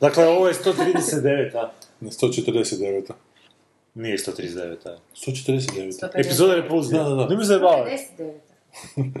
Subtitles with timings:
[0.00, 1.56] Dakle, ovo je 139.
[1.56, 1.70] a?
[2.00, 3.10] Na 149.
[3.94, 4.88] Nije 139.
[4.88, 4.96] a?
[5.16, 6.08] 149.
[6.14, 7.02] Epizoda Repulzije.
[7.02, 7.26] Da, da, da.
[7.28, 7.90] Ne mi zajebavaš.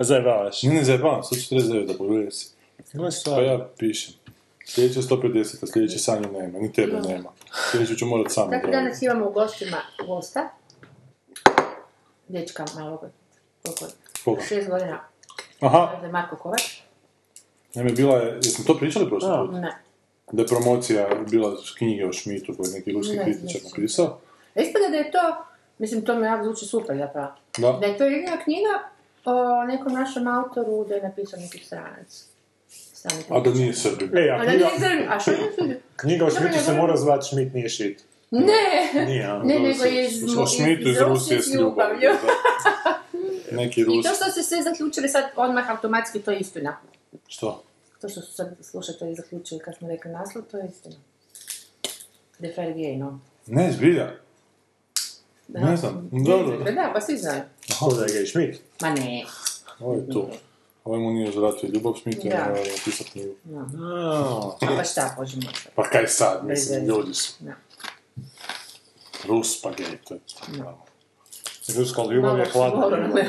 [0.00, 0.62] Zajebavaš.
[0.62, 2.48] Ne, ne zajebavam, 149, pogledaj si.
[2.92, 3.42] Gle Pa stvar.
[3.42, 4.14] ja pišem.
[4.66, 7.30] Sljedeće 150, a sljedeće Sanje nema, ni tebe nema.
[7.70, 10.48] Sljedeće ću morat sam Tako danas imamo u gostima gosta.
[12.28, 13.00] Dečka malog.
[13.62, 13.86] Koliko?
[14.24, 14.42] Koga?
[14.42, 15.00] Šest godina.
[15.60, 16.62] Aha, Marko Kovač.
[17.74, 19.52] naime, bila je, jesmo to pričali prošli put?
[19.60, 19.76] Ne.
[20.34, 21.48] Da je promocija bila
[21.78, 23.70] knjige o Šmitu koji je neki ruski Ne, kritičar nisam.
[23.70, 24.18] napisao.
[24.56, 25.18] Ispada da je to,
[25.78, 27.72] mislim to mi jako zvuči super zapravo, Da.
[27.72, 28.74] da je to jedina knjiga
[29.24, 32.24] o nekom našem autoru da je napisao neki stranac.
[33.30, 34.10] A da nije Srbin.
[34.14, 35.76] E, a A da nije Srbin, a što Srbin?
[35.96, 38.04] knjiga o Šmitu ne, se mora zvati Šmit nije šit.
[38.30, 39.04] Ne!
[39.06, 39.28] Nije?
[39.38, 42.10] Ne, nego je iz, iz, Šmitu iz Rusije s ljubavlju.
[43.52, 44.02] Neki I Rus.
[44.02, 46.76] to što ste sve zaključili sad odmah automatski, to je istina.
[47.28, 47.62] Što?
[48.04, 50.96] To što su sad slušatelji zaključili kad smo rekli naslov, to je istina.
[52.38, 53.20] De Fergie, no.
[53.46, 54.10] Ne, zbilja.
[55.48, 55.60] Da.
[55.60, 56.58] Ne znam, dobro.
[56.58, 57.42] Da, pa svi znaju.
[57.80, 58.60] Ovo je gej Šmit.
[58.80, 59.24] Ma ne.
[59.80, 60.30] Ovo je to.
[60.84, 62.28] Ovo mu nije uzvratio ljubav Da.
[62.28, 63.34] ja moram napisati knjigu.
[63.80, 65.52] A, Pa šta, Bože moj.
[65.74, 67.34] Pa kaj sad, mislim, ljudi su.
[67.40, 67.52] Da.
[69.28, 70.20] Rus pa gej, to je
[71.76, 72.86] Ruska ljubav je hladna.
[72.86, 73.24] Ljubav.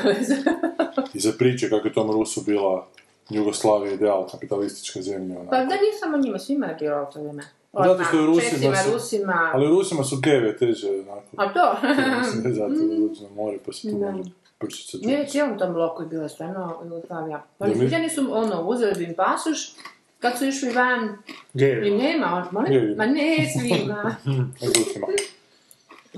[1.14, 2.88] I za priče kako je tom Rusu bila
[3.30, 5.34] Jugoslavija ideal kapitalističke zemlje.
[5.34, 5.56] Pa Onako.
[5.56, 7.42] da nije samo njima, svima je bilo to vrijeme.
[7.74, 9.50] Zato što je Rusima Česima, su- Rusima...
[9.54, 11.22] Ali Rusima su geve teže, onako.
[11.36, 11.86] A to?
[12.18, 14.10] Mislim, ne zato da dođu na more pa se tu Da.
[14.10, 17.44] može prčić sa Nije cijelom tom bloku je bila stvarno Jugoslavija.
[17.58, 19.74] Oni Da mi- nisu, ono, uzeli bi im pasoš,
[20.18, 21.14] kad su išli van, i
[21.54, 21.90] Gej.
[21.92, 22.94] nema, on, molim?
[22.96, 24.16] Ma ne, svima.
[24.68, 25.06] Rusima.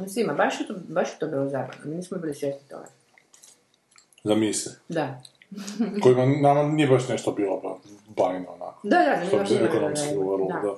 [0.07, 2.87] svima, baš je to, baš je to bilo zabavno, mi nismo bili svjesni toga.
[4.25, 4.73] Zamisli.
[4.89, 5.23] Da.
[6.03, 7.75] Kojima nama nije baš nešto bilo ba,
[8.17, 8.81] bajno, onako.
[8.83, 9.77] Da, da, se zanimljivo.
[9.77, 10.75] ekonomski govorilo, da.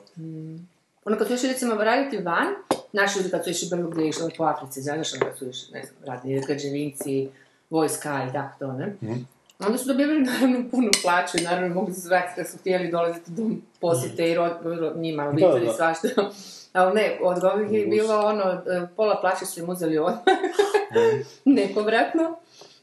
[1.04, 2.46] Ono kad su išli recimo raditi van,
[2.92, 5.72] naši ljudi kad su išli bilo gdje išli po Africi, znaš, ono kad su išli,
[5.72, 7.28] ne znam, radili građevinci,
[7.70, 8.86] vojska i tako to, ne?
[9.02, 9.14] Mhm.
[9.58, 13.30] Onda su dobivali naravno punu plaću i naravno mogli se zvati kad su htjeli dolaziti
[13.30, 13.42] do
[13.80, 15.72] posjete i rod, rod- njima, obitelji, da.
[15.72, 16.08] svašta.
[16.72, 20.20] Ali ne, od ovih je bilo ono, e, pola plaće su im uzeli odmah,
[21.44, 22.36] nepovratno.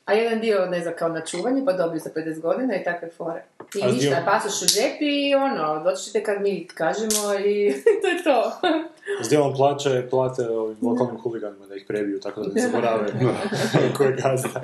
[0.08, 3.10] A jedan dio, ne znam, kao na čuvanje, pa dobiju za 50 godina i takve
[3.10, 3.44] fore.
[3.76, 7.74] I A ništa, dio- pasoš u džep i ono, doći ćete kad mi kažemo i
[8.02, 8.52] to je to.
[9.22, 13.08] S dijelom plaće plate ovim lokalnim huliganima da ih prebiju, tako da ne zaborave
[13.98, 14.62] koje gazda.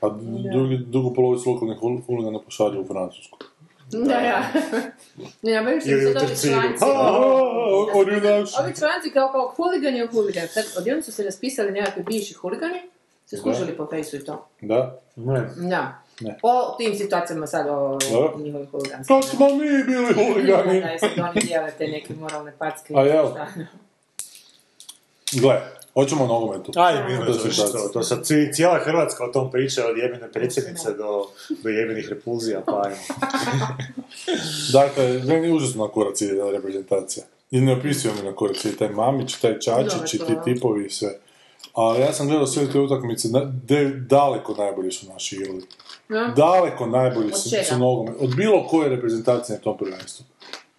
[0.00, 0.08] A
[0.52, 3.38] drugi, drugu polovicu lokalnih hul- huligana pošalju u Francusku.
[3.88, 4.42] Da, ja.
[5.42, 6.54] Ne, ja bavim se u Terciru.
[6.54, 6.84] članci.
[6.84, 6.90] Je.
[8.60, 10.48] Ovi članci kao, kao huligan je huligan.
[10.48, 12.80] Sad, odjednom su se raspisali nekakvi bivši huligani,
[13.28, 14.46] se skužili po fejsu i to.
[14.60, 14.98] Da.
[15.16, 15.40] Ne.
[15.58, 16.02] Da.
[16.20, 16.38] Ne.
[16.42, 18.42] O tim situacijama sad, o Da.
[18.42, 19.16] njihovim huliganskim.
[19.16, 20.80] To smo mi bili huligani.
[20.80, 22.94] Da, sad oni dijele te neke moralne packe.
[22.96, 23.26] A jel?
[25.32, 25.60] Gle,
[25.94, 26.72] hoćemo nogometu.
[26.76, 30.32] Aj, mi To to, se to, sad ci- cijela Hrvatska o tom priča, od jebene
[30.32, 31.26] predsjednice do,
[31.62, 32.96] do jebenih repulzija, pa ajmo.
[34.72, 37.24] Dakle, meni je užasno na kurac ide reprezentacija.
[37.50, 40.90] I ne opisuju mi na kurac ide taj Mamić, taj Čačić i ti tipovi i
[40.90, 41.18] sve.
[41.74, 45.62] Ali ja sam gledao sve te utakmice, na- de- daleko najbolji su naši igrali.
[46.08, 46.32] Da.
[46.36, 47.62] Daleko najbolji Od su, čega?
[47.64, 48.14] su nogomet.
[48.20, 50.24] Od bilo koje reprezentacije na tom prvenstvu.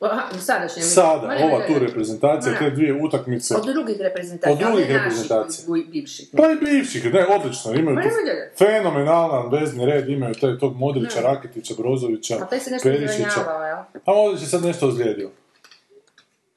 [0.01, 0.81] Aha, sadašnje.
[0.81, 3.55] Sada, ova tu reprezentacija, te dvije utakmice.
[3.55, 4.53] Od drugih reprezentacija.
[4.53, 5.65] Od drugih reprezentacija.
[5.91, 6.29] bivših.
[6.37, 8.09] Pa i bivših, ne, odlično, imaju Ma tu
[8.57, 13.39] fenomenalan vezni red, imaju taj, tog Modrića, Raketića, Brozovića, A taj se nešto Perišića.
[13.67, 14.03] jel?
[14.05, 15.29] A Modrić je sad nešto ozlijedio.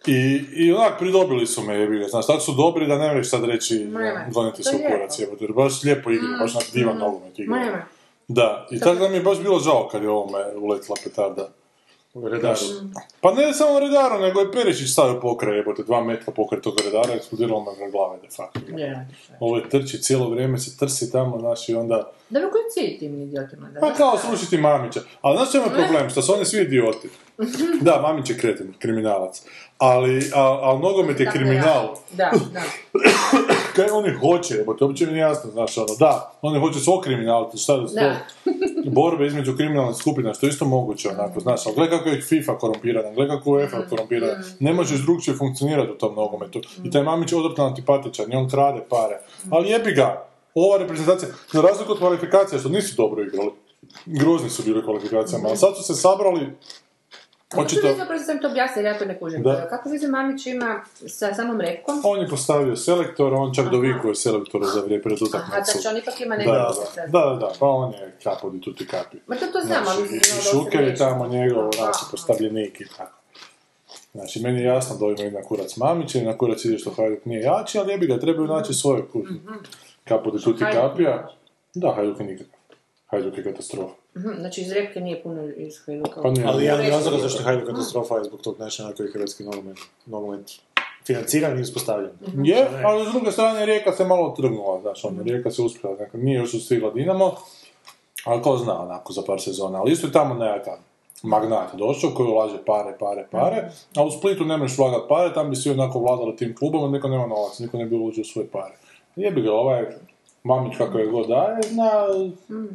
[0.06, 3.30] I, i onak pridobili su me, jebi ga, znaš, tako su dobri da ne možeš
[3.30, 3.86] sad reći,
[4.32, 7.84] To se u kurac, jebote, jer baš lijepo igra, baš onak divan nogomet igra.
[8.28, 11.48] Da, i tako da mi je baš bilo žao kad je ovome uletila petarda.
[12.14, 12.60] Redaru.
[13.20, 17.14] Pa ne samo Redaru, nego je Perišić stavio pokraj, jebote, dva metra pokraj tog Redara,
[17.14, 18.60] eksplodiralo me na glave, de facto.
[18.76, 19.08] Je.
[19.40, 22.98] Ovo je trči cijelo vrijeme, se trsi tamo, znaš, i onda Da bi koji cilj
[22.98, 23.70] tim idiotima?
[23.70, 25.00] Da Pa kao srušiti Mamića.
[25.20, 26.10] Ali znaš čemu je problem?
[26.10, 27.08] Što su oni svi idioti.
[27.86, 29.42] Da, Mamić je kreten, kriminalac.
[29.84, 31.94] Ali, al, al nogomet je kriminal.
[32.12, 32.62] Da, da.
[33.76, 37.02] Kaj oni hoće, jebote, to uopće mi nije jasno, znaš, ono, da, oni hoće svog
[37.04, 38.16] kriminalca, šta da, Da.
[38.90, 42.58] borbe između kriminalnih skupina, što je isto moguće, onako, znaš, ali gledaj kako je FIFA
[42.58, 46.60] korumpirana, gledaj kako je UEFA korumpirana, ne možeš drugčije funkcionirati u tom nogometu.
[46.84, 49.18] I taj Mamić je odvrtno antipatičan i on krade pare.
[49.50, 53.50] Ali jebi ga, ova reprezentacija, za razliku od kvalifikacija, što nisu dobro igrali,
[54.06, 56.50] grozni su bili kvalifikacijama, ali sad su se sabrali,
[57.56, 57.88] Očito...
[57.88, 59.42] očito, Kako sam to objasnila, ja to ne kužim.
[59.42, 59.68] Da.
[59.68, 62.00] Kako veze Mamić ima sa samom repkom?
[62.04, 65.72] on je postavio selektor, on čak dovikuje selektoru za vrijeme pred Aha, utakmicu.
[65.72, 68.86] znači on ipak ima neke da, da, da, da, pa on je kapo di tuti
[68.86, 69.16] kapi.
[69.26, 70.08] Ma to to znam, ali...
[70.08, 71.70] Znači, i, mislim, i ono, Šuker je tamo njegov, Aha.
[71.74, 73.18] znači, postavljenik i tako.
[74.12, 77.24] Znači, meni je jasno da ima na kurac Mamića i na kurac ide što Hajduk
[77.24, 79.22] nije jači, ali jebi ga, trebaju naći svoje ku...
[80.04, 81.28] kapo di tuti kapija.
[81.74, 82.58] Da, Hajduk je nikakav.
[83.06, 84.01] Hajduk je katastrofa.
[84.16, 86.22] Mhm, Znači iz repke nije puno iz Hajduka.
[86.22, 86.46] Pa nije.
[86.46, 89.44] Ali jedan razloga zašto je Hajduk katastrofa je zbog tog načina na koji je hrvatski
[89.44, 90.50] nogomet, nogomet
[91.06, 92.10] financiran i uspostavljen.
[92.44, 96.20] Je, ali s druge strane Rijeka se malo trgnula, znaš, ono, Rijeka se uspjela, dakle,
[96.20, 97.34] nije još ustigla Dinamo,
[98.24, 100.74] ali ko zna, onako, za par sezona, ali isto je tamo nekakav
[101.22, 105.50] magnat došao koji ulaže pare, pare, pare, a u Splitu ne možeš vlagat pare, tam
[105.50, 108.48] bi svi onako vladali tim klubom, a niko nema novac, niko ne bi uložio svoje
[108.48, 108.74] pare.
[109.16, 109.86] Jebi ga, ovaj
[110.44, 111.90] Mamić kako je god daje, zna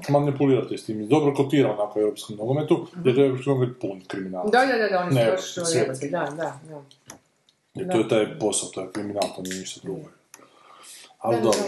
[0.10, 1.08] manipulirati s tim.
[1.08, 4.50] Dobro kotira onako u europskom nogometu, jer je europski nogomet pun kriminala.
[4.50, 5.56] Da, da, da, da, oni su Ne, još
[6.02, 6.82] da, da, da.
[7.74, 10.02] Jer to je taj posao, to je kriminal, to nije ništa drugo.
[11.18, 11.60] Ali Da, dobro.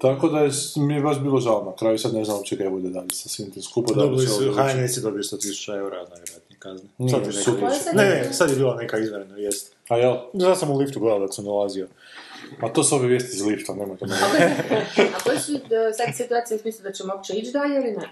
[0.00, 2.70] Tako da je, mi je baš bilo žao na kraju, sad ne znam uopće kaj
[2.70, 3.94] bude dalje sa svim tim skupa.
[3.94, 4.54] da ovo odlučilo.
[4.54, 6.88] HNS je dobio 100.000 eura najvjerojatnije kazne.
[6.98, 9.74] Nije, Sad je neka Ne, ne, sad je bila neka izvanredna vijest.
[9.88, 10.16] A jel?
[10.32, 11.88] Ja sam u liftu gledao dok sam dolazio.
[12.60, 14.14] A to su ove vijesti iz lifta, nemojte me.
[15.14, 15.58] A koje su e,
[15.92, 18.08] sad situacije u smislu da ćemo uopće ići dalje ili ne?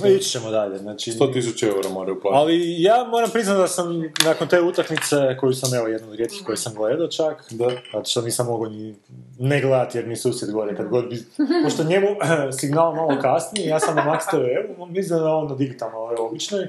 [0.00, 1.10] Pa Ići ćemo dalje, znači...
[1.10, 2.38] 100.000 eura moraju platiti.
[2.38, 6.42] Ali ja moram priznati da sam nakon te utakmice, koju sam evo jedna od rijetkih
[6.46, 7.70] koje sam gledao čak, Da.
[7.92, 8.94] zato što nisam mogao ni
[9.38, 11.24] ne gledati jer mi susjed gore kad god bi,
[11.64, 12.08] pošto njemu
[12.60, 16.16] signal malo kasni, ja sam na Max TV, mislim da je on na digitalno ove
[16.16, 16.68] običnoj,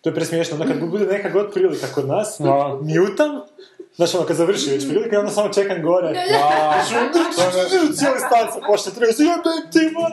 [0.00, 2.38] to je presmiješno, onda kad bude neka god prilika kod nas,
[2.80, 3.40] mutam,
[3.98, 6.08] Znaš, ono, kad završi već prilika, onda samo čekam gore.
[7.94, 10.12] Cijeli stan se počne treba se jebem ti, man!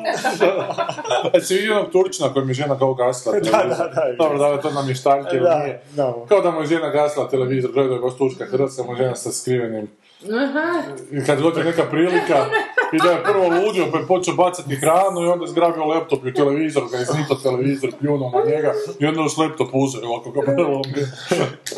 [1.34, 3.78] A si vidio onog Turčina kojem je žena kao gasila Da, televizor?
[3.78, 4.14] da, da.
[4.18, 5.82] Dobro, da li je to nam je štaljke ili Da, nije?
[5.92, 6.14] da.
[6.30, 9.16] Kao da mu je žena gasila televizor, gledao je baš Turčka Hrvatska, mu je žena
[9.16, 9.88] sa skrivenim
[10.24, 12.46] Aha, I kad je neka prilika,
[12.94, 16.26] i da je prvo ludio, pa je počeo bacati hranu i onda je zgrabio laptop
[16.26, 20.32] i televizor, ga je iznito televizor, pljunuo na njega i onda još laptop uzeo ovako
[20.32, 21.08] ga prelomio.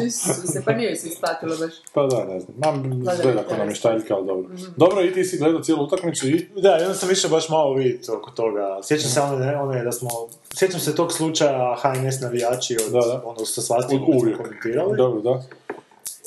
[0.07, 1.73] Isuse, pa nije se isplatilo baš.
[1.93, 2.55] Pa da, ne znam.
[2.57, 4.49] Mam gleda ko nam je štaljka, ali dobro.
[4.75, 6.47] Dobro, i ti si gledao cijelu utakmicu i...
[6.55, 8.79] Da, i onda sam išao baš malo vidjeti oko toga.
[8.83, 10.09] Sjećam se one, one da smo...
[10.53, 13.21] Sjećam se tog slučaja HNS navijači od, Da, da.
[13.25, 14.05] ono sa svastikom
[14.37, 14.97] komentirali.
[14.97, 15.43] Dobro, da.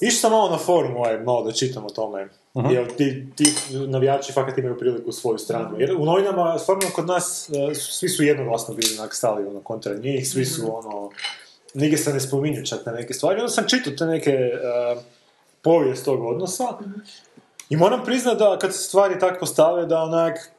[0.01, 2.29] Išao sam malo na forum ovaj, malo da čitam o tome.
[2.71, 5.81] Jer ti, ti navijači fakat imaju priliku svoju stranu.
[5.81, 9.95] Jer u novinama, stvarno kod nas, e, svi su jednoglasno bili onak stali ono, kontra
[9.95, 11.11] njih, svi su ono...
[11.75, 13.41] Nigdje se ne spominju čak na neke stvari.
[13.41, 14.59] Onda sam čitao te neke e,
[15.63, 16.65] povijest tog odnosa.
[17.71, 20.51] I moram priznat da kad se stvari tako postave da onak...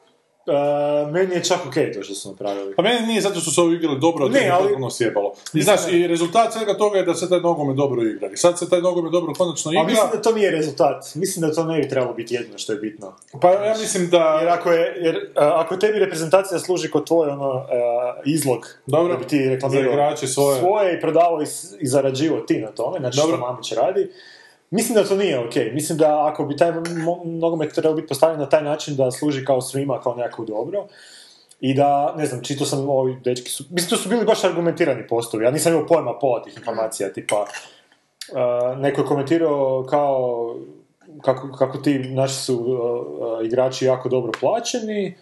[0.48, 2.76] e, meni je čak okej to što su napravili.
[2.76, 5.34] Pa meni nije zato što su ovi igrali dobro, Ne, ali- potpuno sjebalo.
[5.54, 8.30] I znaš, i rezultat svega toga je da se taj nogomet dobro igra.
[8.34, 9.84] I sad se taj nogomet dobro konačno A igra.
[9.84, 11.16] mislim da to nije rezultat.
[11.16, 13.14] Mislim da to ne bi trebalo biti jedino što je bitno.
[13.42, 14.38] Pa ja mislim da...
[14.40, 17.64] Jer ako je, jer uh, ako tebi reprezentacija služi kao tvoj ono uh,
[18.26, 20.60] izlog, Dobro, da bi ti reklamirao svoje.
[20.60, 21.46] svoje i prodavao i,
[21.80, 23.38] i zarađivao ti na tome, znači Dobro.
[23.38, 24.12] što Mamić radi,
[24.72, 25.56] mislim da to nije ok.
[25.74, 26.72] Mislim da ako bi taj
[27.26, 30.88] nogomet trebao biti postavljen na taj način da služi kao svima, kao nekako dobro,
[31.60, 35.08] i da, ne znam, čito sam ovi dečki su, mislim to su bili baš argumentirani
[35.08, 40.56] postovi, ja nisam imao pojma pola tih informacija, tipa, uh, neko je komentirao kao
[41.22, 45.16] kako, kako ti naši su uh, igrači jako dobro plaćeni,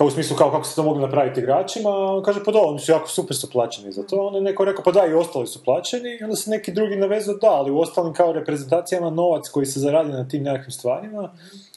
[0.00, 2.78] kao u smislu kao kako se to mogli napraviti igračima, on kaže pa da, oni
[2.78, 5.46] su jako super su plaćeni za to, onda je neko rekao pa da i ostali
[5.46, 9.66] su plaćeni, onda se neki drugi navezao da, ali u ostalim kao reprezentacijama novac koji
[9.66, 11.32] se zaradi na tim nekakvim stvarima,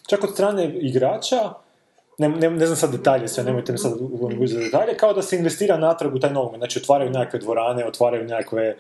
[0.08, 1.54] čak od strane igrača,
[2.18, 3.94] ne, ne, ne znam sad detalje sve, nemojte me sad
[4.40, 7.86] uzeti za detalje, kao da se investira natrag u taj nogomet, znači otvaraju nekakve dvorane,
[7.88, 8.78] otvaraju nekakve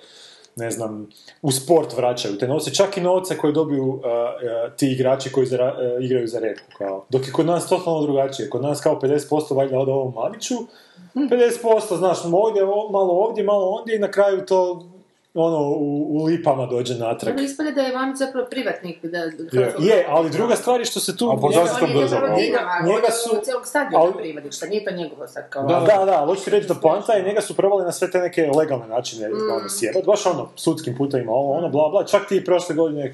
[0.55, 1.09] ne znam,
[1.41, 5.47] u sport vraćaju te novce, čak i novce koje dobiju uh, uh, ti igrači koji
[5.47, 7.05] zara- uh, igraju za redku, kao.
[7.09, 10.55] Dok je kod nas totalno drugačije, kod nas kao 50% valjda od ovom Mamiću,
[11.15, 14.85] 50% znaš, ovdje, malo ovdje, malo ondje i na kraju to
[15.35, 17.33] ono, u, u lipama dođe natrag.
[17.33, 19.05] Ono ispada da je vam zapravo privatnik.
[19.05, 19.73] Da, Je.
[19.79, 21.29] Je, ali druga stvar je što se tu...
[21.31, 21.67] A države.
[22.07, 25.63] zapravo Dinamo, Njega njega su- cijelog stadiona ali- privatnik, šta nije to njegovo sad kao...
[25.63, 25.79] Da.
[25.79, 28.49] Da, da, ali hoću reći da poanta je njega su probali na sve te neke
[28.49, 29.33] legalne načine Mm.
[29.51, 33.09] ono, sjebat, baš ono, sudskim putovima, ovo, ono, bla, bla, čak ti prošle godine e,
[33.09, 33.11] e,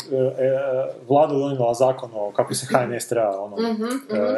[1.07, 3.73] vlada donijela zakon o kako se HNS treba, ono, e,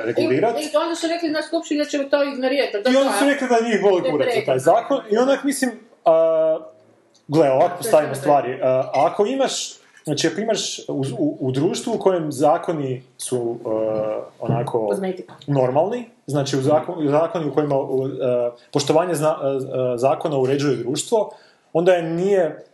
[0.04, 0.62] regulirati.
[0.62, 2.82] I, I onda su rekli na skupštini da ćemo to ignorirati.
[2.84, 5.44] Da, I onda su rekli da njih boli Ne kurac za taj zakon i onak
[5.44, 5.72] mislim,
[6.06, 6.58] a,
[7.34, 8.60] gle, ovako postavimo stvari.
[8.64, 9.74] A, ako imaš,
[10.04, 15.34] znači ako imaš u, u, u društvu u kojem zakoni su a, onako Kozmetika.
[15.48, 21.32] normalni, znači u, zakon, zakoni u kojima u, a, poštovanje zna- a, zakona uređuje društvo,
[21.74, 22.66] onda je nije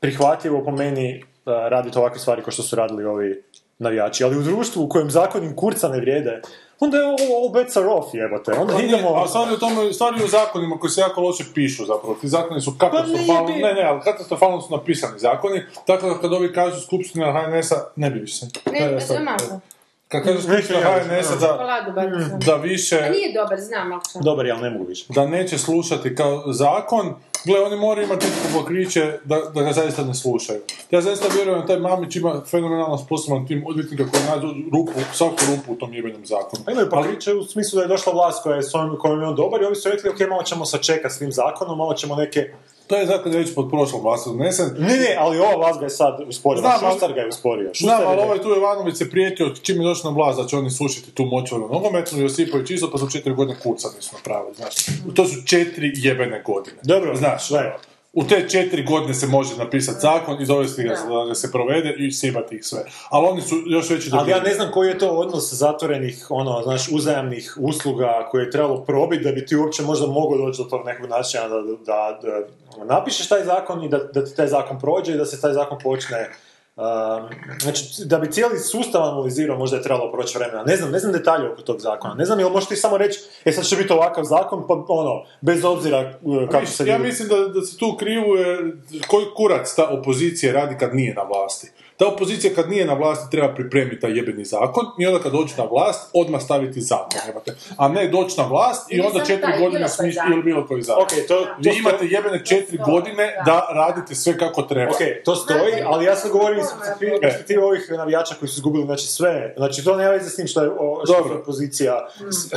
[0.00, 3.42] prihvatljivo po meni raditi ovakve stvari kao što su radili ovi
[3.78, 4.24] navijači.
[4.24, 6.40] Ali u društvu u kojem zakoni kurca ne vrijede,
[6.84, 8.52] onda je ovo all bets are off, jebote.
[8.52, 9.14] Onda Pa nije, idemo...
[9.14, 12.14] a stvari u tome, stvari u zakonima koji se jako loše pišu zapravo.
[12.20, 16.32] Ti zakoni su katastrofalno, Pa ne, ne, ali katastrofalno su napisani zakoni, tako da kad
[16.32, 18.46] ovi kažu skupština HNS-a, ne bi više.
[18.72, 19.60] Ne, to je malo.
[20.08, 22.38] Kad kažu skupština HNS-a da, Čokoladu, bar sam.
[22.46, 24.00] da više, A nije dobar, znam, ali.
[24.24, 25.04] Dobar, je, ali ne mogu više.
[25.08, 30.04] da neće slušati kao zakon, gle, oni moraju imati neko pokriće da, da ga zaista
[30.04, 30.60] ne slušaju.
[30.90, 35.36] Ja zaista vjerujem da taj Mamić ima fenomenalno sposoban tim odvjetnika koji nađu rupu, svaku
[35.50, 36.64] rupu u tom jebenom zakonu.
[36.70, 39.36] Imaju pokriće u smislu da je došla vlast koja je s ovim, kojom je on
[39.36, 42.52] dobar i ovi su rekli, ok, malo ćemo sačekati s tim zakonom, malo ćemo neke...
[42.92, 44.70] To je zakon već pod prošlom vlasti donesen.
[44.78, 47.70] Ne, ne, ali ova vlast ga je sad usporila, Šustar ga je usporio.
[47.74, 50.70] Znam, ali ovaj tu Jovanović se prijetio čim je došao na vlast da će oni
[50.70, 54.74] slušati tu moćvaru nogometnu i Josipović isto pa su četiri godine kurca nisu napravili, znaš.
[55.14, 56.76] To su četiri jebene godine.
[56.82, 57.78] Dobro, znaš, da.
[58.12, 61.24] U te četiri godine se može napisati zakon i dovesti ga da.
[61.28, 62.84] ga se provede i sibati ih sve.
[63.08, 66.62] Ali oni su još veći Ali ja ne znam koji je to odnos zatvorenih, ono,
[66.62, 70.68] znaš, uzajamnih usluga koje je trebalo probiti da bi ti uopće možda mogao doći do
[70.68, 74.80] tog nekog načina da, da, da napišeš taj zakon i da, da ti taj zakon
[74.80, 76.30] prođe i da se taj zakon počne
[76.76, 77.28] Um,
[77.60, 80.62] znači, da bi cijeli sustav analizirao, možda je trebalo proći vremena.
[80.64, 82.14] Ne znam, ne znam detalje oko tog zakona.
[82.14, 85.24] Ne znam, jel možeš ti samo reći, e sad će biti ovakav zakon, pa ono,
[85.40, 88.58] bez obzira uh, kako se ja ljudi- mislim da, da se tu krivuje
[89.06, 91.72] koji kurac ta opozicija radi kad nije na vlasti.
[91.96, 95.54] Ta opozicija kad nije na vlasti treba pripremiti taj jebeni zakon i onda kad dođe
[95.58, 97.20] na vlast odmah staviti zakon.
[97.26, 97.56] jebote.
[97.76, 100.32] A ne doći na vlast i onda četiri godine zakon.
[100.32, 101.02] ili bilo koji zakon.
[101.02, 103.42] Ok, to, to Vi sto- imate jebene četiri To, godine da.
[103.44, 104.90] da radite sve kako treba.
[104.90, 106.66] Ok, to stoji, ali ja sam govorim iz
[107.00, 107.18] Dobro.
[107.22, 109.54] perspektive- ovih navijača koji su izgubili znači sve.
[109.56, 111.34] Znači to nema veze s tim što je, o, što Dobro.
[111.34, 112.52] je opozicija s-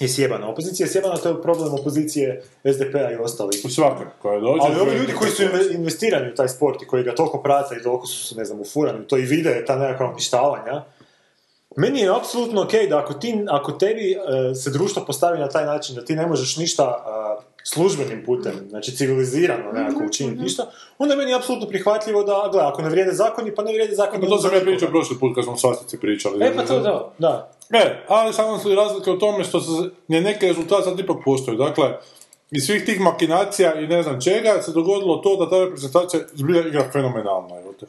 [0.00, 0.48] je sjebana.
[0.48, 3.60] Opozicija je sjebana, to je problem opozicije SDP-a i ostalih.
[3.64, 4.60] U svakoj koja dođe.
[4.62, 7.76] Ali ovi ljudi koji su inve- investirani u taj sport i koji ga toliko prate
[7.80, 10.84] i toliko su, ne znam, ufurani to i vide ta nekakva uništavanja,
[11.76, 15.66] meni je apsolutno ok da ako, ti, ako tebi e, se društvo postavi na taj
[15.66, 17.04] način da ti ne možeš ništa
[17.40, 20.66] e, službenim putem, znači civilizirano nekako učiniti ništa,
[20.98, 24.22] onda je meni apsolutno prihvatljivo da, gle, ako ne vrijede zakoni, pa ne vrijede zakoni.
[24.22, 26.44] Pa to sam ja pričao prošli put kad smo svastici pričali.
[26.44, 27.50] E, pa to, da, da.
[27.70, 29.70] E, ali samo su razlike u tome što se,
[30.08, 31.56] je neki rezultat sad ipak postoji.
[31.56, 31.98] Dakle,
[32.50, 36.66] iz svih tih makinacija i ne znam čega se dogodilo to da ta reprezentacija zbilja
[36.68, 37.58] igra fenomenalno.
[37.58, 37.86] Evo te.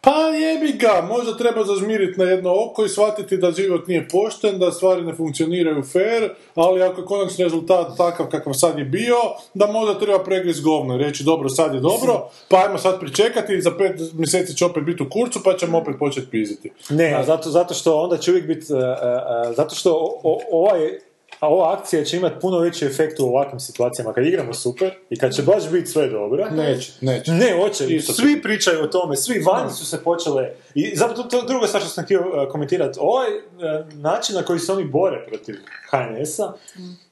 [0.00, 4.58] Pa jebi ga, možda treba zažmiriti na jedno oko i shvatiti da život nije pošten,
[4.58, 9.16] da stvari ne funkcioniraju fair, ali ako je konačni rezultat takav kakav sad je bio,
[9.54, 13.60] da možda treba pregriz govno i reći dobro, sad je dobro, pa ajmo sad pričekati,
[13.60, 16.70] za pet mjeseci će opet biti u kurcu, pa ćemo opet početi piziti.
[16.90, 20.40] Ne, zato, zato što onda će uvijek biti, e, e, e, zato što o- o-
[20.50, 21.07] ovaj,
[21.40, 25.18] a ova akcija će imati puno veći efekt u ovakvim situacijama, kad igramo super i
[25.18, 26.50] kad će baš biti sve dobro.
[26.50, 27.30] Neće, neće.
[27.30, 31.28] Ne, hoće, Isto svi pričaju o tome, svi vani su se počele, i zapravo to,
[31.28, 34.84] to druga stvar što sam htio uh, komentirati, ovaj uh, način na koji se oni
[34.84, 35.54] bore protiv
[35.90, 36.52] HNS-a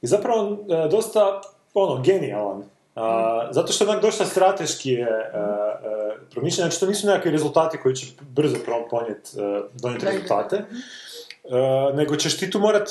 [0.01, 1.41] je zapravo uh, dosta,
[1.73, 2.57] ono, genijalan.
[2.57, 3.03] Uh,
[3.51, 7.77] zato što je onak dosta strateški je uh, uh, promišljen, znači to nisu nekakvi rezultati
[7.77, 8.57] koji će brzo
[8.89, 10.55] ponijeti, uh, donijeti rezultate,
[11.43, 12.89] uh, nego ćeš ti tu morat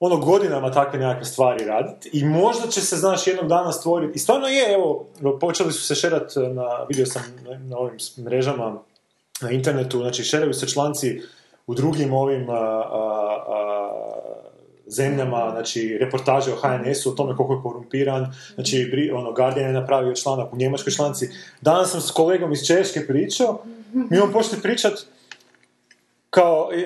[0.00, 4.16] ono godinama takve nekakve stvari raditi i možda će se, znaš, jednog dana stvoriti.
[4.16, 5.08] I stvarno je, evo,
[5.40, 7.22] počeli su se šerat na, vidio sam
[7.68, 8.82] na, ovim mrežama,
[9.40, 11.20] na internetu, znači šeraju se članci
[11.66, 13.90] u drugim ovim a, a, a,
[14.86, 20.14] zemljama, znači reportaže o HNS-u, o tome koliko je korumpiran, znači ono, Guardian je napravio
[20.14, 21.28] članak u njemačkoj članci.
[21.60, 24.92] Danas sam s kolegom iz Češke pričao, mi on počeli pričat
[26.30, 26.84] kao, e,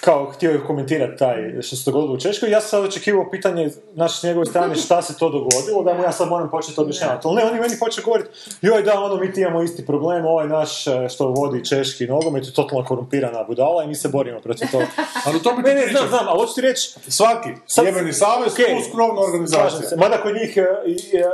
[0.00, 3.68] kao htio je komentirati taj što se dogodilo u Češkoj, ja sam sad očekivao pitanje
[3.94, 7.26] znači, s njegove strane šta se to dogodilo, da mu ja sad moram početi objašnjavati.
[7.26, 8.28] Ali ne, oni meni počeo govoriti,
[8.62, 12.46] joj da, ono, mi ti imamo isti problem, ovaj naš e, što vodi češki nogomet
[12.46, 14.86] je totalno korumpirana budala i mi se borimo protiv toga.
[15.26, 18.12] Ali to bi Ne, ti ne, znam, znam, ali hoću ti reći, Svaki Sad- jebeni
[18.12, 19.88] savez Okej, plus krovna organizacija.
[19.88, 19.96] se.
[19.96, 21.24] Mada kod njih, e, i, e,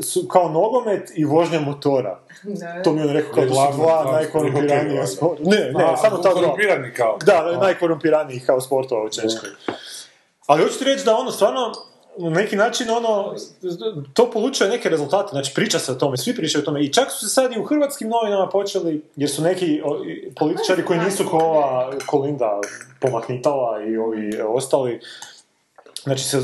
[0.00, 2.20] su kao nogomet i vožnja motora.
[2.42, 2.82] Da.
[2.82, 5.42] To mi je on rekao kao to su Glavno, dva najkorumpiranija sporta.
[5.46, 6.40] Ne, ne, A, samo ta dva.
[6.40, 7.18] korumpirani kao.
[7.26, 9.50] Da, najkorumpiranijih kao sportova u Češkoj.
[10.46, 11.72] Ali hoću ti reći da ono stvarno
[12.18, 13.34] na neki način ono,
[14.12, 17.10] to polučuje neke rezultate, znači priča se o tome, svi pričaju o tome i čak
[17.10, 19.82] su se sad i u hrvatskim novinama počeli, jer su neki
[20.36, 22.60] političari koji nisu ko ova Kolinda
[23.00, 25.00] Pomahnitala i ovi ostali,
[26.02, 26.42] znači se e,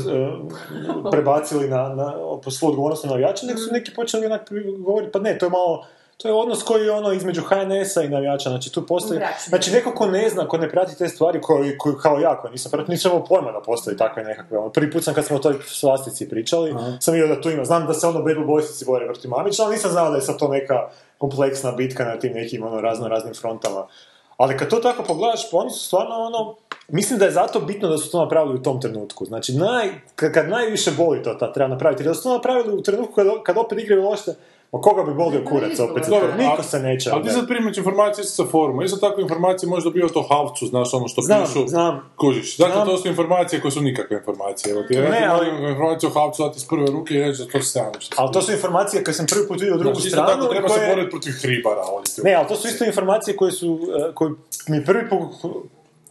[1.11, 4.41] prebacili na, na, po svu odgovornost na navijače, nego su neki počeli onak
[4.77, 5.85] govoriti, pa ne, to je malo,
[6.17, 9.91] to je odnos koji je ono između HNS-a i navijača, znači tu postoji, znači neko
[9.91, 12.91] ko ne zna, ko ne prati te stvari, koji, koji kao ja, koji nisam pratio,
[12.91, 15.55] nisam imao pojma da postoji takve nekakve, ono, prvi put sam kad smo o toj
[15.65, 19.31] svastici pričali, sam vidio da tu ima, znam da se ono Bad Boysici bore protiv
[19.31, 22.81] Mamića, ali nisam znao da je sad to neka kompleksna bitka na tim nekim ono
[22.81, 23.87] razno raznim frontama.
[24.37, 26.55] Ali kad to tako pogledaš, pa oni su stvarno ono,
[26.87, 29.25] mislim da je zato bitno da su to napravili u tom trenutku.
[29.25, 33.13] Znači, naj, kad, najviše boli to ta treba napraviti, da su to napravili u trenutku
[33.13, 34.31] kad, kad opet igraju loše,
[34.73, 36.03] ma koga bi bolio kurac opet?
[36.09, 37.09] Dobro, Niko se neće.
[37.11, 38.83] Ali ti sad primać informacije isto sa foruma.
[38.83, 41.67] Isto tako informacije možda bio to Havcu, znaš ono što Znam, pišu.
[41.67, 42.09] znam.
[42.17, 42.57] Kužiš.
[42.57, 42.87] Dakle, Znam.
[42.87, 44.71] to su informacije koje su nikakve informacije.
[44.71, 47.47] Evo ti, Ne, ali- mogu informaciju o Havcu dati iz prve ruke i reći da
[47.49, 50.17] to se što Ali to su informacije koje sam prvi put vidio drugu Znači, isto
[50.17, 50.31] stranu.
[50.33, 51.81] tako i treba se koje- boriti protiv hribara.
[52.23, 54.31] Ne, ali to su isto informacije koje su, e, koje
[54.67, 55.51] mi prvi put,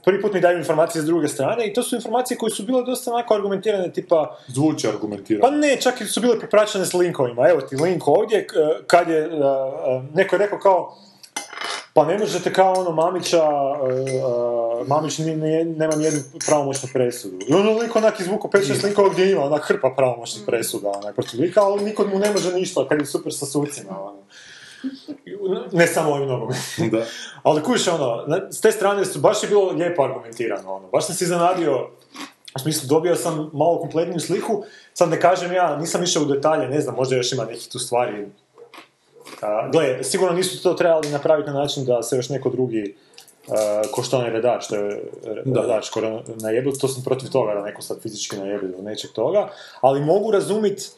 [0.04, 2.82] prvi put mi daju informacije s druge strane i to su informacije koje su bile
[2.84, 5.56] dosta onako argumentirane, tipa, Zvuči pa argumentirano.
[5.56, 7.48] ne, čak i su bile popraćene s linkovima.
[7.48, 8.46] Evo ti link ovdje,
[8.86, 9.28] kad je, e, e,
[10.14, 10.96] neko je rekao kao,
[11.94, 14.22] pa ne možete kao ono Mamića, e,
[14.86, 17.38] Mamić nije- nema nijednu pravomoćnu presudu.
[17.48, 21.40] I ono lik onak izvuko 5-6 linkova gdje ima onak hrpa pravomoćnih presuda onak protiv
[21.40, 24.12] lika, ali niko mu ne može ništa kad je super sa sucima.
[25.72, 26.48] Ne samo ovim nogom.
[26.90, 27.04] Da.
[27.42, 31.14] Ali kuš, ono, s te strane su, baš je bilo lijepo argumentirano, ono, baš sam
[31.14, 31.88] se iznenadio,
[32.56, 36.68] u smislu, dobio sam malo kompletniju sliku, sad ne kažem ja, nisam išao u detalje,
[36.68, 38.26] ne znam, možda još ima nekih tu stvari.
[39.40, 42.96] A, gle, sigurno nisu to trebali napraviti na način da se još neko drugi,
[43.48, 44.82] a, ko što onaj redač, to je
[45.24, 45.60] re- Da.
[45.60, 46.00] redač, ko
[46.42, 49.48] najebil, to sam protiv toga da neko sad fizički najebil ili nečeg toga,
[49.80, 50.90] ali mogu razumit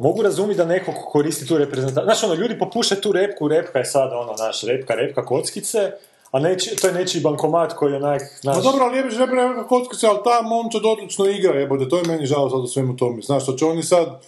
[0.00, 2.04] mogu razumjeti da neko ko koristi tu reprezentaciju.
[2.04, 5.90] Znaš, ono, ljudi popuše tu repku, repka je sad, ono, naš, repka, repka, kockice,
[6.30, 8.56] a neći, to je nečiji bankomat koji onak, znaš...
[8.56, 12.04] Pa dobro, ali jebiš ne neka kockice, ali ta momčad odlično igra, jebote, to je
[12.06, 13.22] meni žao sad u svemu tome.
[13.22, 14.20] Znaš, što će oni sad,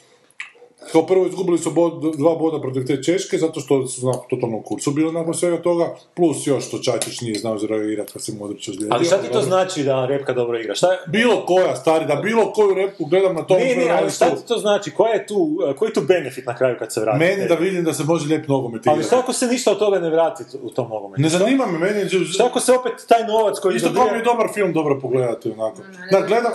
[0.93, 4.57] kao prvo izgubili su bod, dva boda protiv te Češke, zato što su znako totalno
[4.57, 8.33] u kurcu bili nakon svega toga, plus još što Čačić nije znao zreagirati kad se
[8.33, 8.95] Modrić ozlijedio.
[8.97, 10.75] ali šta ti to znači da repka dobro igra?
[10.75, 10.99] Šta je...
[11.07, 14.47] Bilo koja, stari, da bilo koju repku gledam na tom Ne, ne, ali šta ti
[14.47, 14.91] to znači?
[14.91, 17.19] Koja je tu, koji je tu benefit na kraju kad se vrati?
[17.19, 19.99] meni da vidim da se može lijep nogomet Ali šta ako se ništa od toga
[20.01, 21.23] ne vrati u tom nogometu?
[21.23, 22.25] Ne zanima me, meni je...
[22.25, 25.51] Šta ako se opet taj novac koji Isto kao mi je dobar film dobro pogledati
[25.51, 25.83] onako.
[26.11, 26.53] Da, gledam,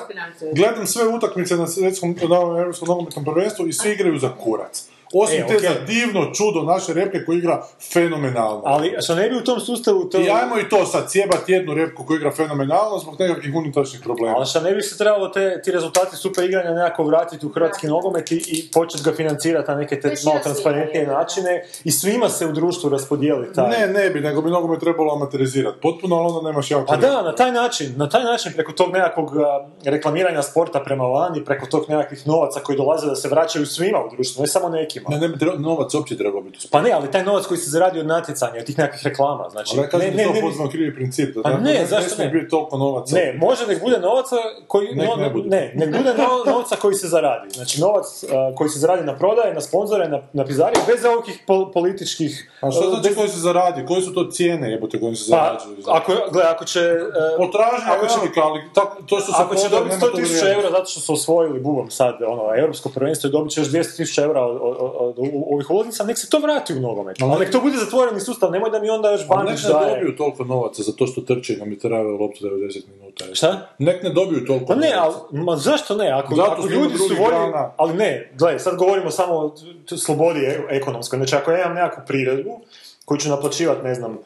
[0.56, 4.97] gledam sve utakmice na svjetskom na europskom nogometnom prvenstvu i svi igraju za kurac.
[5.14, 5.70] Osim E, te okej.
[5.70, 8.62] za divno čudo naše repke koji igra fenomenalno.
[8.66, 10.20] Ali što ne bi u tom sustavu to...
[10.20, 14.36] I ajmo i to sad sjebat jednu repku koja igra fenomenalno zbog nekakvih unutrašnjih problema.
[14.38, 17.88] Ali šta ne bi se trebalo te, ti rezultati super igranja nekako vratiti u hrvatski
[17.88, 22.46] nogomet i, i početi ga financirati na neke te malo transparentnije načine i svima se
[22.46, 23.70] u društvu raspodijeli taj...
[23.70, 25.78] Ne, ne bi, nego bi nogomet trebalo amaterizirati.
[25.82, 26.86] Potpuno, ali onda nemaš jako...
[26.86, 31.04] Pa da, na taj način, na taj način, preko tog nekakvog a, reklamiranja sporta prema
[31.04, 34.70] vani, preko tog nekakvih novaca koji dolaze da se vraćaju svima u društvu, ne samo
[35.00, 35.10] nekima.
[35.12, 36.68] Ne, ne bi treba- novac uopće trebao biti.
[36.72, 39.72] Pa ne, ali taj novac koji se zaradi od natjecanja, od tih nekakvih reklama, znači...
[39.74, 41.36] Ali ja kažem ne, ne, to ne, krivi princip.
[41.36, 42.30] Da Pa dakle, ne, zašto ne?
[42.30, 43.16] biti toliko novaca.
[43.16, 44.36] Ne, može nek bude novaca
[44.68, 44.88] koji...
[44.90, 45.50] Nek no- ne bude.
[45.50, 47.50] ne, nek bude no- novca koji se zaradi.
[47.50, 51.18] Znači novac a, koji se zaradi na prodaje, na sponzore, na, na pizarije, bez ovih
[51.48, 52.52] pol- političkih...
[52.62, 53.86] A što a, znači bez- koji se zaradi?
[53.86, 55.84] Koje su to cijene jebote kojim se Pa, zarađuju?
[55.88, 56.80] ako, gle, ako će...
[56.82, 60.12] a, Potražnja ako će- velika, ali tako, to što se Ako će dobiti nema 100.000
[60.12, 60.44] to vrijednost.
[60.46, 64.24] eura zato što su osvojili bubom sad ono, europsko prvenstvo i dobit će još 200.000
[64.24, 64.87] eura od, od
[65.48, 67.18] ovih ulaznica, nek se to vrati u nogomet.
[67.22, 69.94] Ali- nek to bude zatvoreni sustav, nemoj da mi onda još Bandić nek ne daje.
[69.94, 73.26] dobiju toliko novaca za to što trče i nam je trebalo loptu 90 minuta.
[73.34, 73.68] Šta?
[73.80, 75.20] Nek ne dobiju toliko Pa ne, novaca.
[75.32, 76.12] ali, ma zašto ne?
[76.12, 77.72] Ako, Zato ljudi su grana.
[77.78, 79.56] Ali ne, gledaj, sad govorimo samo o
[79.98, 81.18] slobodi e- ekonomskoj.
[81.18, 82.60] Znači, ako ja imam nekakvu priredbu
[83.06, 84.18] koju ću naplaćivati, ne znam,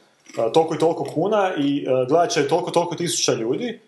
[0.54, 3.80] toliko i toliko kuna i gledat će toliko toliko tisuća ljudi,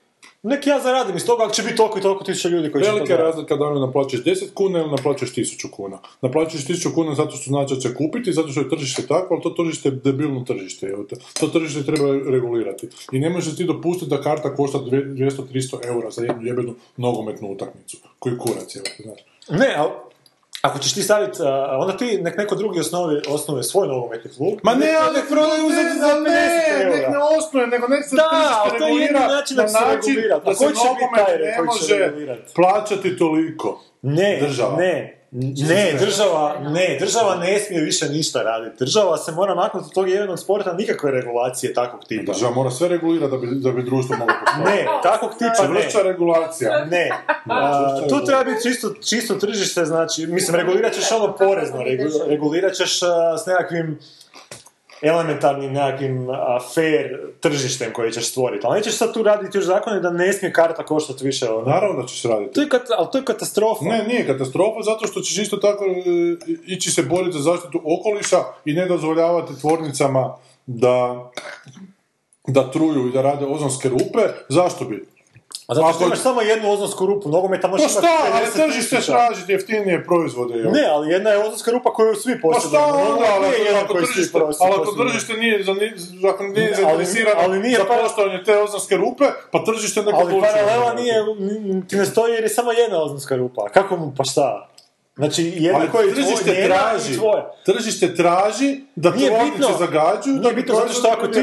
[0.43, 2.89] nek ja zaradim iz toga, ako će biti toliko i toliko tisuća ljudi koji će
[2.89, 5.97] to Velika je razlika da li naplaćaš 10 kuna ili naplaćaš 1000 kuna.
[6.21, 9.41] Naplaćaš 1000 kuna zato što znači da će kupiti, zato što je tržište takvo, ali
[9.43, 10.95] to tržište je debilno tržište.
[11.39, 12.89] To tržište treba regulirati.
[13.12, 17.51] I ne možeš ti dopustiti da karta košta dve- 200-300 eura za jednu jebenu nogometnu
[17.51, 17.97] utakmicu.
[18.19, 19.19] Koji kurac je, znaš.
[19.49, 19.91] Ne, ali
[20.63, 21.38] ako ćeš ti staviti,
[21.73, 24.54] onda ti nek neko drugi osnovi, osnuje svoj nogometni klub.
[24.63, 26.23] Ma ne, ali nek prodaju uzeti za 50
[26.78, 26.95] eura.
[26.97, 28.30] nek ne osnuje, nego nek se Da,
[28.69, 30.39] to je regulira način da se regulira.
[30.39, 32.54] da se koji će biti nogomet taj ne koji će može regulirati?
[32.56, 33.82] plaćati toliko.
[34.02, 34.76] Ne, Država.
[34.78, 38.76] ne, Ne, država, ne, država ne smije više ništa raditi.
[38.80, 42.34] Država se mora maknuti od tog jedinog sporta, nikakve regulacije takvog tipa.
[42.34, 44.72] Država mora sve regulirati da bi, da bi društvo moglo postojati.
[44.72, 45.82] Ne, takvog tipa ne.
[45.82, 46.86] Čvršća regulacija.
[46.86, 47.10] Ne,
[47.50, 52.74] A, tu treba biti čisto, čisto tržište, znači, mislim, regulirat ćeš ono porezno, regu- regulirat
[52.74, 54.00] ćeš a, s nekakvim
[55.04, 57.08] elementarnim nekakvim a, fair
[57.39, 58.66] tržištem koje ćeš stvoriti.
[58.68, 61.46] Ali nećeš sad tu raditi još zakone da ne smije karta koštati više.
[61.66, 62.54] Naravno da ćeš raditi.
[62.54, 63.86] To je, kat- ali to je katastrofa.
[63.86, 65.92] Ne, nije katastrofa, zato što ćeš isto tako e,
[66.68, 70.36] ići se boriti za zaštitu okoliša i ne dozvoljavati tvornicama
[70.66, 71.30] da,
[72.48, 74.22] da truju i da rade ozonske rupe.
[74.50, 75.06] Zašto bi?
[75.67, 78.65] A zato što imaš samo jednu ozonsku rupu, nogometa Pa možeš šta, imati ali 50
[78.65, 79.12] tržište tisuća.
[79.13, 80.54] tražiti jeftinije proizvode.
[80.56, 80.71] jel?
[80.71, 82.69] Ne, ali jedna je ozonska rupa koju svi Pa posjeduju.
[82.71, 85.71] šta onda, ali Nije ako- tržište, ali ako tržište nije, za-
[86.26, 90.17] ako nije ali- zainteresirano ali nije za pa- postojanje te ozonske rupe, pa tržište neka
[90.17, 91.15] Ali paralela nije,
[91.88, 93.69] ti ne stoji jer je samo jedna ozonska rupa.
[93.69, 94.67] Kako mu, pa šta?
[95.15, 95.41] Znači,
[95.91, 97.52] koja je tvoj, tržište njena traži, i tvoja.
[97.65, 99.67] tržište traži da Nije bitno.
[99.80, 101.41] zagađuju, da Nije bi bitno zato što ako ti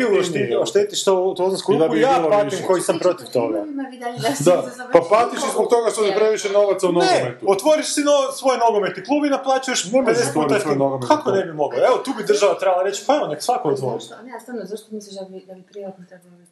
[0.56, 2.66] oštetiš to, ozonsku I da rupu, ja patim više.
[2.66, 3.64] koji sam protiv toga.
[4.40, 7.46] Da, pa patiš zbog toga što je previše novaca u Ne, nogometu.
[7.48, 10.58] otvoriš si no, svoj nogometni klub i naplaćuješ Ne možeš 50 puta
[11.08, 11.78] Kako ne bi mogao?
[11.78, 14.04] Evo, tu bi država trebala reći, pa evo, nek svako otvori.
[14.24, 16.50] Ne, a stvarno, zašto misliš da bi, da privatno trebalo biti?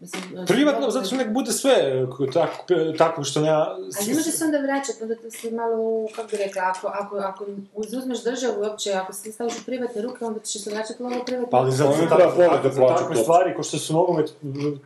[0.00, 2.64] Mislim, Privatno, zato što nek bude sve tako,
[2.98, 3.66] tako što nema...
[3.98, 7.16] Ali ne može se onda vraćati, onda to si malo, kako bi rekla, ako, ako,
[7.16, 11.24] ako uzmeš državu uopće, ako se staviš u privatne ruke, onda ćeš se vraćati malo
[11.24, 13.92] privatne Pa ali za, za, takve- treba volit da za takve stvari, ko što su
[13.92, 14.32] nogomet,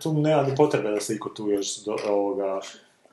[0.02, 2.60] tu nema ni potrebe da se iko tu još do, ovoga,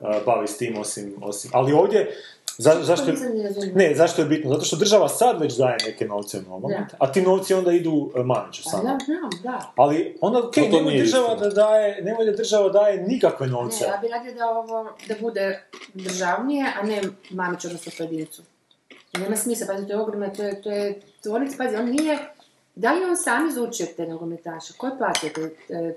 [0.00, 1.50] a, bavi s tim osim, osim.
[1.54, 2.16] Ali ovdje,
[2.60, 3.50] za, zašto, razumjela.
[3.74, 4.50] ne, zašto je bitno?
[4.50, 6.96] Zato što država sad već daje neke novce u nogomet, Da.
[6.98, 8.82] a ti novci onda idu e, Maniću Pa samo.
[8.82, 9.72] da, znam, da.
[9.76, 11.48] Ali onda, okej, No to nemoj država istina.
[11.48, 13.84] da daje, nemoj da država daje nikakve novce.
[13.84, 15.62] Ne, ja bi radila da ovo, da bude
[15.94, 18.42] državnije, a ne mamić odnosno pojedincu.
[19.14, 22.18] Nema smisla, pazi, to je ogromno, to je, to je tvornica, pazi, on nije,
[22.74, 24.72] da li on sam izučio te nogometaše?
[24.76, 25.50] Ko je platio te,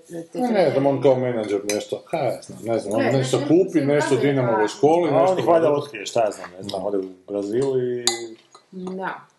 [0.08, 3.12] te, te, Ne, znam, on kao menadžer nešto, kaj ja znam, ne znam, on Ne,
[3.12, 4.68] nešto kupi, nešto to?
[4.68, 5.40] školi, A on nešto...
[5.40, 8.06] ih valjda otkrije, šta ja znam, ne znam, ode u Brazil i...
[8.72, 9.33] Da.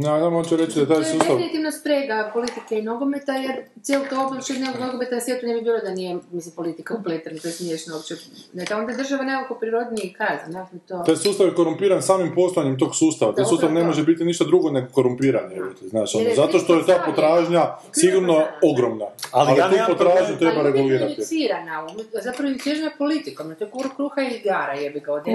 [0.00, 1.28] Ja, ja hoću reći da To taj je sustav...
[1.28, 5.78] definitivno sprega politike i nogometa, jer cijelo to oblače nogometa na svijetu ne bi bilo
[5.78, 8.14] da nije, mislim, politika upletena, to je smiješno uopće.
[8.52, 10.98] Ne, ta onda država nekako prirodniji kazan, dakle to...
[10.98, 13.32] Taj sustav je korumpiran samim postojanjem tog sustava.
[13.32, 15.52] Taj Da, sustav ne može biti ništa drugo nego korumpiran.
[15.52, 19.04] je, Znaš, ono, je zato što je ta potražnja sigurno ogromna.
[19.30, 21.12] Ali ja tu potražnju treba Ali je regulirati.
[21.12, 25.30] inicirana, uvijek- zapravo inicirana politikom, to je kruha i igara, jebi ga, od do,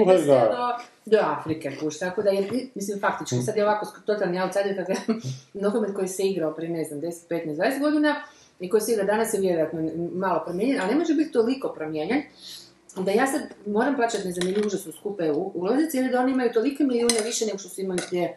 [1.06, 5.22] do Afrike, kuš, tako da je, mislim, faktički, sad je ovako totalni outsider, kad gledam
[5.64, 8.14] nogomet koji se igrao prije, ne znam, 10, 15, 20 godina,
[8.60, 12.22] i koji se igra danas je vjerojatno malo promijenjen, ali ne može biti toliko promijenjen,
[12.96, 16.32] da ja sad moram plaćati, ne znam, ili užasno skupe u- ulaznice, ili da oni
[16.32, 18.36] imaju tolike milijune više nego što su imali prije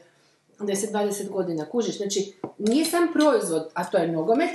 [0.59, 4.49] 10-20 godina, kužiš, znači, nije sam proizvod, a to je nogomet,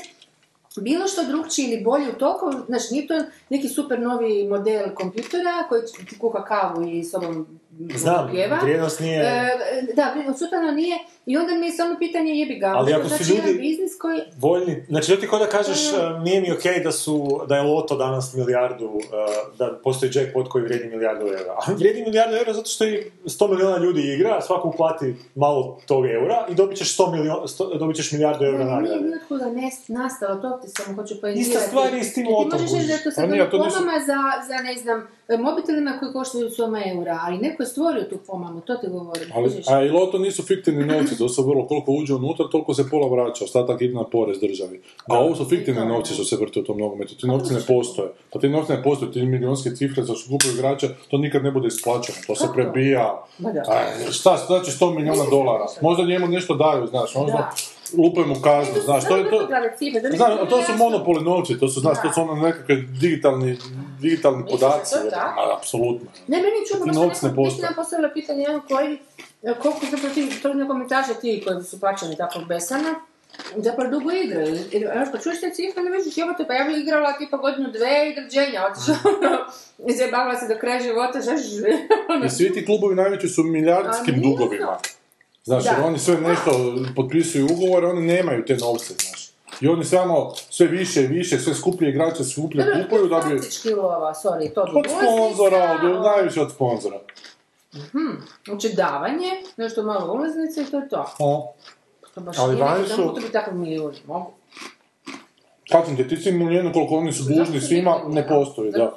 [0.80, 3.14] bilo što drugčiji ili bolji u toliko, znači nije to
[3.48, 7.60] neki super novi model kompjutera koji ti kuha kavu i sobom
[7.94, 8.58] Znam, pjeva.
[8.62, 9.20] vrijednost nije...
[9.20, 9.48] E,
[9.94, 12.66] da, vrijednost sustavno nije i onda mi je samo pitanje jebi ga.
[12.68, 14.20] Ali to ako su znači ljudi- biznis koji...
[14.38, 17.14] voljni, znači to ti kao da kažeš Da, uh, nije mi okej da su,
[17.48, 19.00] da je loto danas milijardu, uh,
[19.58, 21.52] da postoji jackpot koji vrijedi milijardu eura.
[21.58, 22.90] A vrijedi milijardu eura zato što i
[23.24, 27.78] 100 milijuna ljudi igra, svako uplati malo tog eura i dobit ćeš, 100 milion, 100,
[27.78, 29.04] dobit ćeš milijardu eura nije nagrade.
[29.04, 31.50] nijotkuda nes- nastalo, to ti samo hoću poentirati.
[31.50, 33.42] Ista stvar je s tim Jer ti lotom, možeš reći da to sad A nije,
[33.42, 34.16] ono to nisu- pomama za,
[34.48, 35.08] za, ne znam,
[35.40, 39.28] mobitelima koji koštaju soma eura, ali neko je stvorio tu pomamu, to ti govorim.
[39.34, 39.68] Ali, kužiš.
[39.68, 43.08] a i loto nisu fiktivni novci, to su vrlo, koliko uđe unutra, toliko se pola
[43.08, 44.82] vraća, ostatak ide na porez državi.
[45.06, 48.08] A ovo su fiktivni novci što se vrte u tom nogometu, ti novci ne postoje.
[48.32, 51.50] Pa ti novci ne postoje, ti milijunske cifre za što kupuju igrače, to nikad ne
[51.50, 53.24] bude isplaćeno, to se prebija.
[53.68, 57.50] A, šta, znači 100 milijuna dolara, možda njemu nešto daju, znaš, možda
[57.96, 59.48] Mu kaznu, znaš, to je to...
[60.16, 63.58] Znaš, je to su monopoli novci, to su, znaš, to su ono nekakve digitalni,
[64.00, 64.94] digitalni podaci.
[65.36, 66.06] Ma, apsolutno.
[66.26, 67.44] Ne, meni je čudno, baš neko ne postoje.
[67.44, 68.98] mislim postavila pitanje jedan koji,
[69.62, 72.94] koliko zapravo ti, to nogometaša ti koji su plaćani tako besano,
[73.56, 74.58] zapravo dugo igraju.
[74.72, 77.94] Jer, kad čuješ te cifre, ne vidiš, jebote, pa ja bi igrala tipa godinu, dve
[78.08, 79.38] i drđenja, otišla, ono,
[79.90, 81.40] i zabavala se do kraja života, znaš,
[82.14, 84.78] ono, I svi ti klubovi najveći su milijardskim dugovima.
[85.44, 85.70] Znaš, Da.
[85.70, 86.50] jer oni sve nešto
[86.96, 89.30] potpisuju ugovore, oni nemaju te novce, znaš.
[89.60, 93.70] I oni samo sve više i više, sve skuplje igrače skuplje Dobro, kupuju da bi...
[93.72, 97.00] Lova, sorry, to Od ulaznica, sponzora, od, najviše od sponzora.
[98.44, 101.06] Znači davanje, nešto malo ulaznice i to je to.
[101.18, 101.52] O.
[102.14, 104.30] To baš Ali vani su- da biti takav milijun, mogu.
[105.70, 108.96] Kažem ti, ti si milijenu koliko oni su dužni svima, ne postoji, da.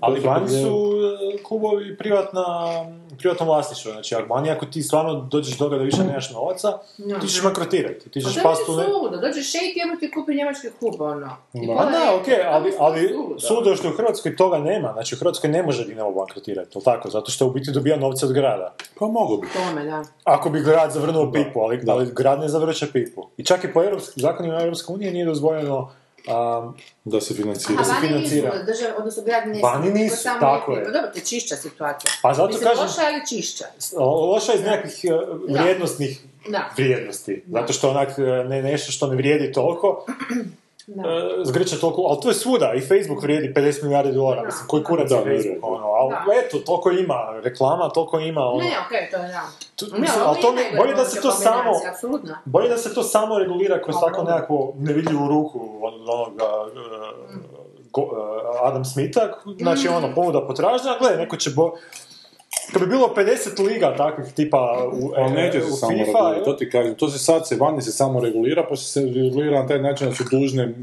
[0.00, 0.92] Ali To vani su-
[1.34, 2.44] e, klubovi privatna,
[3.18, 6.78] privatno vlasništvo, znači ako vani ako ti stvarno dođeš do toga da više nemaš novaca,
[6.98, 7.18] No.
[7.18, 8.84] ti ćeš bankrotirati, ti Pa ćeš to je pasti u ne...
[8.84, 11.36] suludo, dođe šejk i ti kupi njemački klub, ono.
[11.54, 12.16] I Da.
[12.20, 15.50] Okej, ali, to je ali suludo je što u Hrvatskoj toga nema, znači u Hrvatskoj
[15.50, 17.10] ne može Dinamo bankrotirati, jel tako?
[17.10, 18.74] Zato što u biti dobija novce od grada.
[18.98, 19.46] Pa mogu bi.
[19.52, 20.02] Tome, da.
[20.24, 21.92] Ako bi grad zavrnuo pipu, ali, da.
[21.92, 23.26] ali grad ne zavrće pipu.
[23.36, 25.90] I čak i po europskim zakonima Europske unije nije dozvoljeno
[26.28, 27.80] um, Da se financira.
[27.80, 28.62] A se vani nisu, financira.
[28.64, 30.84] država, odnosno grad ne Vani nisu, samo tako je.
[30.84, 32.10] Pa dobro, to je čišća situacija.
[32.22, 33.64] Pa zato Mislim, kažem- loša ili čišća?
[34.26, 35.08] loša iz nekakvih e,
[35.52, 36.70] vrijednostnih Da.
[36.76, 37.42] vrijednosti.
[37.48, 40.06] Zato što onak e, ne, nešto što ne vrijedi toliko,
[40.88, 41.02] Da.
[41.02, 44.84] e, zgrče toliko, ali to je svuda, i Facebook vrijedi 50 milijardi dolara, mislim, koji
[44.84, 46.24] kurac Da, je Facebook, ono, ali Da.
[46.36, 49.42] eto, toliko ima reklama, toliko ima, ono, Ne, okej, to je da.
[49.76, 51.72] tu- Ne, mislim, ovo ali to mi, bolje da se to samo,
[52.44, 56.44] bolje da se to samo regulira kroz tako nekakvu nevidljivu ruku od onoga
[57.92, 58.10] go-
[58.62, 59.20] e, Adam Smitha,
[59.58, 59.94] znači Mm.
[59.94, 61.72] ono, ponuda potražnja, gledaj, neko će bo...
[62.72, 66.04] Kad bi bilo 50 liga takvih tipa u, Ali neće e, se u samo FIFA,
[66.04, 66.94] regulirati, to ti kažem.
[66.94, 70.14] To se sad se vani se samo regulira, pa se regulira na taj način da
[70.14, 70.74] su dužne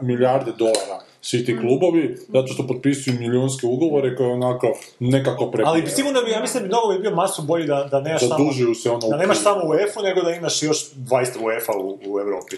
[0.00, 1.46] milijarde dolara svi Mm.
[1.46, 5.68] ti klubovi, zato što potpisuju milijunske ugovore koje onako nekako preko.
[5.68, 8.20] Ali sigurno bi, ja mislim da bi mnogo bi bio masu bolji da, da nemaš
[8.20, 9.08] samo, Zadužuju se ono...
[9.08, 12.56] da u nemaš samo UEFA, nego da imaš još 20 UEFA u, u Europi.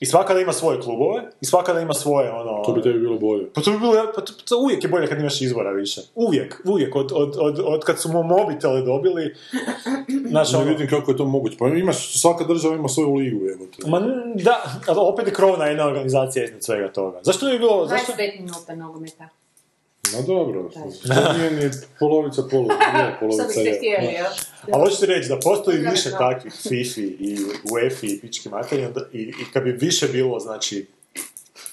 [0.00, 2.62] I svaka da ima svoje klubove, i svaka da ima svoje, ono...
[2.64, 3.50] To bi tebi bilo bolje.
[3.54, 6.00] Pa to bi bilo, pa to, to uvijek je bolje kad imaš izbora više.
[6.14, 6.96] Uvijek, uvijek.
[6.96, 9.34] Od, od, od, od kad su mu mobitele dobili,
[10.30, 11.56] znaš, Ne ono, vidim kako je to moguće.
[11.58, 13.90] Pa imaš, svaka država ima svoju ligu, evo te.
[13.90, 14.00] Ma
[14.34, 17.20] da, ali opet je krovna jedna organizacija iznad svega toga.
[17.22, 18.12] Zašto bi bilo, zašto?
[18.12, 19.28] 25 minuta nogometa.
[20.12, 23.76] Ma dobro, to nije ni polovica polu, nije Što polovica biste je.
[23.76, 24.26] htjeli, jel?
[24.72, 27.36] Ali hoćete reći da postoji više takvih FIFA i
[27.72, 30.86] UEFA i pički materiji onda- i, i kad bi više bilo, znači,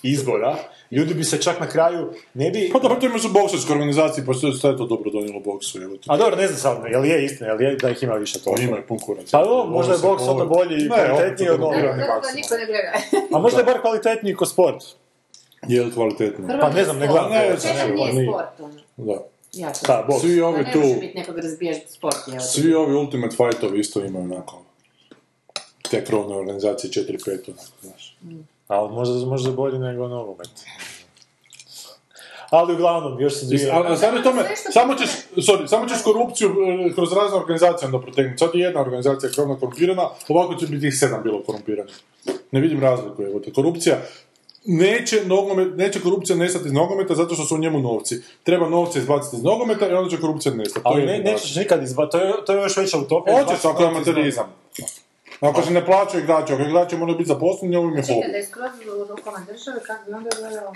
[0.03, 0.57] izbora,
[0.91, 2.69] ljudi bi se čak na kraju ne bi...
[2.73, 5.97] Pa dobro, to imaš u bokserskoj organizaciji, pa što je to dobro donijelo boksu, evo
[5.97, 6.03] te.
[6.07, 8.55] A dobro, ne znam sad, jel je istina, jel je da ih ima više toga?
[8.57, 9.31] Pa ima pun kurac.
[9.31, 11.65] Pa dobro, možda je boks onda bolji i Ne, kvalitetniji od da
[12.35, 12.91] niko ne gleda.
[13.33, 14.83] A možda je bar kvalitetniji ko sport.
[15.67, 16.47] Je li kvalitetno?
[16.61, 17.31] Pa ne znam, ne gledam.
[17.31, 18.73] Ne, Ne, nije sport, ono.
[18.97, 19.21] Da.
[19.53, 20.19] Ja Da.
[20.19, 22.15] Svi Pa ovi ne tu, može biti nekog razbijaš sport,
[22.51, 24.61] svi ovi Ultimate Fightovi isto imaju onako
[25.91, 28.17] te krovne organizacije 4-5, onako, znaš.
[28.67, 30.49] Ali možda, možda bolji nego nogomet.
[32.49, 33.71] Ali uglavnom, još se dvije...
[33.71, 37.99] Ali sad je tome, samo ćeš, sorry, samo ćeš korupciju e, kroz razne organizacije onda
[37.99, 38.37] protegnuti.
[38.37, 41.91] Sad je jedna organizacija krovna korumpirana, ovako će biti ih sedam bilo korumpirani.
[42.51, 43.53] Ne vidim razliku, evo te.
[43.53, 43.97] Korupcija,
[44.65, 48.21] neće, nogomet, neće korupcija nestati iz nogometa zato što su u njemu novci.
[48.43, 50.83] Treba novce izbaciti iz nogometa i onda će korupcija nestati.
[50.83, 53.43] To Ali je ne, nećeš nikad izbaciti, to je, to je još veća utopija.
[53.43, 54.53] Hoćeš ako je amaterizam.
[55.39, 58.37] Ako se ne plaćaju igrači, ako igrači moraju biti zaposleni, ovo im je Čekaj, da
[58.37, 60.73] je skroz u rukama države, kako bi onda gledalo?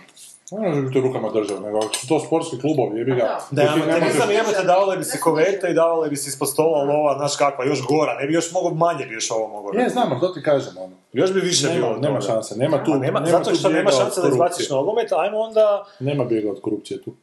[0.51, 3.39] Ne može biti u rukama države, nego su to sportski klubovi, jebi ga.
[3.51, 6.83] Da ne amaterizam možeš- jebate davale bi se koverte i davale bi se ispod stola
[6.83, 9.71] lova, znaš kakva, još gora, ne bi još mogo manje bi još ovo moglo.
[9.73, 10.95] Ne, znam, to ti kažem, ono.
[11.13, 11.97] Još bi više Nema, bilo.
[11.97, 12.33] nema toga.
[12.33, 15.85] šanse, nema tu, A nema, nema zato što nema šanse da izbaciš nogomet, ajmo onda...
[15.99, 17.13] Nema bijega od korupcije tu.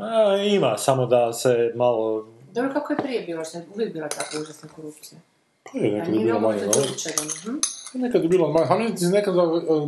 [0.00, 2.26] A, ima, samo da se malo...
[2.52, 5.20] Dobro, kako je prije bilo, što je uvijek bila takva užasna korupcija?
[5.72, 6.60] Pa je, nekad je bilo manje,
[7.44, 7.58] hm?
[7.94, 9.38] Nekad je bilo manje, a mi nekad e,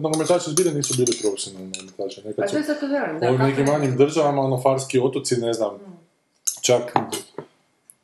[0.00, 2.22] nogometaši zbilja nisu bili profesionalni nogometaši.
[2.22, 3.30] Pa Nekad to su je zato velim, da.
[3.30, 5.70] u nekim manjim državama, ono, farski otoci, ne znam,
[6.60, 6.92] čak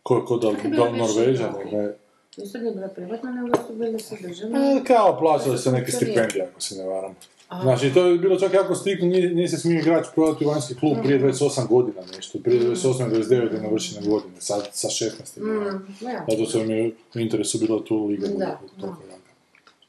[0.02, 1.38] ko, ko da, da ljudi?
[1.72, 1.94] ne.
[2.36, 4.58] Isto nije bila privatna, nego su bile sve državne.
[4.58, 7.16] E, kao plaćali se neke stipendije, ako se ne varam.
[7.62, 10.74] Znači, to je bilo čak jako striktno, nije, nije se smio igrač prodati u vanjski
[10.74, 11.26] klub prije Mhm.
[11.28, 15.40] 28 godina nešto, prije 28 i 29 je navršene godine, sad sa 16.
[15.40, 16.24] Mm, ja.
[16.30, 18.26] Zato su mi u interesu bila tu liga.
[18.28, 19.20] Da, toliko jaka.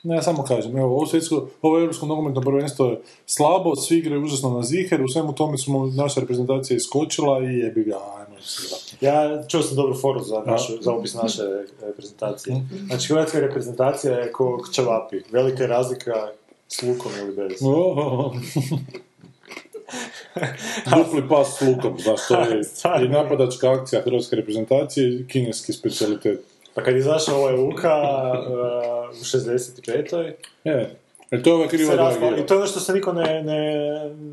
[0.03, 4.23] Ne, ja samo kažem, evo, ovo svjetsko, ovo europsko nogometno prvenstvo je slabo, svi igraju
[4.23, 8.75] užasno na ziher, u svemu tome smo, naša reprezentacija iskočila i jebi ga, ajmo se
[9.01, 11.41] Ja čuo sam dobru foru za, našu, za opis naše
[11.81, 12.55] reprezentacije.
[12.87, 15.17] Znači, hrvatska reprezentacija je ko čevapi.
[15.31, 16.13] Velika je razlika
[16.71, 17.59] s lukom ili bez.
[20.95, 26.39] Dupli pas s lukom, znaš, to je i napadačka akcija hrvatske reprezentacije i kineski specialitet.
[26.73, 28.01] Pa kad je izašao ovaj Luka
[28.47, 30.33] uh, u 65.
[30.63, 30.95] Je,
[31.31, 32.21] jer to je ova kriva raspao.
[32.21, 32.43] reagira.
[32.43, 33.61] I to je ono što se niko ne, ne,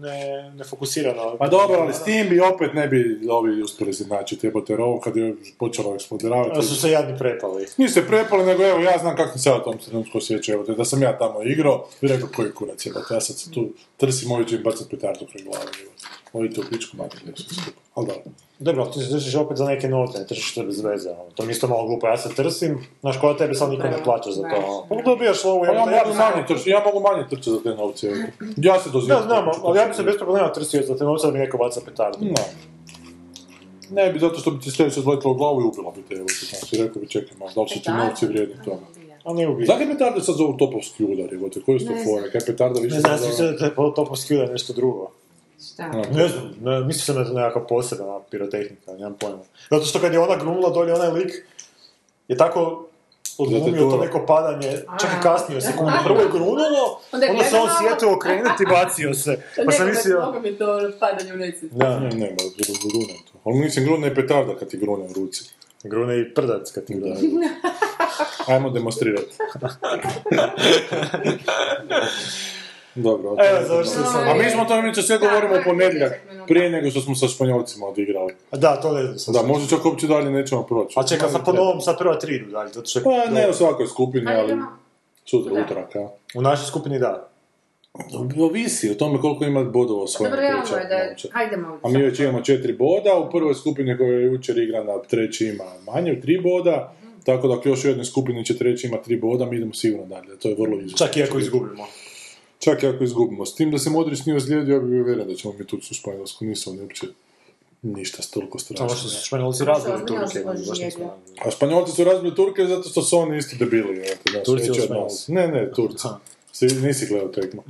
[0.00, 1.36] ne, ne fokusira na...
[1.38, 5.00] Pa dobro, ali s tim bi opet ne bi ovi uspjeli izjednačiti, jebote, jer ovo
[5.00, 6.56] kad je počelo eksplodiravati.
[6.56, 7.66] Da su se jadni prepali.
[7.76, 10.64] Nisu se prepali, nego evo, ja znam kako se ja u tom trenutku osjećao, evo,
[10.64, 14.32] da sam ja tamo igrao, bi rekao koji kurac je, ja sad se tu trsim,
[14.32, 15.66] ovi će im bacati petardu kraj glave.
[16.32, 17.80] Ovi to u pičku materiju, sve skupa.
[17.94, 18.12] Ali da.
[18.60, 21.10] Dobro, ti se držiš opet za neke novce, ne tržiš se bez veze.
[21.10, 21.30] ono.
[21.34, 24.04] To mi je isto malo glupo, ja se trsim, znaš, ko tebe sad niko ne
[24.04, 24.56] plaća za to.
[24.56, 24.86] ono.
[24.88, 27.60] Pa dobijaš lovu, Pa ja ja, mogu bi- manje trčati, ja mogu manje trčati za
[27.62, 28.10] te novce.
[28.56, 29.18] Ja se dozivam.
[29.18, 31.58] Ja znam, ali ja bi se bez problema trsio za te novce da mi neko
[31.58, 32.18] baca petardu.
[32.20, 32.44] Ne.
[33.90, 36.26] Ne bi, zato što bi ti sljedeće zletilo u glavu i ubila bi te, evo
[36.26, 38.82] ti znaš, i rekao bi čekaj malo, da li su ti novci vrijedni toga.
[39.24, 39.66] A ne ubije.
[39.66, 42.94] Zakaj petarde sad zovu topovski udar, evo te, koji su to fore, kaj petarda više
[42.94, 45.10] Ne znam, se svi se da je topovski udar nešto drugo.
[45.66, 45.88] Šta?
[45.88, 46.82] Ne znam, ne,
[47.14, 49.42] da je to nekakva posebna pirotehnika, nemam pojma.
[49.70, 51.32] Zato što kad je ona grunula dolje, onaj lik
[52.28, 52.88] je tako
[53.38, 55.22] odglumio Zato to neko padanje, čak i A.
[55.22, 55.92] kasnio sekundu.
[56.04, 59.42] Prvo je grunulo, Onda se on sjetio okrenuti i bacio se.
[59.66, 60.20] Pa sam mislio...
[60.20, 61.68] Mogu mi to padanje u.
[61.72, 62.36] Da, Ne, ne, ma,
[62.90, 63.38] grune to.
[63.44, 65.44] Ali mislim, grune je petarda kad ti grune u ruci.
[65.84, 67.16] grune i prdac kad ti grune.
[68.48, 69.36] Ajmo demonstrirati.
[72.94, 73.28] Dobro.
[73.40, 74.20] Evo, završili smo.
[74.20, 76.12] A mi smo to inače sve govorimo u ponedjeljak,
[76.48, 78.34] prije nego što smo sa Španjolcima odigrali.
[78.50, 79.34] A Da, to ne znam.
[79.34, 80.94] Da, možda čak uopće dalje nećemo proći.
[80.96, 83.48] A čekaj, sad po novom, sad prva tri idu dalje, zato što je- Pa ne
[83.50, 84.54] u svakoj skupini, ali
[85.24, 86.08] sutra, utorak, a?
[86.34, 87.28] U našoj skupini da.
[88.38, 90.46] Ovisi o tome koliko ima bodova u svojom Dobro.
[91.30, 91.78] Hajdemo.
[91.82, 95.64] A mi već imamo četiri boda, u prvoj skupini koja je jučer igrana treći ima
[95.86, 99.44] manje, tri boda, tako da ako još u jednoj skupini će treći ima tri boda,
[99.44, 101.06] mi idemo sigurno dalje, to je vrlo izvjesno.
[101.06, 101.86] Čak i ako izgubimo.
[102.58, 103.46] Čak i ako izgubimo.
[103.46, 105.76] S tim da se Modrić nije ozlijedio, ja bih bio uvjeren da ćemo mi tu
[105.76, 107.06] u Španjolsku, nisu oni uopće
[107.82, 109.08] ništa toliko Samo što strašno.
[109.10, 110.44] su Španjolci razbili što Turke.
[111.44, 114.02] A Španjolci su razbili Turke zato što su oni isto debili.
[114.44, 115.28] Turci od nas.
[115.28, 116.08] Ne, ne, Turci.
[116.52, 117.62] Si, nisi gledao tekmu.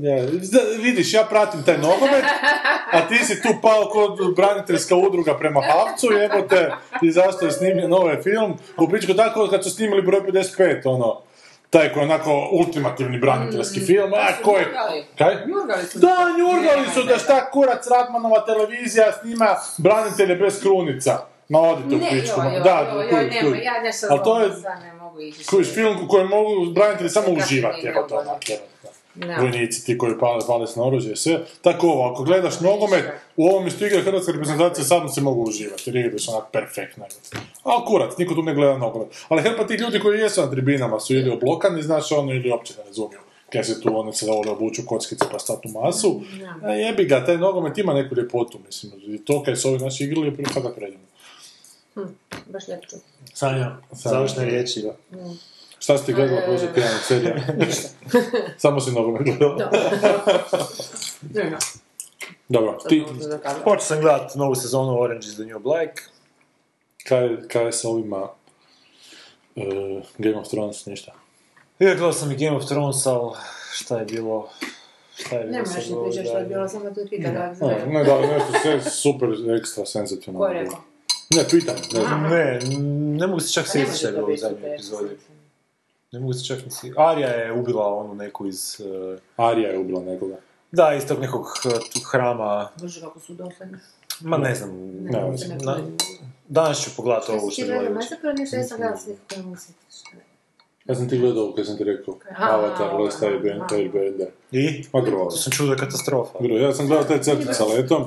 [0.00, 2.24] Ja, zna- vidiš, ja pratim taj nogomet,
[2.92, 6.70] a ti si tu pao kod braniteljska udruga prema Havcu, jebote,
[7.02, 8.52] i zašto je snimljen ovaj film.
[8.78, 11.20] U pičku tako kad su snimili broj 55, ono,
[11.70, 14.64] taj koji je onako ultimativni braniteljski film, a su ko je...
[14.64, 15.04] njurgali.
[15.18, 15.34] Kaj?
[15.46, 15.98] Njurgali su.
[15.98, 21.18] Da, njurgali su da šta kurac Radmanova televizija snima branitelje bez krunica.
[21.48, 22.40] Ma odite u Ne, pičku.
[22.40, 23.58] joj, joj, da, joj, joj, kuj.
[23.58, 24.48] ja nešto to je-
[24.84, 25.46] ne mogu ići.
[25.46, 28.38] Kojiš film u kojem mogu branitelji samo uživati, evo to
[29.26, 29.36] Da.
[29.40, 31.40] Vojnici, ti koji pale, pale s naoružje i sve.
[31.62, 33.04] Tako ovo, ako gledaš nogomet,
[33.36, 37.04] u ovom isto igra hrvatska reprezentacija, samo se mogu uživati, jer igraš onak perfektno.
[37.62, 39.08] Ali kurac, niko tu ne gleda nogomet.
[39.28, 42.74] Ali hrpa tih ljudi koji jesu na tribinama su ili oblokani, znaš ono, ili uopće
[42.78, 43.18] ne razumiju.
[43.52, 46.20] Kaj se tu oni se vole obuču kockice pa statu masu.
[46.62, 48.92] A jebi ga, taj nogomet ima neku ljepotu, mislim.
[49.14, 51.06] I to kaj su ovi naši igrali je prije toga predivno.
[52.46, 52.86] Baš lijepo.
[53.34, 54.84] Sanja, završne riječi.
[55.88, 57.34] Šta si ti gledala prošli tjedan od serija?
[58.56, 59.70] Samo si nogomet gledala.
[61.34, 61.56] Ne.
[62.48, 63.04] Dobro, ti,
[63.64, 65.90] Počeo sam gledat novu sezonu Orange is the New Black.
[67.08, 69.64] kaj, kaj je sa ovima uh,
[70.18, 71.12] Game of Thrones, ništa?
[71.78, 73.30] Ja gledao sam i Game of Thrones, ali
[73.72, 74.48] šta je bilo...
[75.16, 75.74] Šta je bilo Ne možeš
[76.04, 79.86] pričati što je bilo, samo tu pita da Ne, ne, da nešto sve super ekstra
[79.86, 80.46] senzacionalno.
[80.46, 80.78] Ko je rekao?
[81.30, 82.28] Ne, pitam, ne.
[82.28, 82.60] Ne,
[83.18, 85.16] ne mogu se čak Pa sjetiti šta je bilo u zadnjoj epizodi.
[86.12, 86.94] Ne mogu se čak ni sjetiti.
[86.98, 88.76] Arya je ubila onu neku iz...
[89.14, 90.36] eh, Arija je ubila nekoga.
[90.72, 91.46] Da, iz tog nekog
[92.10, 92.68] hrama.
[92.76, 93.78] Bože, kako su dosadni.
[94.20, 94.70] Ma ne znam.
[95.00, 95.78] Ne, Ne, ne, na-.
[96.48, 97.90] Danas ću pogledati ovo što je gledala?
[97.90, 99.72] Ma zapravo nešto, ja sam gledala sliku koju mu se...
[100.84, 102.14] Ja sam ti gledao kad sam ti rekao.
[102.30, 104.28] Aha, Avatar, Last Airbender.
[104.52, 104.84] I?
[104.92, 105.24] Ma grozno.
[105.24, 106.38] To sam čuo da je katastrofa.
[106.40, 108.04] Gro, ja sam gledao taj crtić sa letom.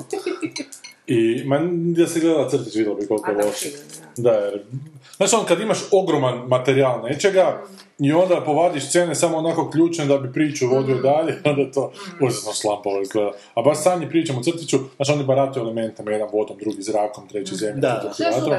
[1.07, 3.69] I, ma, da se gledala crtić, vidjela bi koliko je loše.
[4.17, 4.31] Da.
[4.31, 4.61] Jer,
[5.17, 7.61] znaš on, kad imaš ogroman materijal nečega
[7.99, 11.03] i onda povadiš scene samo onako ključne da bi priču vodio Mhm.
[11.03, 13.31] dalje, onda to užasno slampavo izgleda.
[13.53, 17.55] A baš sanje pričamo o crtiću, znaš oni barataju elementima, jedan vodom, drugi zrakom, treći
[17.55, 17.93] zemljom, Da, da.
[17.95, 18.57] četvrti Sve su vatrom.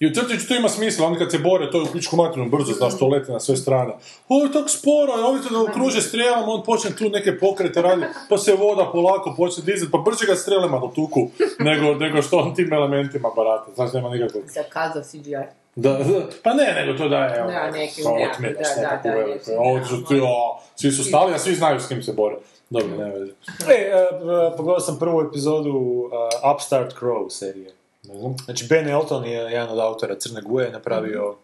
[0.00, 2.50] I u crtiću to ima smisla, oni kad se bore, to je u pičku materinu
[2.50, 3.92] brzo, znaš, to lete na sve strane.
[4.28, 8.02] Ovo je tako sporo, ovi to da okruže strijelama, on počne tu neke pokrete radi,
[8.28, 11.28] pa se voda polako počne dizati, pa brže ga strelima dotuku,
[11.58, 13.70] nego, nego što on tim elementima barata.
[13.74, 14.42] Znaš, nema nikakvog...
[14.46, 15.36] Zakazao CGI.
[15.76, 19.14] Da, da, pa ne, nego to daje, evo, Da, neki kao nekakvi, otmjetaš da, da,
[19.14, 22.02] nekakvu da, Ovo da, su ti, o, svi su stali, a svi znaju s kim
[22.02, 22.36] se bore.
[22.70, 23.32] Dobro, nema veze.
[23.68, 27.75] E, e, e, pogledao sam prvu epizodu uh, Upstart Crow serije.
[28.08, 28.36] Ne znam.
[28.44, 31.36] Znači, Ben Elton je jedan od autora Crne Guje napravio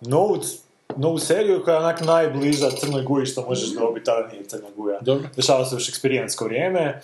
[0.00, 0.38] novu,
[0.96, 4.98] novu seriju koja je onak najbliža Crnoj Guji što možeš dobiti, tada nije Crna Guja.
[5.00, 5.28] Dobro.
[5.36, 7.00] Dešava se u šekspirijansko vrijeme,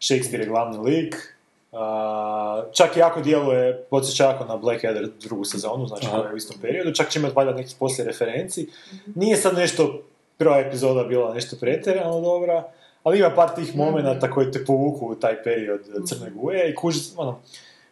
[0.00, 1.36] Shakespeare je glavni lik,
[1.72, 6.36] a, čak i jako djeluje, podsjeća jako na Blackadder drugu sezonu, znači koja je u
[6.36, 8.68] istom periodu, čak će imati valjda nekih poslije referenci.
[9.14, 10.02] Nije sad nešto,
[10.38, 12.64] prva epizoda bila nešto pretjerano dobra,
[13.02, 17.00] ali ima par tih momenata koji te povuku u taj period Crne Guje i kuži,
[17.16, 17.40] ono,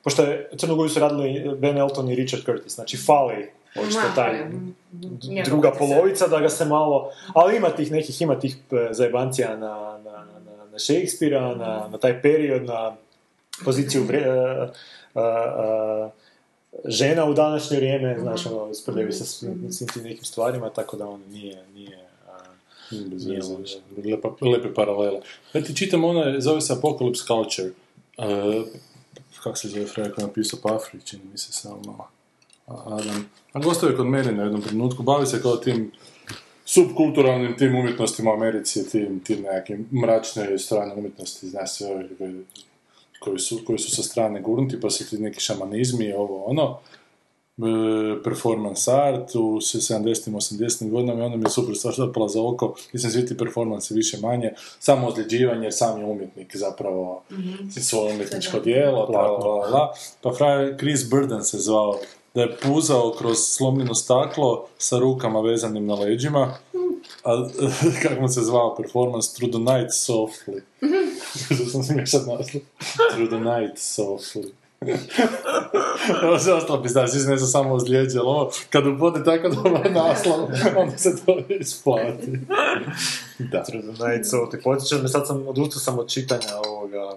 [0.05, 4.45] pošto je Crnu Guju su radili Ben Elton i Richard Curtis, znači fali očito taj
[5.45, 9.99] druga polovica da ga se malo, ali ima tih nekih, ima tih e, zajebancija na,
[10.05, 10.11] na,
[10.47, 12.97] na, na Shakespearea, na, na taj period, na
[13.65, 14.69] poziciju vre, a,
[15.15, 16.11] a, a,
[16.85, 21.21] žena u današnje vrijeme, znaš, ono, se s svim tim nekim stvarima, tako da on
[21.31, 22.09] nije, nije,
[23.97, 24.17] Nije
[24.53, 25.21] lepe paralele.
[25.53, 27.71] Ti čitam ono, zove se Apocalypse Culture.
[28.19, 28.67] Uh,
[29.45, 32.09] kako se zove Frejko napisao Pafri, čini mi se samo.
[32.67, 33.31] Adam.
[33.53, 35.93] A gostao je kod mene na jednom trenutku, bavi se kao tim
[36.65, 42.09] subkulturalnim tim umjetnostima u Americi, tim, tim nekim mračne strane umjetnosti, znaš sve ove
[43.21, 46.79] koji su, koji su sa strane gurnuti, pa su ti neki šamanizmi, ovo ono
[48.25, 52.75] performance art u 70-im, 80-im godinama i onda mi je super stvar zapala za oko,
[52.93, 57.23] mislim svi ti performanse više manje, samo ozljeđivanje jer sam je umjetnik zapravo
[57.81, 61.99] svoje umjetničko dijelo, la, la, la, pa frajer Chris Burden se zvao,
[62.35, 66.55] da je puzao kroz slomljeno staklo sa rukama vezanim na leđima,
[67.25, 67.49] a
[68.03, 70.61] kako mu se zvao performance, Through the Night Softly.
[71.55, 72.63] Što sam smiješan naslov.
[73.13, 74.64] Through the Night Softly.
[76.25, 79.93] Ovo sve ostalo svi se ne znam samo ozlijeđe, ali ovo, kad upode tako dobar
[79.93, 80.41] naslov,
[80.77, 82.39] onda se to isplati.
[83.39, 83.65] Da.
[84.25, 87.17] Soul, ti podsjećam me, sad sam, odustao sam od čitanja ovoga,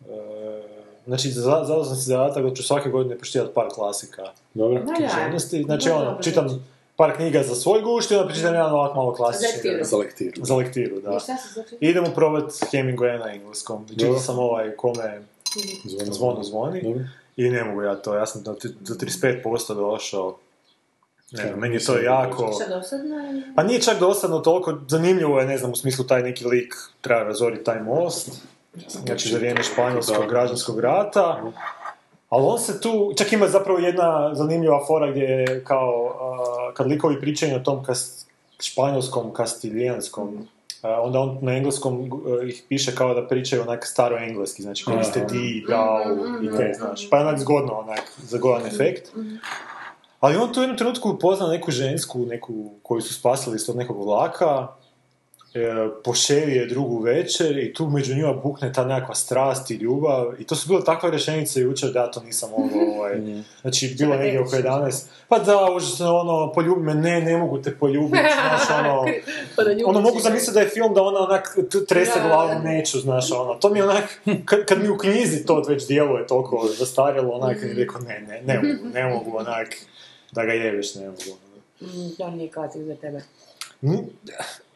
[0.00, 0.62] e,
[1.06, 4.22] znači, za- zadao sam si zadatak da ću svake godine pročitati par klasika
[4.54, 4.82] Dobro?
[4.96, 6.64] Književnosti, znači ono, čitam znači.
[6.96, 9.48] par knjiga za svoj gušt i onda pročitam jedan ovak malo klasični.
[9.54, 9.84] lektiru.
[9.84, 10.44] Za lektiru.
[10.44, 11.16] Za lektiru, da.
[11.16, 11.76] I šta se znači?
[11.80, 13.86] Idemo probati Hemingwaya na engleskom.
[13.88, 15.22] Čitao sam ovaj kome
[15.84, 17.04] Zvono, zvono zvoni Dobro.
[17.36, 20.38] i ne mogu ja to, ja sam do, do 35% došao.
[21.30, 22.54] Ne, znam, meni je to jako...
[22.68, 23.42] Dosadno je?
[23.56, 27.22] Pa nije čak dosadno toliko, zanimljivo je, ne znam, u smislu taj neki lik treba
[27.22, 28.30] razoriti taj most,
[28.88, 31.42] znači za vrijeme španjolskog građanskog rata,
[32.28, 36.86] ali on se tu, čak ima zapravo jedna zanimljiva fora gdje je kao, a, kad
[36.86, 38.26] likovi pričaju o tom kas,
[38.60, 40.48] španjolskom, kastilijanskom,
[40.82, 42.10] onda on na engleskom
[42.42, 46.00] a, ih piše kao da pričaju onak staro engleski, znači koriste di, dao
[46.42, 49.08] i te, znaš, pa je onak zgodno, onak, zagodan efekt.
[50.20, 53.76] Ali on tu u jednom trenutku upozna neku žensku, neku koju su spasili iz tog
[53.76, 54.68] nekog vlaka,
[55.54, 60.40] e, poševi je drugu večer i tu među njima bukne ta nekakva strast i ljubav.
[60.40, 63.14] I to su bile takve rečenice jučer da ja to nisam mogao, ovaj,
[63.62, 67.62] znači bilo je negdje oko 11, pa da, užasno, ono, poljubi me, ne, ne mogu
[67.62, 69.04] te poljubiti, znaš, ono,
[69.56, 73.54] Pa ono, mogu zamisliti da je film da ona onak trese glavu, neću, znaš, ono,
[73.54, 77.74] to mi onak, kad, kad mi u knjizi to već djeluje toliko zastarjelo, onak, i
[77.74, 79.68] rekao, ne, ne, ne mogu, ne mogu, onak,
[80.32, 81.38] da ga jebeš, ne mogu.
[81.80, 83.22] Mm, To nije klasik za tebe.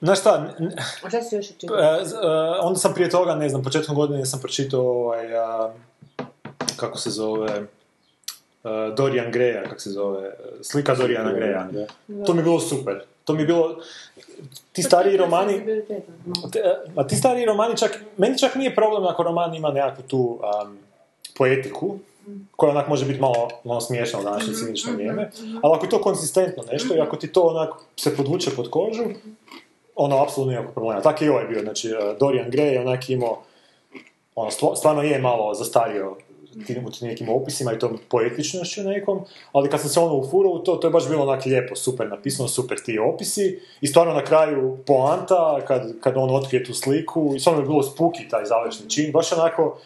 [0.02, 0.72] Znaš šta, n-
[1.02, 1.78] A šta si još učitao?
[1.78, 2.28] e, e,
[2.60, 5.72] onda sam prije toga, ne znam, početkom godine sam pročitao ovaj, a,
[6.76, 7.64] kako se zove, e,
[8.96, 10.30] Dorian Greya, kako se zove,
[10.62, 11.86] slika Doriana Greya.
[12.26, 13.00] To mi je bilo super.
[13.24, 13.76] To mi je bilo,
[14.72, 15.62] ti stariji romani,
[16.52, 20.18] Te- A ti stari romani čak, meni čak nije problem ako roman ima nekakvu tu
[20.64, 20.78] um,
[21.36, 21.98] poetiku,
[22.50, 25.30] koja onak može biti malo, malo smiješna u današnje cinično vrijeme,
[25.62, 29.02] ali ako je to konsistentno nešto i ako ti to onak se podvuče pod kožu,
[29.96, 31.00] ono, apsolutno nikakvog problema.
[31.00, 33.42] Tako i ovaj bio, znači, uh, Dorian Gray je onak imao,
[34.34, 36.16] ono, stvarno je malo zastario
[36.56, 39.20] u tim nekim opisima i tom poetičnošću nekom,
[39.52, 42.08] ali kad sam se ono ufurao u to, to je baš bilo onak lijepo, super
[42.08, 47.32] napisano, super ti opisi i stvarno na kraju poanta, kad, kad on otkrije tu sliku,
[47.36, 49.78] i stvarno je bilo spuki taj završni čin, baš onako,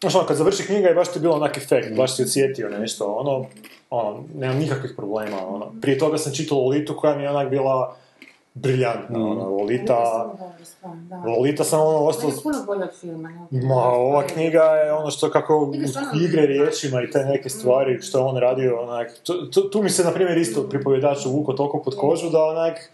[0.00, 3.14] znaš ono, kad završi knjiga je baš ti bilo onak efekt, baš si osjetio nešto,
[3.14, 3.46] ono,
[3.90, 5.72] ono, nemam nikakvih problema, ono.
[5.82, 7.96] Prije toga sam čitao Lolitu koja mi je onak bila
[8.56, 10.32] briljantna, ono, Lolita,
[11.26, 12.28] Lolita sam ono ostao...
[12.28, 13.48] Meni je puno bolje od filma.
[13.50, 15.72] Ma, ova knjiga je ono što kako
[16.24, 19.08] igre riječima i te neke stvari što je on radio, onak,
[19.72, 22.90] tu, mi se, na primjer, isto pripovjedač uvuko toliko pod kožu da onak,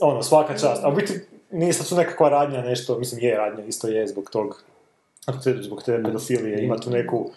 [0.00, 0.84] ono, svaka čast.
[0.84, 1.20] A u biti,
[1.50, 4.62] nije sad tu nekakva radnja nešto, mislim, je radnja, isto je zbog tog,
[5.60, 7.30] zbog te pedofilije, ima tu neku,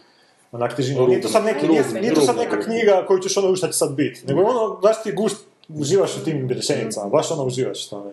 [0.51, 1.07] onak težinu.
[1.07, 3.73] Nije to sad, neki, nije, nije to sad neka knjiga koju ćeš ono ušta će
[3.73, 7.89] sad biti, nego ono, daš ti gust, uživaš u tim rečenicama, baš ono uživaš u
[7.89, 8.11] tome.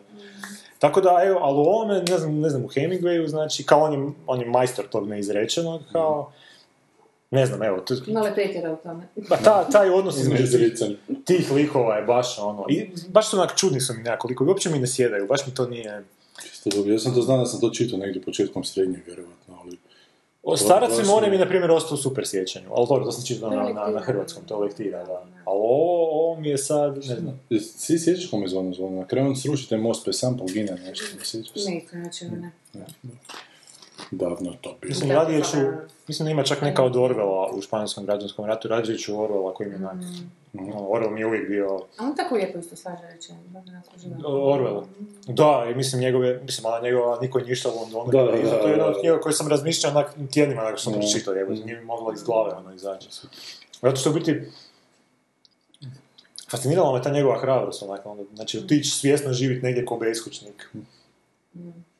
[0.78, 3.92] Tako da, evo, ali u ovome, ne znam, ne znam, u Hemingwayu, znači, kao on
[3.92, 6.32] je, on je majstor tog neizrečenog, kao,
[7.30, 9.08] ne znam, evo, tu, Malo je pretjera u tome.
[9.28, 10.58] pa ta, taj odnos između
[11.24, 14.70] tih, likova je baš ono, i baš su onak čudni su mi nekako likovi, uopće
[14.70, 16.04] mi ne sjedaju, baš mi to nije...
[16.42, 16.92] Čisto dobro.
[16.92, 19.78] Ja sam to znao da sam to čitao negdje početkom srednje, vjerovatno, ali...
[20.44, 23.12] O, Starac baš i more mi- na primjer, ostao u super sjećanju, ali dobro, to
[23.12, 25.12] sam čitao na, na, na hrvatskom, to je lektira, da.
[25.44, 28.96] Ali ovo, mi je sad, ne znam, Svi sjećaš kome zvono zvono?
[28.96, 31.70] Na kraju on sruši taj most, pa je sam pogine nešto, ne sjećaš se?
[31.70, 32.52] Ne, znači, ne.
[34.12, 34.88] Davno je to bilo.
[34.88, 35.56] Mislim, radije ću,
[36.08, 39.70] mislim da ima čak neka od Orwella u španjolskom građanskom ratu, radije ću Orwella koji
[39.70, 39.96] mi onak,
[40.54, 41.66] ono, Orwell mi je uvijek bio
[41.98, 43.32] A on tako lijepo isto svađa reći.
[44.24, 44.82] Orwell.
[45.26, 48.10] Da, i mislim njegove, mislim, ona njegova Niko je ništa u Londonu.
[48.10, 49.00] Da, da, da, to je jedna od da.
[49.00, 52.22] knjiga koje sam razmišljao onak tjednima nakon što sam pročitao, jebote, nije mi mogla iz
[52.22, 53.08] glave ono izaći.
[53.82, 54.40] Zato što u biti,
[56.50, 60.70] fascinirala me ta njegova hrabrost, onak, ono, znači otići svjesno živjeti negdje ko beskućnik.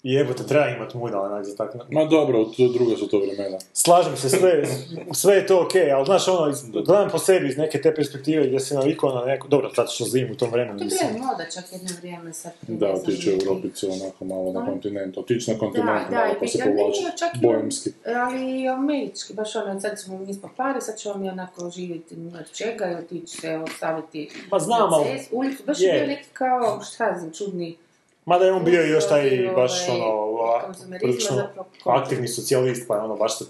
[0.04, 1.74] I jebote, treba imat muda, onak, za tak...
[1.90, 3.58] Ma dobro, to, druga su to vremena.
[3.74, 4.62] Slažem se, sve,
[5.14, 8.46] sve je to okej, ali znaš, ono, iz- gledam po sebi iz neke te perspektive
[8.46, 11.12] gdje si navikao na neko, dobro, sad što živim u tom vremenu, To je mislim.
[11.12, 12.52] bila moda čak jedno vrijeme sad.
[12.60, 16.34] prije, Da, otići u Europicu onako malo na kontinent, otići na kontinent Da, da, malo
[16.38, 17.90] pa i se povlači ima čak i- bojemski.
[18.16, 22.14] Ali i američki, baš ono, sad smo, mi smo pare, sad ćemo mi onako živjeti
[22.34, 25.86] od čega i otići se ostaviti Pa znam, na ali- ulicu, baš je.
[25.86, 27.76] je bio neki kao, šta znam, čudni,
[28.24, 31.48] Mada je on bio još taj Ovaj, baš ono, konzumerizma prilično
[31.84, 33.44] aktivni socijalist, pa je ono baš se,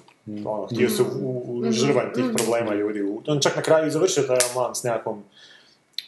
[0.45, 1.71] ono, htio se u, u Mhm.
[1.71, 3.01] žrvanj tih problema ljudi.
[3.27, 5.25] On čak na kraju i završio taj roman s nekakvom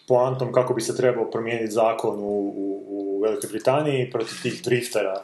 [0.09, 2.23] poantom kako bi se trebao promijeniti zakon u,
[2.57, 5.23] u, u Velikoj Britaniji protiv tih driftera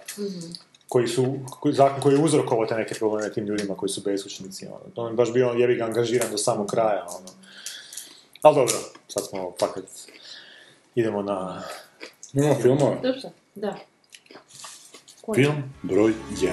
[0.89, 4.67] koji su, koji, zakon koji je uzrokovao te neke probleme tim ljudima koji su beskućnici.
[4.67, 4.81] Ono.
[4.97, 7.07] On je baš bio jebi ga angažiran do samog kraja.
[7.09, 7.29] Ono.
[8.43, 8.75] Ali dobro,
[9.09, 9.85] sad smo fakat
[10.95, 11.63] idemo na...
[12.35, 12.95] Ima filmova.
[13.03, 13.21] Dobro,
[13.55, 13.79] da.
[15.21, 15.45] Koji?
[15.45, 16.51] Film broj 1.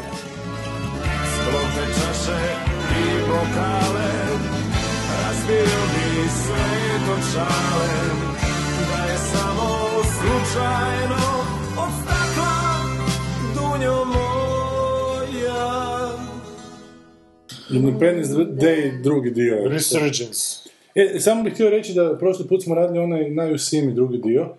[17.69, 19.67] Independence Day, drugi dio.
[19.67, 20.69] Resurgence.
[20.97, 24.49] E, samo bih htio reći da prošli put smo radili onaj najusimi drugi dio,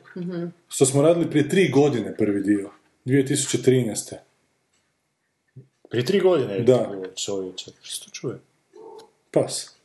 [0.68, 2.70] što smo radili prije tri godine prvi dio,
[3.04, 4.14] 2013.
[5.90, 6.84] Prije tri godine je Da.
[6.84, 7.70] to bilo čovječe.
[7.82, 8.38] Što to čuje?
[9.30, 9.66] Pas.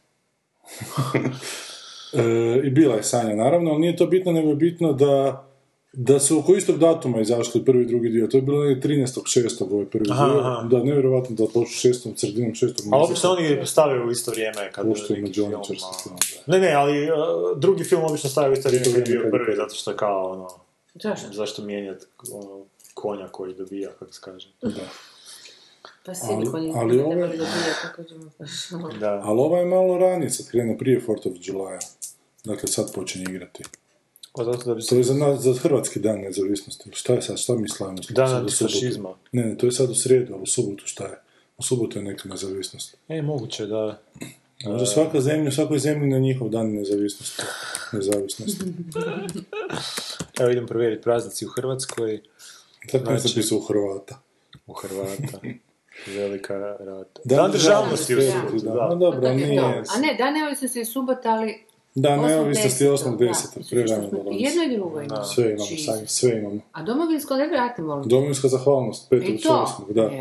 [2.14, 5.46] e, I bila je Sanja, naravno, ali nije to bitno, nego je bitno da,
[5.94, 8.28] da su oko istog datuma izašli prvi i drugi dio.
[8.28, 9.64] To je bilo negdje 13.6.
[9.66, 10.40] ovaj prvi Aha, dio.
[10.40, 10.64] aha.
[10.64, 13.30] Da, nevjerojatno da počnu šestom, sredinom šestog Ali mjeseca.
[13.30, 16.16] obično oni stavljaju u isto vrijeme kad Pošto ima neki film, Johnny a- film.
[16.48, 17.18] Ne, ne, ali uh,
[17.58, 19.56] drugi film obično stavljaju u isto vrijeme kad je bio je prvi, prvi.
[19.58, 20.48] zato što je kao ono,
[20.96, 21.28] Zašto?
[21.32, 24.48] zašto mijenjati ono, konja koji dobija, kako se kaže.
[26.06, 27.46] Pa svi Ali- konji ali ovo- trebali da.
[29.00, 29.22] Da.
[29.24, 31.80] Ali ovaj je malo ranije, sad krenuo prije 4th of July.
[32.44, 33.64] Dakle, sad počinje igrati.
[34.36, 34.98] Pa zato da bi To se...
[34.98, 36.90] je za, nas, za hrvatski dan nezavisnosti.
[36.94, 38.00] Šta je sad, šta mi slavimo?
[38.10, 39.10] Dan antifašizma.
[39.32, 41.20] Ne, ne, to je sad u srijedu, ali u subotu šta je?
[41.58, 42.98] U subotu je neka nezavisnost.
[43.08, 44.02] E, moguće da...
[44.66, 47.44] Možda svaka zemlja, svakoj zemlji na njihov dan nezavisnosti.
[47.94, 48.66] Nezavisnosti.
[50.40, 52.22] Evo idem provjeriti praznici u Hrvatskoj,
[52.92, 54.20] Tako ne Znači- zapisao u Hrvata.
[54.68, 55.40] u Hrvata.
[56.08, 57.22] Velika rata.
[57.24, 58.72] Dan Dan državnosti u subotu, da.
[58.74, 58.90] da.
[58.90, 59.60] No dobro, nije.
[59.60, 61.64] A ne, dan neovisnosti je subota, ali...
[61.96, 63.20] Dan osmog neovisnosti je desetog, 8.10.
[63.56, 63.70] da.
[63.72, 64.42] Prerano Što smo- danas.
[64.42, 65.24] Jedno i drugo imamo.
[65.26, 66.60] Sve imamo, sami, sve imamo.
[66.72, 68.04] A domovinsko ne vratimo.
[68.06, 69.44] Domovinska zahvalnost, I 5.
[69.44, 69.66] to?
[69.88, 69.94] 8.
[69.94, 70.12] Da.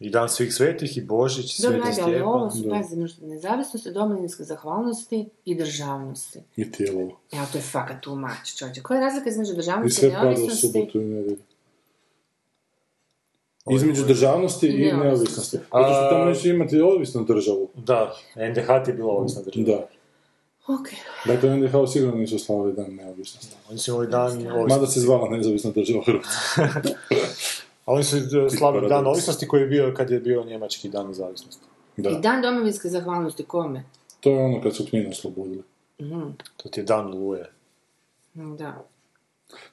[0.00, 2.70] I dan svih svetih, i Božić, i Dobro, Sveti ajde, ali ovo su, da.
[2.70, 6.38] pazi, nezavisnosti, domovinske zahvalnosti i državnosti.
[6.56, 7.00] I tijelo.
[7.32, 8.82] Evo, to je fakat too much, čovječe.
[8.82, 10.66] Koja je razlika između I državnosti i sve pada u neovisnosti?
[10.68, 11.38] subotu i nedjelju.
[13.70, 15.04] Između državnosti i Neovisnosti.
[15.04, 15.56] neovisnosti.
[15.72, 17.68] Zato što tamo neće imati ovisnu državu.
[17.76, 19.66] Da, NDH ti je bila ovisna država.
[19.66, 19.86] Da.
[20.68, 20.88] Ok.
[21.26, 23.56] Dakle, NDH sigurno nisu slavili dan neovisnosti.
[23.70, 26.62] Oni su imali dan Mada se zvala nezavisna država Hrvatska.
[27.86, 31.06] A oni su uh, slavili dan ovisnosti koji je bio kad je bio njemački dan
[31.06, 31.64] nezavisnosti.
[31.96, 32.10] I Da.
[32.10, 33.84] dan domovinske zahvalnosti kome?
[34.20, 35.62] To je ono kad su knjinu oslobodili.
[36.56, 37.50] To ti je dan luje.
[38.34, 38.66] Da.
[38.66, 38.82] A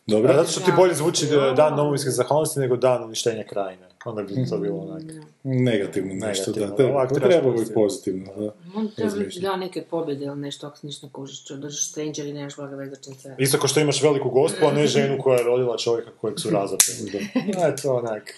[0.08, 0.34] Dobro?
[0.34, 3.91] zato što ti bolje zvuči da- dan domovinske zahvalnosti nego dan uništenja krajine.
[4.06, 5.04] Onda bi to bilo onak.
[5.44, 7.08] Negativno nešto, Negativno, da.
[7.20, 8.34] Treba, biti pozitivno.
[8.38, 8.54] da.
[8.76, 9.42] On treba Razmišljam.
[9.44, 12.76] da neke pobjede ili nešto, ako se ništa ne kužiš, držiš stranger i nemaš blaga
[12.76, 13.36] vezačnice.
[13.38, 16.50] Isto kao što imaš veliku gospu, a ne ženu koja je rodila čovjeka kojeg su
[16.60, 17.28] razapeli.
[17.54, 18.34] Da, je to onak...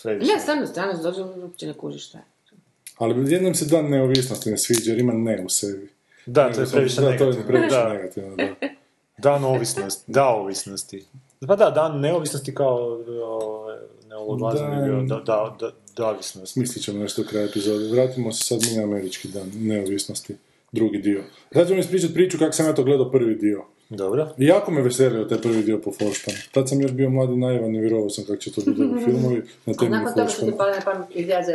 [0.00, 0.34] Središnje.
[0.34, 2.24] Ne, stvarno, stvarno, dođe uopće ne kužiš šta je.
[2.98, 5.90] Ali jednom se dan neovisnosti ne sviđa jer ima ne u sebi.
[6.26, 7.46] Da, to je previše da, to je negativno.
[7.46, 7.88] previše Da.
[7.88, 8.48] negativno, da.
[9.18, 11.04] Dan ovisnosti, da ovisnosti.
[11.46, 12.76] Pa da, dan neovisnosti kao
[13.24, 13.71] o,
[14.70, 16.52] bi bio da, da, da, davisnost.
[16.52, 17.88] Smislit ćemo nešto u kraju epizode.
[17.88, 20.36] Vratimo se sad mi na američki dan neovisnosti,
[20.72, 21.22] drugi dio.
[21.52, 23.64] Sad vam ispričati priču kako sam ja to gledao prvi dio.
[23.96, 24.28] Dobro.
[24.38, 26.36] I jako me veselio taj prvi dio po Forštanu.
[26.52, 29.42] Tad sam još bio mladi naivan i vjerovao sam kako će to biti dobri filmovi
[29.66, 31.52] na A temelju nakon toga što ti pala na pamet ideja za.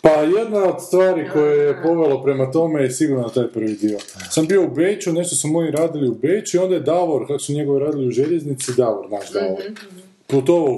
[0.00, 3.98] Pa jedna od stvari koje je povelo prema tome je sigurno taj prvi dio.
[4.30, 7.38] Sam bio u Beću, nešto su moji radili u Beću i onda je Davor, kako
[7.38, 10.13] su njegovi radili u željeznici, Davor, naš Davor, putovao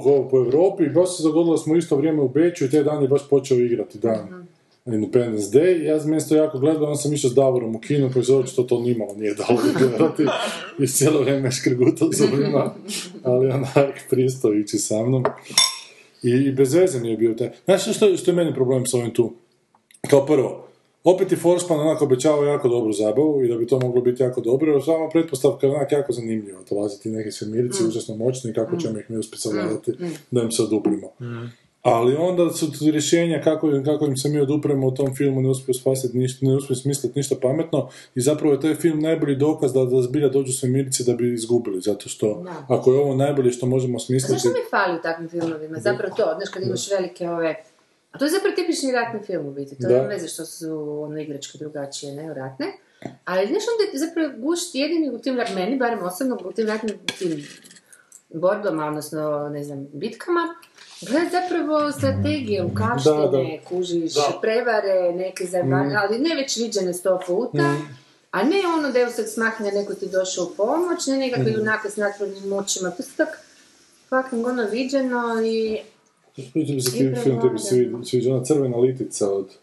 [0.01, 2.83] ko- po Europi i baš se dogodilo da smo isto vrijeme u Beću i te
[2.83, 4.47] dan je baš počeo igrati dan.
[4.87, 8.25] Independence Day, ja sam mjesto jako gledao, onda sam išao s Davorom u kinu koji
[8.25, 10.25] se očito to nimalo nije dalo gledati
[10.79, 12.73] i cijelo vrijeme škrgutao zubima,
[13.23, 13.75] ali onak
[14.09, 15.23] pristao ići sa mnom.
[16.23, 17.49] I, i bez veze mi je bio taj.
[17.65, 19.33] Znaš što, je- što je meni problem s ovim tu?
[20.09, 20.66] Kao prvo,
[21.07, 24.41] opet je Forsman onako obećavao jako dobru zabavu i da bi to moglo biti jako
[24.41, 28.99] dobro, jer sama pretpostavka je onak jako zanimljiva, dolaziti neki svemirici užasno moćni, kako ćemo
[28.99, 29.91] ih mi uspjeti savladati
[30.31, 31.07] da im se oduprimo.
[31.83, 35.41] Ali onda su tu rješenja kako, im- kako im se mi odupremo u tom filmu
[35.41, 39.35] ne uspiju spasiti ništa, ne uspiju smisliti ništa pametno i zapravo je taj film najbolji
[39.35, 42.65] dokaz da, da zbilja dođu svemirici da bi izgubili, zato što Da.
[42.75, 44.33] ako je ovo najbolje što možemo A smisliti...
[44.33, 45.79] zašto mi fali u takvim filmovima?
[45.79, 47.55] Zapravo to, znaš, kad imaš velike ove...
[48.17, 49.75] A to je zapravo tipični ratni film u biti.
[49.75, 49.87] To Da.
[49.89, 50.67] nema veze što su
[51.01, 52.65] ono igračke drugačije, ne, ratne.
[53.25, 56.67] Ali znaš, onda je zapravo gušt jedini u tim, rat- meni, barem osobno, u tim
[56.67, 57.47] ratnim tim
[58.31, 60.55] borbama, odnosno, ne znam, bitkama,
[61.01, 63.37] gledat zapravo strategije, ukapštine, Da, da.
[63.65, 64.39] kužiš, Da.
[64.41, 67.75] prevare, neke zajebane, ali ne već viđene sto puta,
[68.31, 71.95] a ne ono Deus Ex Machina, neko ti došao u pomoć, ne nekakve junake s
[71.97, 73.39] natvornim moćima, to su tak
[74.09, 75.79] fucking ono viđeno i...
[76.37, 77.59] Mi se I film, film tebi
[78.03, 79.57] sviđa ona crvena litica od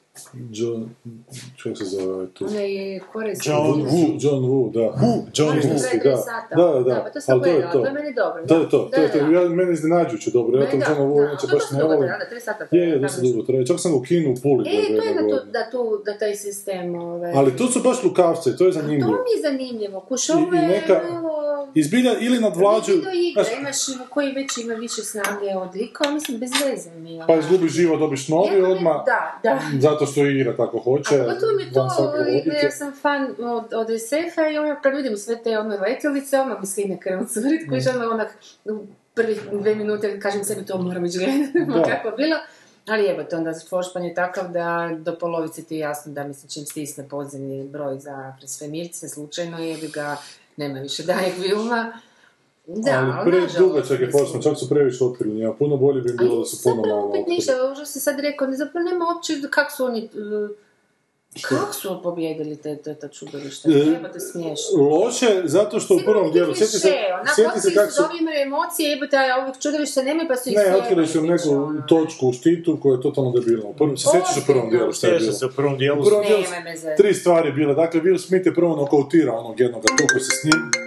[0.50, 0.88] John,
[1.62, 2.44] kako se zove ovaj tu?
[2.44, 3.00] Ona je.
[3.44, 4.80] John Woo, John Woo, da.
[5.34, 6.56] John Ono što Woo, da.
[6.56, 7.02] Da, da, da.
[7.04, 7.80] pa to sam to gledala, to.
[7.80, 8.46] to je meni dobro.
[8.46, 9.18] To je to, to je to.
[9.18, 9.40] Da, da.
[9.40, 11.24] Ja, meni iznenađujuće dobro, ja da, John Woo da.
[11.24, 12.00] inače To baš ne volim.
[12.00, 13.66] da, tri sata Je, je, dosta dugo traje.
[13.66, 15.40] Čak sam u kinu u Puli E, to je da, godinu.
[15.52, 16.94] da, tu, da taj sistem...
[16.94, 17.32] Ove...
[17.34, 19.10] Ali tu su baš lukavce, to je To zanimljivo.
[19.10, 20.00] mi je zanimljivo.
[20.00, 20.82] Kuš, ovo je...
[21.74, 22.96] Izbilja ili nadvlađuju...
[22.98, 23.76] Video igra, imaš
[24.10, 27.24] koji već ima više snage od lika, mislim, bez veze mi je.
[27.26, 27.42] Pa ono.
[27.42, 29.60] izgubiš život, dobiš novi odmah, Da, da.
[29.80, 31.14] zato što igra tako hoće.
[31.14, 31.88] A pogotovo mi je to,
[32.62, 36.58] jer sam fan od, od SF-a i ono, kad vidim sve te one letjelice, ono
[36.60, 38.00] mi sline krenu curit, koji Mm.
[38.00, 38.28] ono onak,
[38.64, 41.82] u prvih dve minute kažem sebi to moram ići gledati, Da.
[41.90, 42.36] kako je bilo.
[42.86, 46.50] Ali evo to, onda Foršpan je takav da do polovice ti je jasno da mislim
[46.50, 50.16] čim stisne podzemni broj za svemirce, slučajno je bi ga,
[50.56, 51.92] nema više daljeg filma.
[52.66, 54.10] Da, ali pre dugačak je.
[54.10, 55.52] Forsman, čak su previše otkrili njega.
[55.52, 57.36] Puno bolje bi im bilo da su puno manje opet otkrili.
[57.36, 60.50] ništa, ovo što si sad rekao, ne, zapravo nema uopće kako su oni, uh,
[61.42, 64.82] kako su pobjedili te, te, te čudovišta, E, jebote smiješno.
[64.82, 66.92] Loše, zato što u prvom dijelu, sjeti se,
[67.34, 68.02] sjeti se kako su...
[68.02, 71.50] Ovi imaju emocije, jebote, a ovih čudovišta nemaju, pa su ih Ne, otkrili su neku
[71.50, 71.82] ono.
[71.88, 73.68] točku u štitu koja je totalno debilna.
[73.68, 75.32] U prvom, se sjećaš u prvom dijelu šta je bilo?
[75.32, 76.02] se u prvom dijelu.
[76.02, 76.42] U prvom dijelu
[76.96, 77.74] tri stvari bile.
[77.74, 80.83] Dakle, Will Smith je prvo nokautirao onog jednog tuko se s njim.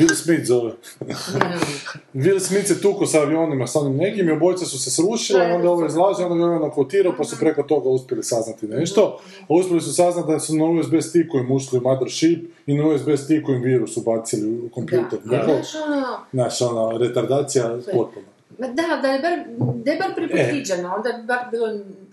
[0.00, 0.72] Will Smith zove.
[2.14, 5.54] Will Smith se tuko sa avionima sa onim nekim i obojice su se srušile, Da,
[5.54, 5.86] onda ovo da.
[5.86, 9.18] izlaže, onda ga je ovaj nokautirao, pa su preko toga uspjeli saznati nešto.
[9.40, 12.86] A uspjeli su saznati da su na USB stiku im ušli u mothership i na
[12.86, 15.18] USB stiku im virus ubacili u kompjuter.
[15.24, 15.54] Da, Dakle,
[16.32, 18.26] znaš ono, ona, retardacija potpuno.
[18.58, 19.32] ma da, da je bar,
[19.74, 21.66] da je bar prepotviđeno, onda je bar bilo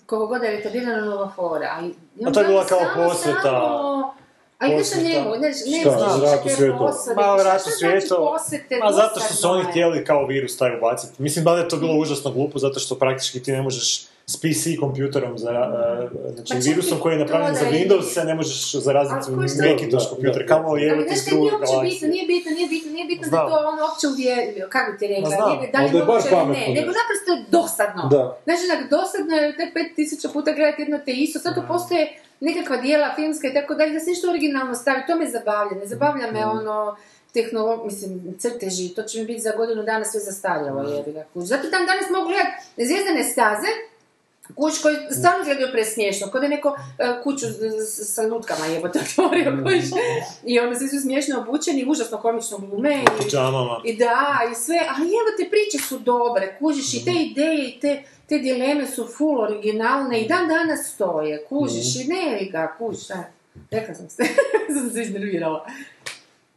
[0.06, 1.94] koliko god je retardirana nova fora, ali...
[2.26, 3.42] A to je bila kao posveta.
[3.42, 4.14] samo-
[4.60, 5.04] A Posveta.
[5.04, 6.78] njemu, ne, ne Šta, znaš ratu svijetu?
[6.80, 8.16] posvete, Ma, ratu znači svijetu.
[8.18, 9.66] posvete, Ma zato što su oni je.
[9.66, 11.14] htjeli kao virus taj ubaciti.
[11.20, 13.88] Mislim da je to bilo užasno glupo, zato što praktički ti ne možeš
[14.28, 18.24] s PC kompjuterom, za, uh, znači čak virusom koji je napravljen za je- Windows se
[18.24, 22.10] ne možeš zaraziti šta- Macintosh Da, kompjuter, kamo jebati znaš iz uopće bitno, galaksije.
[22.10, 23.48] nije bitno, nije bitno, nije bitno da Znam.
[23.50, 25.50] to ono uopće uvjerljivo, kako ti rekla, znam.
[25.52, 28.04] nije, da li je je bar moguće ili pametno ne, nego naprosto je dosadno.
[28.14, 28.24] Da.
[28.46, 32.02] Znači, dosadno je te 5000 puta gledati jedno te isto, sad to postoje
[32.40, 35.86] nekakva dijela filmska i tako dalje, da se nešto originalno stavi, to me zabavlja, ne
[35.86, 36.98] zabavlja me ono,
[37.34, 41.46] tehnolog, mislim, crteži, to će mi biti za godinu dana sve zastarjelo, jebi ga, kuć.
[41.46, 43.68] Zato dan danas mogu gledati zvijezdane staze,
[44.56, 47.46] kuć koji stvarno izgledaju presmiješno, kao da je neko e, kuću
[47.88, 50.00] sa lutkama jebote otvorio, kuć.
[50.46, 53.30] I onda svi su smiješno obučeni, užasno komično glume i,
[53.84, 57.80] i da, i sve, ali evo te priče su dobre, kužiš, i te ideje i
[57.80, 63.04] te, te dileme su full originalne i dan danas stoje, kužiš, i ne ga, kužiš,
[63.04, 63.24] šta?
[63.72, 64.24] Rekla sam se,
[64.80, 65.66] sam se iznervirala.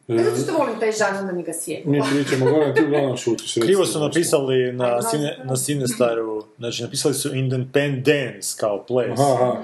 [0.08, 1.90] E, Zato što volim taj žan, onda mi ga svijetu.
[1.90, 3.54] Mi pričamo, Goran, ti uglavnom šutiš.
[3.54, 9.22] Krivo su napisali na, sine, na Cinestaru, znači napisali su Independence kao place.
[9.22, 9.56] Aha, aha.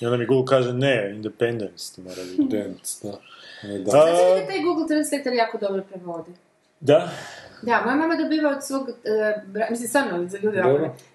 [0.00, 2.56] I onda mi Google kaže ne, Independence ti mora biti.
[2.56, 3.18] Dance, da.
[3.62, 3.98] E, da.
[3.98, 6.30] A, Znači da taj Google Translator jako dobro prevodi.
[6.80, 7.10] Da?
[7.62, 10.62] Da, moja mama dobiva od svog, e, bra, mislim stvarno za ljude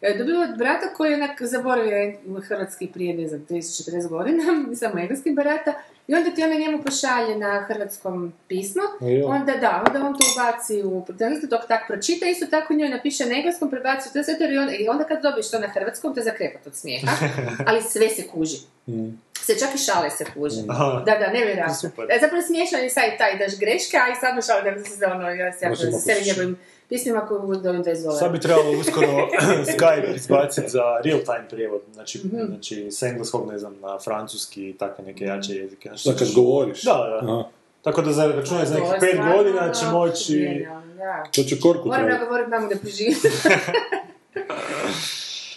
[0.01, 2.13] e, dobiva od brata koji je onak zaboravio
[2.47, 4.43] hrvatski prije, ne znam, 30-40 godina,
[4.79, 5.73] samo engleski barata,
[6.07, 9.27] i onda ti ona njemu pošalje na hrvatskom pismo, jo.
[9.27, 13.25] onda da, onda on to ubaci u translator, dok tak pročita, isto tako njoj napiše
[13.25, 16.23] na engleskom, prebaci u i onda, i onda kad dobiješ to na hrvatskom, to je
[16.23, 17.11] zakrepat od smijeha,
[17.67, 18.57] ali sve se kuži.
[18.87, 19.32] Mm.
[19.43, 20.61] Se čak i šale se kuže.
[20.69, 21.03] Aha.
[21.05, 21.73] Da, da, nevjerojatno.
[21.75, 22.05] Super.
[22.05, 24.79] E, zapravo smiješan je sad i taj daš greške, a i sad šale da bi
[24.81, 26.27] se ono, ja se jako za poslušati.
[26.27, 26.57] njegovim
[26.89, 28.19] pismima koji budu ovim bez dolara.
[28.19, 29.07] Sad bi trebalo uskoro
[29.71, 32.45] Skype izbaciti za real-time prijevod, znači, Mhm.
[32.47, 35.89] znači s engleskog, ne znam, na francuski i takve neke jače jezike.
[35.89, 36.81] Znači, Da kad govoriš.
[36.83, 37.19] Da, da.
[37.23, 37.43] Aha.
[37.81, 40.65] Tako da za računaj za nekih pet godina će ono, moći...
[40.97, 41.23] da.
[41.25, 43.15] To će Korku Moram ja govorit mamu da preživim.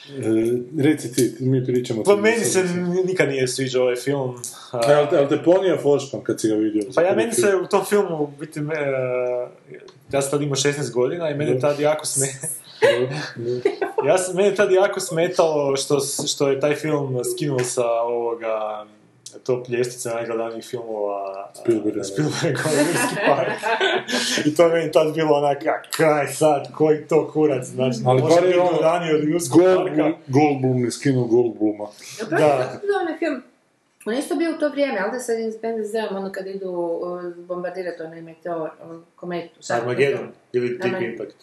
[0.08, 0.22] E,
[0.78, 2.02] Reci ti, mi pričamo.
[2.02, 2.64] Pa meni se
[3.04, 4.34] nikad nije sviđao ovaj film.
[4.72, 6.82] a- E, Ali te, ponija Forsman kad si ga vidio?
[6.94, 8.74] Pa ja meni se u tom filmu, biti, me,
[10.12, 12.26] ja sam tad imao 16 godina i mene tad jako sme...
[14.06, 18.84] ja sam, mene tad jako smetalo što, što je taj film skinuo sa ovoga
[19.44, 22.04] top ljestvice najgledanijih filmova Spielberga.
[22.04, 23.50] Spielberga Linkin Park.
[24.46, 28.22] I to je meni tad bilo onak, a kaj sad, koji to kurac, znači, Ali
[28.22, 30.18] može biti ono, gledaniji od Linkin Parka.
[30.26, 31.86] Goldblum, je skinuo Goldbluma.
[32.30, 32.36] Da.
[32.36, 32.46] Da.
[32.82, 33.42] Je onaj film?
[34.06, 36.70] On je isto bio u to vrijeme, ali da sad s PNZ-om, ono kad idu
[36.70, 39.60] uh, bombardirati onaj meteor, ono, kometu.
[39.70, 41.36] Armageddon ili Deep Impact.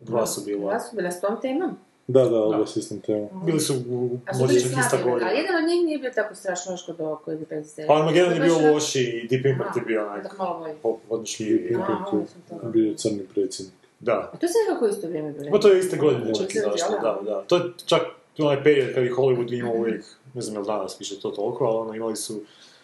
[0.00, 0.70] Dva su bila.
[0.70, 1.78] Dva su bila s tom temom.
[2.08, 3.28] Da, da, oba s istom temom.
[3.44, 5.26] Bili su u možda čak ista godina.
[5.26, 7.74] ali jedan od njih nije bio tako strašno loš kod ovog koji je PNZ.
[7.86, 10.72] Pa Armageddon je bio Baš- loši i Deep Impact je bio onak Tako malo bolji.
[10.82, 11.74] po- podnošljiviji.
[11.74, 12.18] Aha, Impact je
[12.52, 13.74] ovo bio crni predsjednik.
[14.00, 14.30] Da.
[14.32, 15.50] A to se nekako isto vrijeme bilo.
[15.50, 16.58] Pa to je iste godine čak Da.
[16.60, 17.42] izašlo, da, da.
[17.42, 18.02] To je čak
[18.36, 20.04] je onaj period kad je Hollywood imao uvijek,
[20.34, 22.40] ne znam je li danas više to toliko, ali ono imali su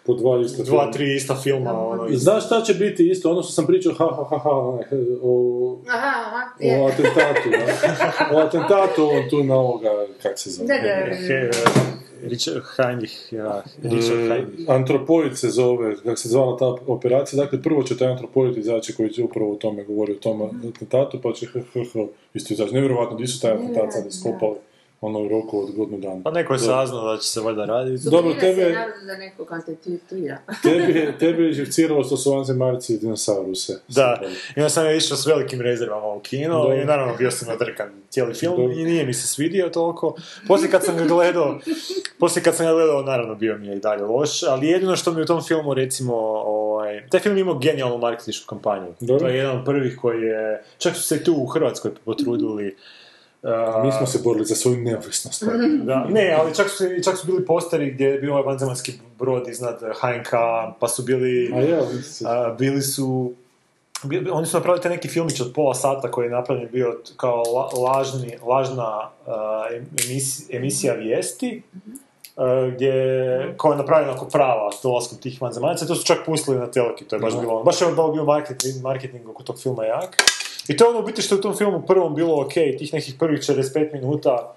[0.07, 0.91] Po dva ista dva, filma.
[0.93, 3.31] tri ista filma, ono, iz- Znaš šta će biti isto?
[3.31, 4.51] Ono što sam pričao, ha, ha, ha, ha,
[5.23, 6.43] o, Aha, aha,
[6.75, 8.37] o atentatu, da.
[8.37, 9.91] O atentatu ovom tu na ovoga,
[10.23, 10.67] kak se zove?
[10.69, 11.51] Da, da, He-
[12.23, 14.45] Richard Heinrich, ja, Richard E.
[14.69, 19.11] Antropoid se zove, kako se zvala ta operacija, dakle prvo će taj antropoid izaći koji
[19.11, 21.61] će upravo o tome govori, o tom atentatu, pa će hr,
[22.35, 22.75] isto izaći.
[22.75, 24.55] Nevjerovatno, di su taj atentat sad iskopali,
[25.07, 26.21] ono u roku od godinu dana.
[26.25, 28.11] Pa neko je saznao da će se valjda raditi.
[28.11, 28.71] Dobro, tebe-
[29.07, 30.39] da antetitira.
[30.63, 33.81] Tebi je, tebi je živciralo što su vanzemaljci i dinosauruse.
[33.89, 34.21] Da,
[34.57, 36.77] i onda sam ja išao s velikim rezervama u kino Dobro.
[36.77, 38.73] i naravno bio sam nadrkan cijeli film Dobro.
[38.73, 40.17] i nije mi se svidio toliko.
[40.49, 41.59] Poslije kad sam ga gledao,
[42.19, 45.13] poslije kad sam ga gledao, naravno bio mi je i dalje loš, ali jedino što
[45.13, 46.15] mi u tom filmu recimo,
[46.47, 48.87] ovaj, taj film imao genijalnu marketinšku kampanju.
[49.01, 49.19] Dobro.
[49.19, 52.77] To je jedan od prvih koji je, čak su se tu u Hrvatskoj potrudili.
[53.85, 55.45] Mi smo se borili za svoju neovisnost.
[55.89, 59.49] da, ne, ali čak su, čak su bili posteri gdje je bio ovaj vanzemaljski brod
[59.49, 60.31] iznad HNK,
[60.81, 61.53] pa su bili...
[61.55, 63.33] A ja, mislim, A, bili su
[64.33, 67.91] oni su napravili taj neki filmić od pola sata koji je napravljen bio kao la-
[67.91, 69.87] lažni, lažna a, em-
[70.51, 71.63] emisija, vijesti
[72.37, 76.59] a, gdje koja je napravljena oko prava s dolaskom tih vanzemaljaca, to su čak pustili
[76.59, 79.85] na teleki, to je baš bilo, baš je ono bio marketing, marketing oko tog filma
[79.85, 80.17] jak.
[80.69, 83.15] I to je ono biti što je u tom filmu prvom bilo ok, tih nekih
[83.19, 84.57] prvih 45 minuta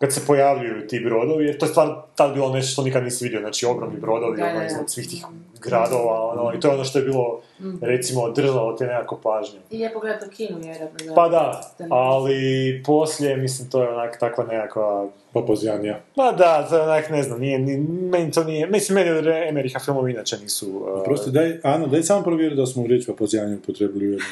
[0.00, 3.24] kad se pojavljuju ti brodovi, jer to je stvar tad bilo nešto što nikad nisi
[3.24, 5.24] vidio, znači ogromni brodovi, Da, ono, iznad svih tih
[5.62, 7.40] gradova, ono, i to je ono što je bilo,
[7.80, 9.60] recimo, držalo te nekako pažnju.
[9.70, 11.14] I je pogledati u kinu, vjerojatno.
[11.14, 15.08] Pa da, ali poslije, mislim, to je onak takva nekakva...
[15.32, 16.00] Papazjanija.
[16.16, 17.76] Pa da, to je onak, ne znam, nije, ni,
[18.10, 20.68] meni to nije, mislim, meni od Emeriha filmovi inače nisu...
[20.68, 24.30] uh, Prosti, daj, Ana, daj samo provjeri da smo riječ papazjanju upotrebili u jednom.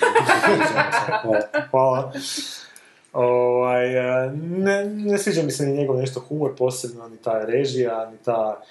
[1.22, 1.40] Hvala.
[1.70, 2.12] Hvala.
[3.12, 8.10] Ovaj, e, ne, ne sviđa mi se ni njegov nešto humor posebno, ni ta režija,
[8.10, 8.62] ni ta...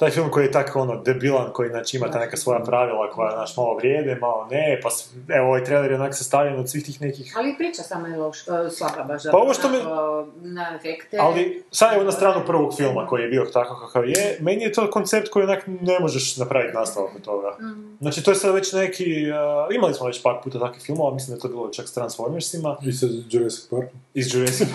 [0.00, 3.36] Taj film koji je tako ono debilan, koji znači ima ta neka svoja pravila koja
[3.36, 6.84] naš malo vrijede, malo ne, pa s- evo ovaj trailer je onak sastavljen od svih
[6.84, 9.22] tih nekih Ali priča samo je loš, e, slaba baš.
[9.24, 11.16] Pa ovo što me- onako, Na efekte.
[11.20, 14.72] Ali, sad evo na stranu prvog filma koji je bio tako kakav je, meni je
[14.72, 17.56] to koncept koji onak ne možeš napraviti nastavak od toga.
[18.00, 21.28] Znači to je sad već neki, uh, imali smo već par puta takvih filmova, mislim
[21.28, 23.84] da je to bilo čak s Transformersima, I sa Jurassic Park.
[24.14, 24.68] iz Jurassic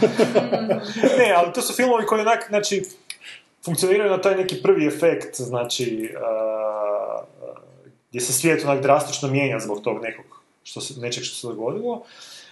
[1.19, 2.83] Ne, ali to su filmovi koji onak, znači,
[3.65, 7.25] funkcioniraju na taj neki prvi efekt, znači, uh,
[8.09, 10.25] gdje se svijet onak drastično mijenja zbog tog nekog,
[10.63, 12.03] što se, nečeg što se dogodilo.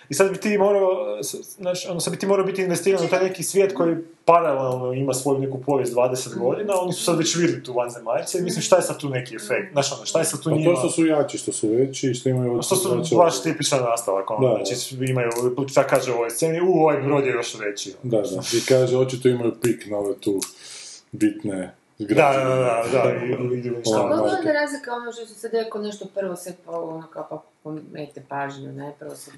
[0.09, 1.19] I sad bi ti morao,
[1.57, 3.95] znači, ono, sad bi ti morao biti investiran u taj neki svijet koji
[4.25, 8.41] paralelno ima svoju neku povijest 20 godina, oni su sad već vidjeli tu vanzemaljce i
[8.41, 10.73] mislim šta je sad tu neki efekt, znaš ono, šta je sad tu Pa njima...
[10.73, 12.61] to što su jači, što su veći, što imaju...
[12.61, 15.29] Što su baš tipičan nastavak, ono, Da, znači imaju,
[15.69, 17.93] šta kaže u ovoj sceni, u, ovaj brod je još veći.
[18.03, 18.11] ono.
[18.11, 18.41] Da, da.
[18.57, 20.39] I kaže, očito imaju pik na ove tu
[21.13, 22.39] bitne Da, građe.
[22.39, 23.33] da, da, da, i,
[23.93, 27.27] Ono, Kako je razlika ono što se sad rekao nešto prvo se po, ono kao
[27.29, 29.31] pa pomete pažnju, ne, prvo se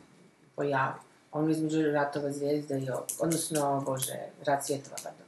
[0.56, 1.00] pojavi.
[1.32, 5.26] Ono između ratova zvijezde i ovo, odnosno, bože, rat svjetova, pardon.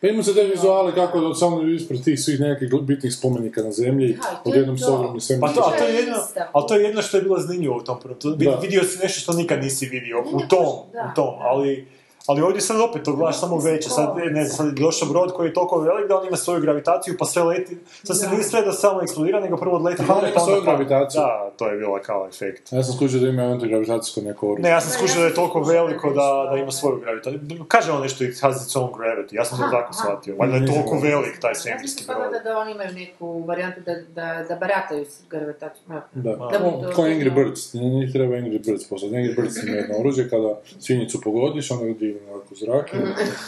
[0.00, 3.72] Pa imamo se te vizuale kako da samo ispred tih svih nekakvih bitnih spomenika na
[3.72, 6.16] zemlji, Da, odjednom s ogromnim svemirskim Pa to, a to je je jedno,
[6.52, 8.38] ali to je jedno što je bilo zanimljivo u tom prvom.
[8.38, 8.58] Da.
[8.62, 11.12] vidio si nešto što nikad nisi vidio, u tom, da.
[11.12, 11.86] u tom, ali
[12.28, 15.32] Ali ovdje sad opet to gledaš samo veće, sad, ne znam, sad je došao brod
[15.32, 18.42] koji je toliko velik da on ima svoju gravitaciju, pa sve leti, sad se nije
[18.42, 21.20] sve da samo eksplodira, nego prvo odleti dolje, ima pa onda svoju pa- gravitaciju.
[21.20, 22.72] Da, to je bilo kao efekt.
[22.72, 24.62] Ja sam skužio da ima antigravitacijsko neko oružje.
[24.62, 27.40] Ne, ja sam skušao da je toliko veliko da, da ima svoju gravitaciju.
[27.68, 30.36] Kaže on nešto, it has its own gravity, ja sam to tako shvatio.
[30.36, 32.32] Valjda je toliko velik taj Ja sam svemirski brod.
[32.32, 35.84] da, da oni imaju neku varijantu da, da, da barataju s gravitacijom.
[36.14, 39.14] Da, Da O, bi to- ko Angry Birds, njih treba Angry Birds poslati.
[39.14, 41.84] Angry Birds ima jedno oružje, kada svinjicu pogodiš, onda
[42.18, 42.96] digne ovako zrak i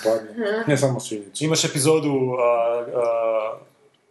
[0.04, 0.64] padne.
[0.66, 1.44] Ne samo svinjicu.
[1.44, 3.58] Imaš epizodu, a, a,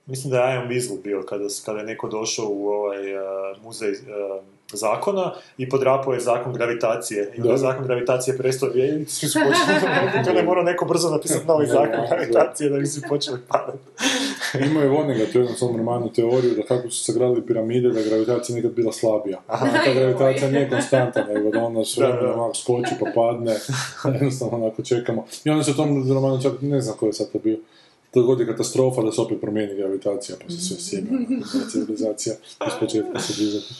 [0.05, 3.91] mislim da je Ian Weasel bio, kada, kada je neko došao u ovaj a, muzej
[3.91, 4.41] a,
[4.74, 7.32] zakona i podrapao je zakon gravitacije.
[7.36, 7.51] I onda Da.
[7.51, 11.99] je zakon gravitacije prestao vrijediti, svi su počeli je morao neko brzo napisati novi zakon
[12.09, 13.78] gravitacije da bi svi počeli padati.
[14.70, 18.05] Imao je Vonnegut u jednom svom romanu teoriju da kako su sagradili piramide, da je
[18.09, 19.41] gravitacija nikad bila slabija.
[19.86, 22.11] Ta gravitacija nije konstanta, nego da ona s Da, da.
[22.13, 23.55] vremenom onako skoči pa padne,
[24.13, 25.26] jednostavno onako čekamo.
[25.45, 27.57] I onda se u tom romanu čak, ne znam ko je sad to bio,
[28.13, 32.36] dogodi katastrofa da se opet promijeni gravitacija, pa se sve sjebe, onako, civilizacija
[32.67, 33.74] iz početka se dizati.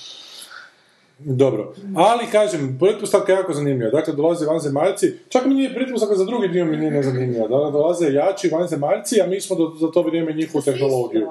[1.20, 3.92] Dobro, ali kažem, pretpostavka je jako zanimljiva.
[3.92, 7.48] Dakle, dolaze vanzemaljci, čak mi nije pretpostavka za drugi dio mi nije nezanimljiva.
[7.48, 11.28] Dakle, dolaze jači vanzemaljci, a mi smo do, za to vrijeme njihovu tehnologiju.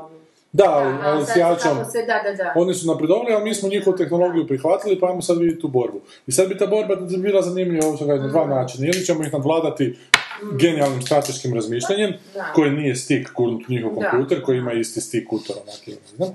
[0.53, 1.77] Da, ali, ali s jačom.
[1.93, 2.53] Se, da, da, da.
[2.57, 6.01] Oni su napredovali, ali mi smo njihovu tehnologiju prihvatili, pa ajmo sad vidjeti tu borbu.
[6.27, 8.87] I sad bi ta borba bila zanimljiva ovo na dva načina.
[8.87, 9.97] Ili ćemo ih nadvladati
[10.59, 12.53] genijalnim strateškim razmišljanjem, Da.
[12.55, 16.33] koji nije stik gurnut njihov kompjuter, koji ima isti stik utor, onak, ili ne znam.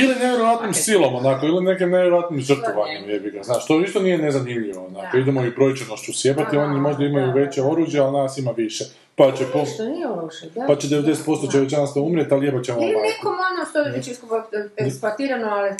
[0.00, 4.86] Ili nevjerojatnim silom, onako, ili nekim nevjerojatnim žrtvovanjem, jebi ga, znaš, to isto nije nezanimljivo,
[4.86, 5.18] onako, Da.
[5.18, 8.84] idemo i brojčanošću sjebati, Da, oni možda imaju veće oružje, ali nas ima više.
[9.14, 9.64] Pa će, po,
[10.66, 14.08] pa će 90% čovječanstva umrijeti, ali jebat ćemo Ili nekom ono što je već
[14.76, 15.70] eksploatirano, ali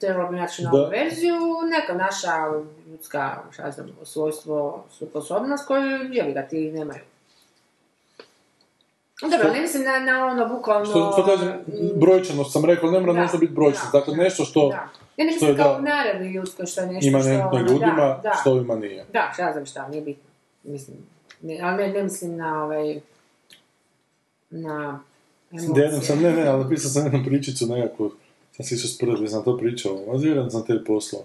[0.00, 1.34] trebalo bi naći novu verziju,
[1.70, 2.28] neka naša
[2.90, 7.00] ljudska, šta znam, svojstvo, sposobnost koju jeli ga ti nemaju.
[9.22, 10.84] Dobro, ne mislim na, na ono bukvalno...
[10.84, 11.52] Što, što kažem,
[11.94, 13.92] brojčanost sam rekao, ne mora Da, nužno biti brojčanost.
[13.92, 14.88] da, Dakle, da, nešto što Da.
[15.16, 17.56] Ja ne što mislim kao naravi ljudskoj što je nešto imanentno što...
[17.56, 19.04] ono, ljudima, da, da, što ovima nije.
[19.12, 20.30] Da, šta znam šta, nije bitno.
[20.62, 20.96] Mislim,
[21.42, 23.00] ne, ali ne, ne mislim na ovaj...
[24.50, 25.00] Na
[25.50, 28.12] jednom sam, ne, ne, ali napisao sam jednu pričicu nekakvu,
[28.52, 31.22] sam si išao spredili, sam to pričao, vjerujem sam te poslao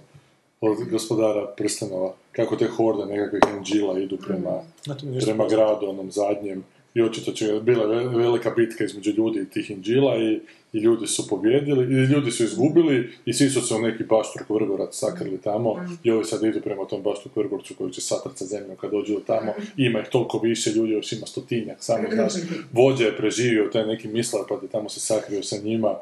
[0.64, 6.64] od gospodara prstenova, kako te horde nekakvih anđila idu prema, nešto prema gradu onom zadnjem.
[6.94, 10.40] I očito će bila ve- velika bitka između ljudi i tih inđila i,
[10.74, 14.50] i ljudi su pobjedili, i ljudi su izgubili i svi su se u neki bašturk
[14.50, 18.46] vrgorac sakrili tamo i ovi sad idu prema tom bašturk vrgorcu koji će satrati sa
[18.46, 19.54] zemljom kad dođu tamo.
[19.78, 22.34] Ima ih toliko više, ljudi još ima stotinjak, samo znaš,
[22.72, 25.96] vođa je preživio, taj neki mislar pa je tamo se sakrio sa njima.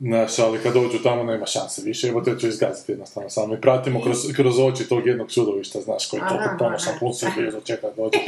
[0.00, 3.54] Znaš, ali kad dođu tamo nema šanse više, evo te ću izgaziti jednostavno samo.
[3.54, 7.26] I pratimo kroz, kroz oči tog jednog čudovišta, znaš, koji je toliko ponosan, pun se
[7.36, 8.18] blizu, čeka da dođe.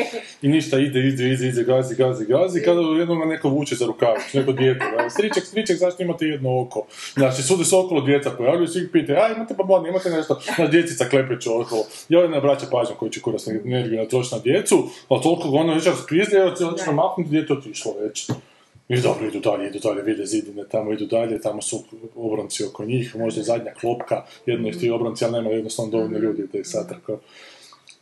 [0.43, 3.87] I ništa, ide, ide, ide, ide, gazi, gazi, gazi, kada jednom ga neko vuče za
[3.87, 6.87] rukavić, neko dijete, da, striček, striček, zašto imate jedno oko?
[7.15, 11.05] Znači, sudi se okolo djeca pojavljuju, svi pitaju, a imate babon, imate nešto, na djecica
[11.05, 11.85] klepeću okolo.
[12.09, 15.59] I ovaj ne obraća pažnju koji će kuras energiju natrošiti na djecu, a toliko ga
[15.59, 16.75] ono već raspizli, evo cijelo
[17.19, 18.31] dijete je otišlo već.
[18.89, 21.85] I dobro, idu dalje, idu dalje, vide zidine, tamo idu dalje, tamo su
[22.17, 26.49] obronci oko njih, možda zadnja klopka, jedno ih ti obronci, ali nema jednostavno dovoljno ljudi
[26.53, 27.19] da ih satrka.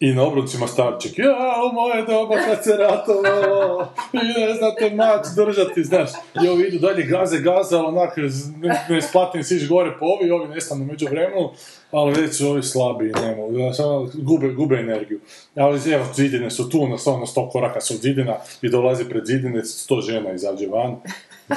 [0.01, 1.35] I na obroncima starček, ja,
[1.71, 6.11] u moje doba kad se ratovalo, i ne znate mač držati, znaš.
[6.45, 10.31] I ovi idu dalje, gaze, gaze, ali onak, ne, ne isplatim siš gore po ovi,
[10.31, 11.51] ovi nestanu među vremenu,
[11.91, 15.21] ali već su ovi slabi, ne mogu, znaš, ono, gube, gube energiju.
[15.55, 19.27] Ali evo, zidine su tu, na sto, na sto koraka su zidina i dolazi pred
[19.27, 20.97] zidine, sto žena izađe van,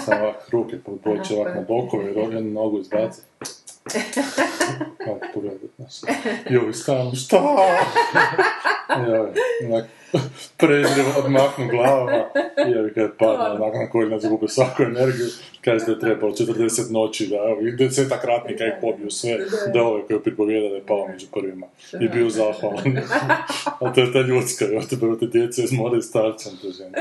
[0.06, 3.22] samo ovak ruke poboće ovak na bokove, i jednu nogu izbaci.
[4.98, 6.16] Kako pogledat, znaš.
[6.50, 6.74] I ovi
[7.16, 7.38] šta?
[9.08, 9.32] I ovi,
[9.66, 9.86] onak,
[10.58, 12.26] prezrivo odmahnu glavama.
[12.80, 15.28] Ovi kad padne, onak na koljena zgube svaku energiju.
[15.62, 19.38] Kaže da je trebalo 40 noći, da evo, i desetak ratnika ih pobiju sve,
[19.74, 21.68] da ove koji pripovijeda da je pao među prvima.
[22.02, 22.98] I bio zahvalan.
[23.82, 26.98] A to je ta ljudska, evo te prvo te djece izmore i starčan te žene.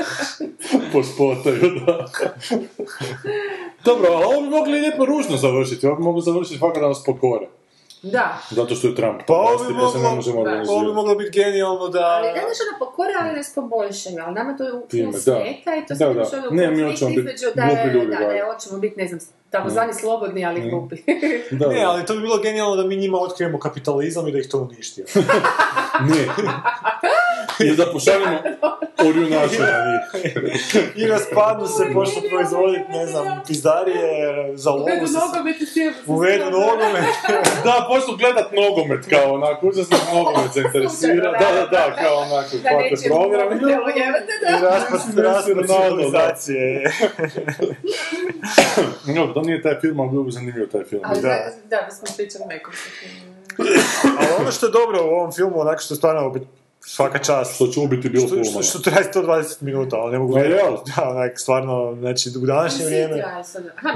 [0.93, 2.05] Pospotaju, da.
[3.85, 7.03] Dobro, ali ovo bi mogli lijepo ružno završiti, ovo bi mogli završiti fakat da nas
[7.05, 7.47] pokore.
[8.01, 8.41] Da.
[8.49, 9.21] Zato što je Trump.
[9.27, 10.39] Pa vlasti, pa se ne možemo
[10.69, 11.99] ovo bi moglo biti genijalno da...
[11.99, 15.19] Ali ne znaš ono pokore, ali nas poboljšaju, ali nama to u full da.
[15.19, 16.21] smeta i to Da, sad da.
[16.21, 18.33] ono Ne, mi biti da, glupi ljudi, da, da.
[18.33, 19.19] da, hoćemo biti, ne znam,
[19.49, 20.95] takozvani slobodni, ali glupi.
[21.59, 24.49] Da, Ne, ali to bi bilo genijalno da mi njima otkrijemo kapitalizam i da ih
[24.49, 25.03] to uništi.
[26.09, 26.27] Ne.
[27.67, 28.39] I da pošaljemo,
[29.07, 30.25] orjunače na njih.
[30.95, 35.13] I raspadnu se, počnu proizvoditi, ne znam, pizdarije, za lovu Uvedu se...
[35.13, 35.65] nogomet i
[36.11, 37.03] Uvedu nogomet.
[37.63, 41.31] Da, počnu gledat nogomet kao onako, užasno nogomet zainteresira.
[41.31, 43.57] Da, da, da, kao onako, Da hvate program.
[43.57, 45.23] I da.
[45.23, 46.91] raspad, civilizacije.
[49.15, 51.01] No, to nije taj film, ali bio bi zanimljiv taj film.
[51.05, 51.27] Ali Da.
[51.27, 51.37] da,
[51.67, 52.73] da, mi smo pričali nekom.
[54.19, 56.47] Ali ono što je dobro u ovom filmu, onako što je stvarno bit-
[56.81, 60.33] svaka čast, Što će ubiti Bill što, što, što traje 120 minuta, ali ne mogu
[60.33, 60.91] Ma vjerovati.
[60.95, 63.15] Da, onak, stvarno, znači, u današnje vrijeme...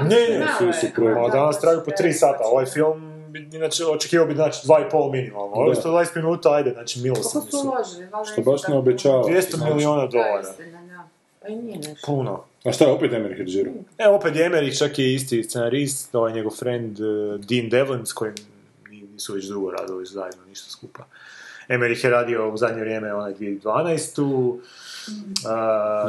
[0.02, 4.26] Ne, ne, su pro- Ma, danas traju po 3 sata, ovaj film, bi, inače, očekivao
[4.26, 5.52] bi, znači, 2,5 minimalno.
[5.52, 5.80] Ovo je Da.
[5.80, 7.72] 120 minuta, ajde, znači, milosrdni su
[8.32, 9.24] Što baš ne obećava.
[9.24, 9.72] 200 Znači.
[9.72, 10.48] milijuna Da, dolara.
[11.42, 12.06] Pa i nije nešto.
[12.06, 12.44] Puno.
[12.64, 13.74] A šta je opet Emmerich režirao?
[13.98, 18.12] Evo opet je Emmerich, čak je isti scenarist, ovaj njegov friend uh, Dean Devlin, s
[18.12, 18.34] kojim
[18.90, 21.04] ni- nisu već dugo radili zajedno, ništa skupa.
[21.68, 24.20] Emmerich je radio u zadnje vrijeme onaj 2012.
[24.20, 24.60] Uh,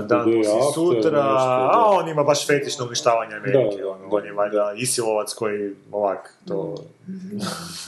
[0.07, 1.69] dan Day poslije sutra, da.
[1.73, 5.33] a on ima baš fetiš na uništavanje Amerike, Da, da, ono, on je valjda isilovac
[5.33, 6.75] koji ovak to...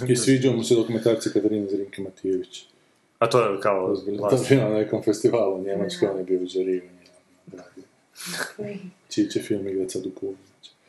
[0.07, 2.65] I sviđao mu se dokumentarci Katarine Zrinke Matijević.
[3.19, 3.95] A to je kao...
[4.29, 6.81] To je bio na nekom festivalu u Njemačkoj, on je bio u žariju.
[9.09, 10.35] Čiji će film igrat sad u klubu.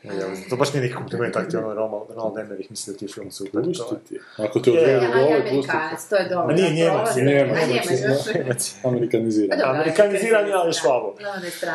[0.03, 0.11] Ja,
[0.49, 3.09] to baš nije neki kompliment, tak ti ono Ronald, Ronald Emmerich misli da ti je
[3.09, 3.61] film super.
[3.63, 3.73] je-
[4.09, 4.19] ti.
[4.37, 6.47] Ako te Je, u a gole, ja pusti Amerikanac, to je dobro.
[6.47, 7.85] Ma nije da, Njemac, je Njemac, Njemac,
[8.23, 8.53] znači, da.
[8.53, 8.71] ti.
[8.83, 9.49] Amerikaniziran.
[9.49, 11.15] Pa dobro, Amerikanizirani, ali švabo.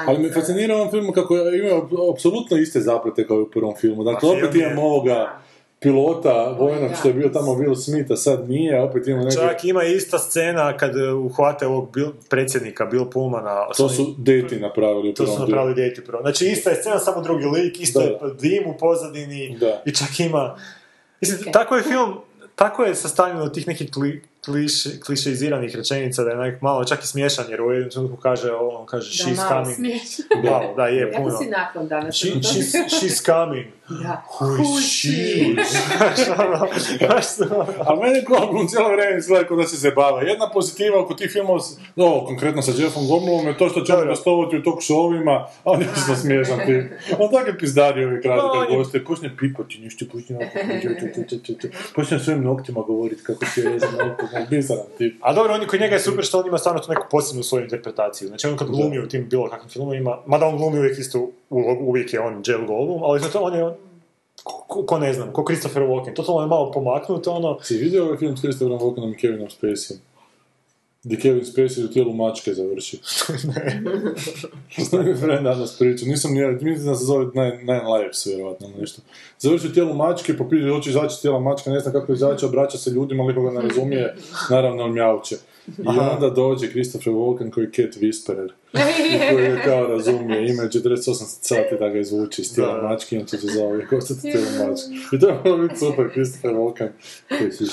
[0.06, 1.82] Ali me fascinira ovom filmu kako ima
[2.12, 4.04] apsolutno iste zaplete kao i u prvom filmu.
[4.04, 5.38] Dakle, Pa film opet je- imamo ovoga
[5.84, 9.36] pilota vojnog što je bio tamo Will Smith, a sad nije, a opet imamo neke...
[9.36, 13.66] Čak ima ista scena kad e, uhvate ovog Bill, predsjednika Bill Pullmana.
[13.68, 16.22] To su onim- deti napravili u To su napravili djeti prvo.
[16.22, 18.06] Znači ista je scena, samo drugi lik, isto Da.
[18.06, 19.82] je dim u pozadini Da.
[19.86, 20.56] i čak ima...
[21.20, 21.52] Mislim, Ok.
[21.52, 22.14] tako je film,
[22.54, 27.02] tako je sastavljen od tih nekih kli, kliše, klišeiziranih rečenica da je onak malo čak
[27.02, 30.00] i smiješan jer u jednom trenutku kaže, on kaže Da, she's malo coming.
[30.44, 31.38] Malo, da, je, Kako puno.
[31.38, 32.14] si nakon danas?
[32.16, 33.66] She, she's, she's coming.
[35.98, 40.22] Znaš, ono, ono, A meni Goldblum cijelo vrijeme izgleda kao da se zabava.
[40.22, 41.60] Jedna pozitiva oko tih filmova,
[41.96, 45.70] no, konkretno sa Jeffom Goldblumom, je to što će on gostovati u talk showovima, a
[45.70, 46.92] on je isto smiješan tip.
[47.18, 50.58] On tako je pizdario uvijek radi kad goste, počne pipati, ništa, počne ovako,
[51.94, 55.16] počne svojim noktima govoriti kako će je za noktima, bizaran tip.
[55.20, 57.42] A dobro, on je kod njega je super što on ima stvarno tu neku posebnu
[57.42, 58.28] svoju interpretaciju.
[58.28, 61.84] Znači on kad glumi u tim bilo kakvim filmovima, mada on glumi uvijek istu ulogu,
[61.84, 63.74] uvijek je on Jeff Goldblum, ali zato on je
[64.42, 66.14] ko, ko, ko ne znam, ko Christopher Walken.
[66.14, 69.96] To je malo pomaknuto, ono, Si vidio ovaj film s Christopherom Walkenom i Kevinom Spacey?
[71.04, 72.98] Gdje Kevin Spacey u tijelu mačke završi.
[74.88, 78.26] Znam mi friend danas priču, nisam ni ja, mislim da se zove Nine, Nine Lives,
[78.26, 79.02] vjerovatno nešto.
[79.38, 82.78] Završi u tijelu mačke, popije, hoće izaći iz tijela mačke, ne zna kako izaći, obraća
[82.78, 84.14] se ljudima, niko ga ne razumije,
[84.50, 85.36] naravno on mjauče.
[85.66, 88.48] I onda dođe Christopher Walken koji je Cat Whisperer,
[89.32, 92.88] koji je kao razumije, ima 48 sati da ga izvuči iz tijela Da.
[92.88, 95.16] mačke i on će se zauvijek ostati u tijelu mačke.
[95.16, 96.88] I to je malo biti super, Christopher Walken,
[97.28, 97.64] koji si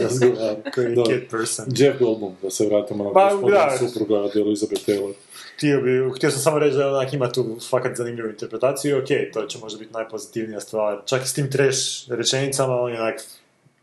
[0.00, 0.56] razgovara.
[0.74, 1.12] koji je Dobro.
[1.12, 1.64] cat person.
[1.76, 3.88] Jeff Goldblum, da se vratimo na Pa, gospodina da.
[3.88, 5.12] supruga od Elizabeth Taylor.
[5.56, 9.30] Htio, bi, htio sam samo reći da onak ima tu fakat zanimljivu interpretaciju i okej,
[9.32, 11.02] to će možda biti najpozitivnija stvar.
[11.06, 11.78] Čak i s tim trash
[12.10, 13.14] rečenicama, on je onak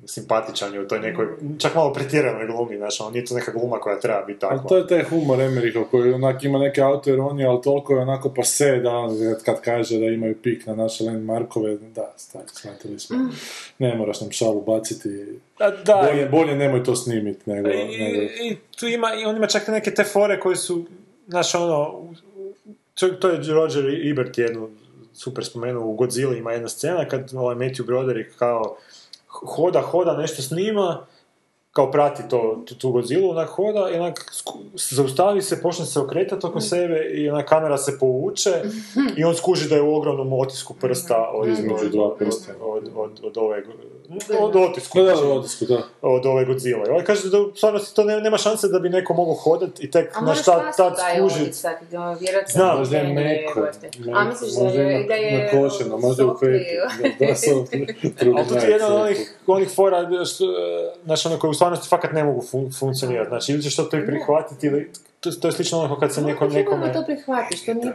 [0.05, 1.27] simpatičan je u toj nekoj,
[1.59, 4.69] čak malo pretjeranoj glumi, znaš, on nije to neka gluma koja treba biti Ali takva.
[4.69, 8.79] to je taj humor Emeriha koji onak ima neke autoironije, ali toliko je onako pase
[8.83, 13.17] da on kad- kaže da imaju pik na naše landmarkove, da, stari, shvatili smo.
[13.79, 15.09] Ne moraš nam šalu baciti.
[15.59, 17.69] Da, da, Bolje, bolje nemoj to snimit nego...
[17.69, 18.21] I, nego...
[18.21, 20.85] i tu ima, i on ima čak neke te fore koje su,
[21.27, 22.03] znaš, ono,
[22.99, 24.69] to, to je Roger Ebert jednu
[25.13, 28.77] super spomenuo, u Godzilla ima jedna scena kad ovaj Matthew Broderick kao
[29.45, 31.05] hoda, hoda, nešto snima,
[31.71, 35.99] kao prati to, tu, tu Godzilla, onak hoda i onak sku- zaustavi se, počne se
[35.99, 38.51] okretati oko sebe i onak kamera se povuče
[39.17, 42.53] i on skuži da je u ogromnom otisku prsta od, Između dva prsta.
[42.61, 43.63] od, od, od ove,
[44.39, 44.99] od otisku.
[44.99, 45.83] Da, da, da, odisku, da.
[46.01, 46.87] od ove Godzilla.
[46.87, 49.83] I ovaj kaže da u stvarnosti to ne- nema šanse da bi neko mogao hodati
[49.83, 50.93] i tek A znaš, moraš tad,
[51.25, 53.67] otisak, da vjerojatno Znam, Možda je meko.
[54.13, 56.63] A misliš da je, da je nakošeno, možda je u petu.
[57.19, 58.35] Da, da.
[58.37, 60.45] Ali to je jedan od onih, onih fora, što,
[61.05, 63.29] znači ono koje u stvarnosti fakat ne mogu fun- funkcionirati.
[63.29, 66.39] Znači, ili ćeš to i prihvatiti, ili, to, to je slično ono kad se neko,
[66.39, 66.77] Kako nekome...
[66.77, 67.93] mogu to prihvatiš, to nije.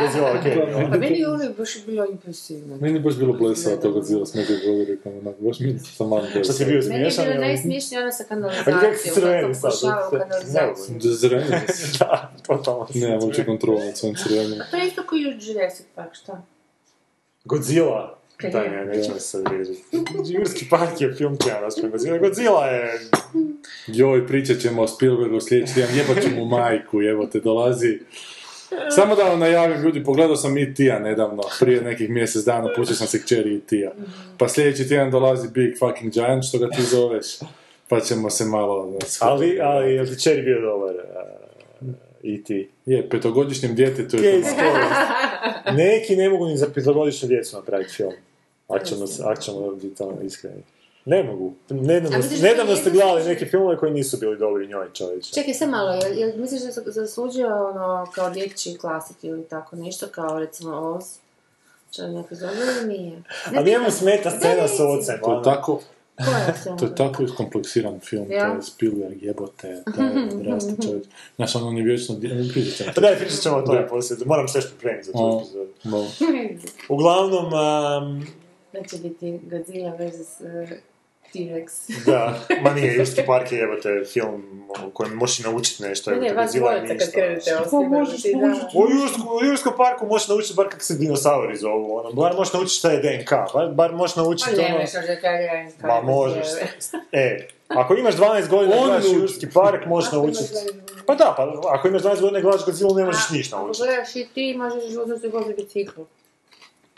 [0.00, 0.56] Godzilla, okej.
[0.90, 2.76] Pa meni je uvijek baš bilo impresivno.
[2.76, 6.22] Meni je baš bilo blesava toga Godzilla s Među Goderikom, onako, baš mi sam malo
[6.44, 6.92] Što ti je bio blesao.
[6.92, 7.24] Meni je smiješan?
[7.24, 9.90] bilo ili- najsmiješnije ono sa A kanalizacijom, gdje si crveni kako sad?
[10.12, 11.00] Ne, kanalizaciju.
[11.00, 11.44] Zreni,
[11.98, 12.86] Da, totalno.
[12.94, 13.18] ne,
[13.94, 14.58] svojim crvenim.
[14.70, 16.42] To je isto kao i u Jurassic Park, šta?
[17.44, 18.21] Godzilla.
[18.42, 18.70] Je?
[18.70, 19.72] ne, nećemo se sad reći.
[20.34, 21.90] Jurski park je film koji ja raspravim.
[21.90, 22.18] Godzilla.
[22.18, 23.00] Godzilla je...
[23.86, 27.98] Joj, pričat ćemo o Spielbergu sljedeći tjedan, jebat ću mu majku, evo te dolazi.
[28.90, 32.96] Samo da vam najavim, ljudi, pogledao sam i Tija nedavno, prije nekih mjesec dana, pustio
[32.96, 33.92] sam se kćeri i Tija.
[34.38, 37.26] Pa sljedeći tjedan dolazi Big Fucking Giant, što ga ti zoveš,
[37.88, 38.90] pa ćemo se malo...
[38.90, 40.94] da, Ali, ali, je li ti čeri bio dobar?
[42.22, 42.68] I ti.
[42.86, 44.48] Je, petogodišnjem djetetu je to.
[45.72, 48.12] Neki ne mogu ni za petogodišnju djecu napraviti film.
[48.76, 50.62] Ako ćemo, ako ćemo biti ono iskreni.
[51.04, 51.54] Ne mogu.
[51.68, 55.32] Nedavno, nedavno to ste gledali neke filmove koji nisu bili dobri njoj, čovječe.
[55.32, 59.76] Čekaj, sad malo, jel, jel misliš da se zaslužio ono, kao dječji klasik ili tako
[59.76, 61.04] nešto, kao recimo Oz?
[61.92, 63.22] Što je neko zove ili nije?
[63.52, 65.20] Ne A njemu smeta scena s ocem.
[65.24, 65.44] To je ono.
[65.44, 65.80] tako,
[66.78, 68.50] to je tako iskompleksiran film, Ja.
[68.50, 71.04] to je Spielberg, jebote, to je odrasti čovjek.
[71.36, 74.26] Znaš, on je vječno, ne pričat ćemo Pa daj, pričat ćemo o tome poslije.
[74.26, 75.40] Moram sve što pripremiti za tu O.
[75.40, 75.68] epizodu.
[75.84, 76.06] No.
[76.94, 78.26] Uglavnom, um,
[78.72, 80.40] Neće biti Godzilla vs.
[80.40, 80.70] uh,
[81.34, 81.68] T-Rex.
[82.10, 84.42] da, ma nije, Jurski park je jebote film
[84.86, 86.10] u kojem možeš naučiti nešto.
[86.10, 88.66] Ne, ne, vas dvojica kad krenete Pa osim možeš ti, naučiti.
[88.72, 88.78] da.
[88.78, 92.52] U, Jursku, u Jurskom parku možeš naučiti bar kako se dinosauri zovu, ono, bar možeš
[92.52, 94.78] naučiti šta je DNK, bar, bar možeš naučiti Pa ono...
[94.78, 95.72] ne, što da kažem.
[95.82, 96.46] Ma možeš.
[97.12, 99.04] E, ako imaš 12 godina i gledaš.
[99.12, 100.54] Jurski park, možeš naučiti...
[101.06, 103.86] Pa da, pa ako imaš 12 godina i gledaš Godzilla, ne možeš ništa Ako naučiti.
[103.86, 106.00] gledaš i ti, možeš uzeti vozi bicikl.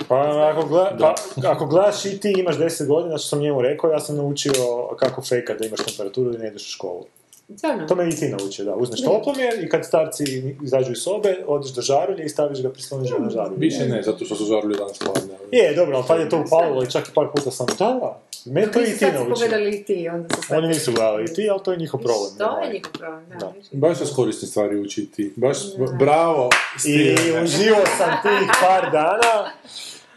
[0.09, 3.91] Pa ako, gleda, pa ako gledaš i ti imaš 10 godina, što sam njemu rekao,
[3.91, 4.53] ja sam naučio
[4.99, 7.05] kako fejkat da imaš temperaturu i ne ideš u školu.
[7.57, 7.87] Stvarno?
[7.87, 8.75] To me i ti naučio, da.
[8.75, 10.25] Uzmeš toplomjer i kad starci
[10.63, 13.59] izađu iz sobe, odeš do žarulje i staviš ga, prisloniš ga na žarulje.
[13.59, 15.35] Više ne, zato što su žarulje danas hladne.
[15.53, 17.67] Je, dobro, ali tad je to upalilo i čak i par puta sam...
[17.67, 18.21] Da, da.
[18.45, 20.57] Me to i ti pogledali i ti, onda se.
[20.57, 22.31] Oni nisu gledali i ti, ali to je njihov problem.
[22.39, 23.37] To je njihov problem, da.
[23.39, 23.53] Da.
[23.73, 25.33] Baš se s korisne stvari učiti.
[25.37, 25.59] Baš,
[25.99, 26.51] bravo,
[26.87, 27.15] I
[27.45, 29.51] uživao sam tih par dana.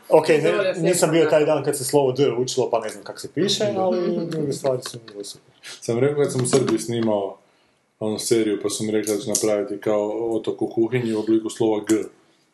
[0.09, 3.19] Ok, ne, nisam bio taj dan kad se slovo D učilo, pa ne znam kako
[3.19, 5.53] se piše, ali druge stvari su mi super.
[5.81, 7.37] Sam rekao kad sam u Srbiji snimao
[7.99, 11.49] onu seriju, pa su mi rekli da će napraviti kao otok u kuhinji u obliku
[11.49, 11.95] slova G.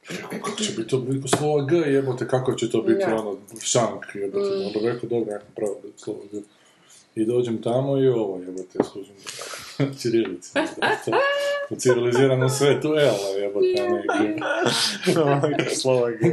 [0.09, 3.15] Rekao, kako će biti u obliku slova G, jebote, kako će to biti Da.
[3.15, 4.55] ono, šank, jebote.
[4.65, 6.39] Onda rekao, dobro, ja napravio oblik slova G.
[7.15, 9.15] I dođem tamo i ovo, jebote, služim
[10.01, 10.51] Čirilici.
[11.73, 14.03] U civiliziranom svetu L, jebote, ne
[15.65, 15.75] G.
[15.75, 16.27] slovo G.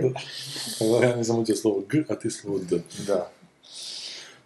[0.81, 2.77] Evo, Ja nisam učio slovo G, a ti slovo D.
[3.07, 3.31] Da.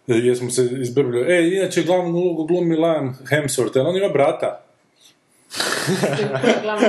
[0.07, 1.33] E, Jesmo se izbrbili.
[1.33, 4.61] E, inače, glavnu ulogu glumi Liam Hemsworth, on ima brata?
[6.63, 6.87] Glavno.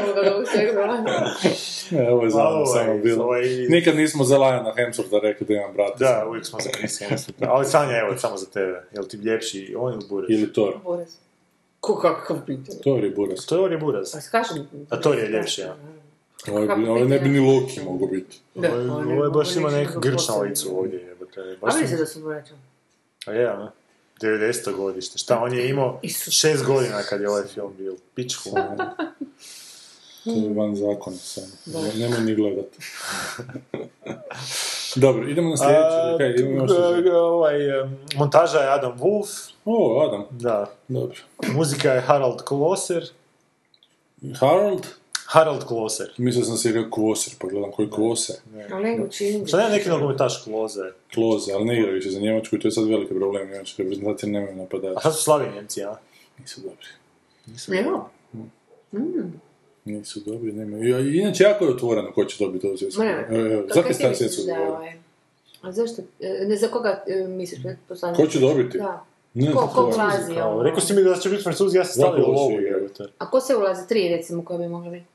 [1.92, 3.24] E, ovo je za Ovo je- samo bilo.
[3.24, 5.96] ovo je- Nikad nismo za Liana Hemswortha rekli da imam brata.
[5.98, 7.48] Da, uvijek smo za Chris Hemsworth.
[7.48, 8.82] Ali Sanja, evo, samo za tebe.
[8.92, 10.30] Jel ti ljepši on ili Buraz?
[10.30, 10.74] Ili Thor.
[10.84, 11.09] Buraz.
[11.87, 12.78] Ko kakav pitanje?
[12.80, 13.47] Thor je buras.
[13.47, 14.12] Thor je Buraz.
[14.12, 14.66] Pa skažem.
[14.91, 15.76] A Thor je ljepši, ja.
[16.49, 18.39] Ovo, je, Kako ovo ne bi ni Loki mogu biti.
[18.55, 20.43] Da, Ovo je- on Ovo je baš ima neku kako grč na posebno.
[20.43, 21.41] licu ovdje, jebote.
[21.41, 22.55] A Baš vidi se sam- da su braća.
[23.26, 23.70] A je, a?
[24.16, 24.72] 90.
[24.72, 25.18] godište.
[25.18, 26.34] Šta, on je imao Isus.
[26.34, 27.95] šest godina kad je ovaj film bio.
[28.14, 28.51] Pičku.
[30.24, 31.47] To je van zakona samo.
[31.95, 32.66] Nemoj ni gledat.
[34.97, 36.18] Dobro, idemo na sljedeći.
[36.18, 40.24] Kaj, idemo još A, ovaj, em, montaža je Adam Wolf, O, Adam.
[40.30, 40.66] da.
[40.88, 41.16] Dobro.
[41.55, 43.05] Muzika je Harald Kloser.
[44.40, 44.86] Harold?
[45.26, 46.07] Harald Kloser.
[46.18, 48.36] Mislio sam si rekao Kvoser, pa gledam koji Kvoser.
[48.72, 49.09] Ali ne
[49.47, 50.82] Šta nema neki nogometaš Kloze?
[51.14, 53.51] Kloze, ali ne igra više za Njemačku i to je sad veliki problem.
[53.51, 55.01] Njemačke reprezentacije nemaju A napadača.
[55.01, 55.97] sad su slavi Njemci, a?
[56.38, 57.78] Nisu dobri.
[57.80, 58.11] Evo.
[59.87, 61.09] Nisu dobri, nemaju.
[61.09, 63.03] I- Inače, jako je otvoreno ko će dobiti ovo svjetsko.
[63.03, 64.93] Ma Evo, ne, evo, to Za kaj ti kaj misliš svjetsko da je ovaj?
[65.62, 66.03] A zašto?
[66.20, 67.61] e, Ne, za koga e, misliš?
[68.16, 68.78] Ko će dobiti?
[68.78, 69.05] Da.
[69.34, 70.34] Ne, Ko, ko ulazi?
[70.34, 70.62] Kao, ovo?
[70.62, 72.53] rekao si mi da će biti Francuzi, ja sam stavio lovu.
[73.18, 73.89] A ko se ulazi?
[73.89, 75.07] Tri, recimo, koje bi mogli biti?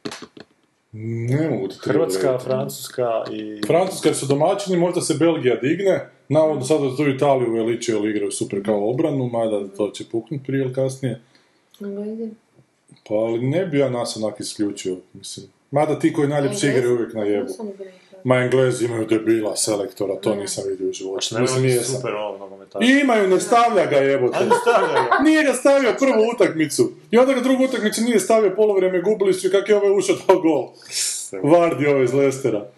[1.34, 2.40] Ne mogu ti Hrvatska.
[2.40, 3.62] Francuska i...
[3.68, 6.10] Francuska jer su domaćini, možda se Belgija digne.
[6.30, 10.62] Navodno sada tu Italiju veličaju, ali igraju super kao obranu, mada to će puknut prije
[10.62, 11.22] ili kasnije.
[11.80, 12.30] Ide.
[13.08, 15.46] Pa ali ne bi ja nas onak isključio, mislim.
[15.72, 16.78] Mada ti koji najljepše Englezi?
[16.80, 17.54] igraju uvijek na jebu.
[18.24, 21.28] Ma Englezi imaju debila selektora, to nisam vidio u životu.
[21.36, 21.96] Ne, Mislim, on je jesam.
[21.96, 22.88] super ovo nogometaš.
[22.88, 24.38] I imaju, ne stavlja ga jebote.
[24.38, 25.18] Ajde, stavljaj ga.
[25.30, 26.92] Nije ga stavio prvu utakmicu.
[27.12, 30.16] I onda ga drugu utakmicu nije stavio polovreme, gubili su i kak je ovaj ušao
[30.28, 30.68] dao gol.
[31.44, 32.70] Vardi ovaj iz Lestera.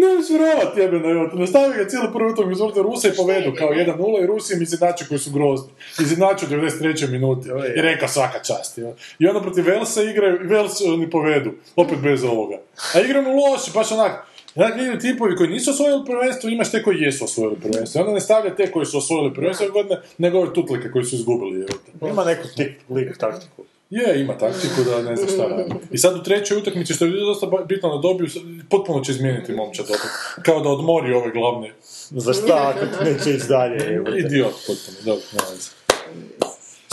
[0.00, 3.52] Ne možeš vjerovat jebeno, evo, ne stavi ga cijelu prvu utakmicu, uzmite Rusa i povedu
[3.58, 5.70] kao 1-0 i Rusi im izjednaču koji su grozni.
[6.00, 7.10] Izjednaču u 93.
[7.10, 8.78] minuti i reka svaka čast.
[8.78, 8.92] jel.
[9.18, 12.58] I onda protiv Velsa igraju i Vels oni povedu, opet bez ovoga.
[12.94, 17.00] A igramo loši, baš onak, Dakle, igraju tipovi koji nisu osvojili prvenstvo, imaš te koji
[17.00, 18.00] jesu osvojili prvenstvo.
[18.00, 21.66] Onda ne stavlja te koji su osvojili prvenstvo godine, nego ove tutlike koji su izgubili.
[22.10, 23.62] Ima neku tip, lik, taktiku.
[23.90, 25.74] Je, ima taktiku da ne zna šta radi.
[25.90, 28.28] I sad u trećoj utakmici, što je dosta bitno da dobiju,
[28.70, 30.10] potpuno će izmijeniti momčad opet.
[30.44, 31.72] Kao da odmori ove glavne.
[32.10, 34.00] Za šta ako ti neće ići dalje.
[34.24, 35.70] Idiot potpuno, dobro, ne veze.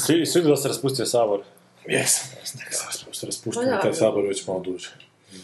[0.05, 1.39] Svi, svi da se raspustio sabor.
[1.87, 2.29] Jesam.
[3.11, 4.89] Se raspušteno Pa taj sabor već malo duže.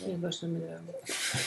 [0.05, 0.91] Nije baš nam je drago.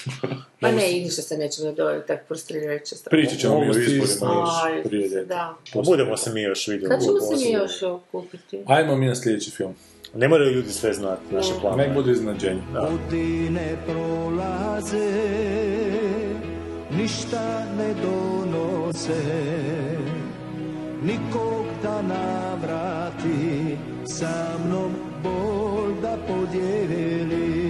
[0.60, 3.10] Pa ne, i ništa se nećemo dovoljiti, tak frustrirajuće stvar.
[3.10, 5.24] Pričat ćemo mi o izborima još prije ljeta.
[5.24, 5.56] Da.
[5.72, 6.94] Pa budemo se mi još vidjeli.
[6.94, 8.62] Kad ćemo se mi još okupiti?
[8.66, 9.74] Ajmo mi na sljedeći film.
[10.14, 11.60] Ne moraju ljudi sve znati, naše Ne.
[11.60, 11.86] planove.
[11.86, 12.60] Nek bude iznenađenje.
[12.72, 15.10] Godine prolaze,
[16.92, 19.22] ništa ne donose,
[21.02, 23.76] nikog da navrati,
[24.06, 24.32] sa
[24.66, 24.92] mnom
[25.22, 27.66] bol da podijeli.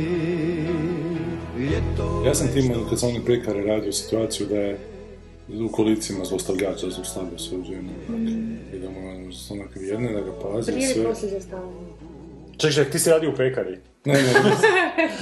[2.27, 4.79] Ja sam tim kad sam oni prekare radio situaciju da je
[5.61, 7.91] u kolicima zlostavljač da zlostavlja svoju ženu.
[8.75, 9.17] I da mu je
[9.51, 10.97] onak jedne, da ga pazi i Prije sve.
[10.97, 11.96] ili poslije zastavljanja?
[12.59, 13.79] Ček, ček, ti si radio u pekari.
[14.05, 14.49] Ne, ne, ne,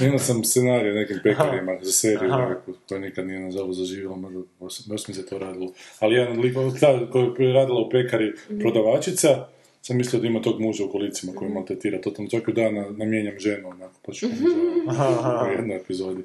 [0.07, 4.41] imao sam scenarij nekim pekarima za seriju nekakvu, koja nikad nije nažalost zaživjela, možda
[4.85, 5.71] baš, mi se to radilo.
[5.99, 9.47] Ali jedan lik, ta koja je radila u pekari prodavačica,
[9.81, 12.29] sam mislio da ima tog muža u kolicima koji maltretira totalno.
[12.29, 16.23] Čak ju dana namijenjam ženu, onako, pa ću u jednoj epizodi.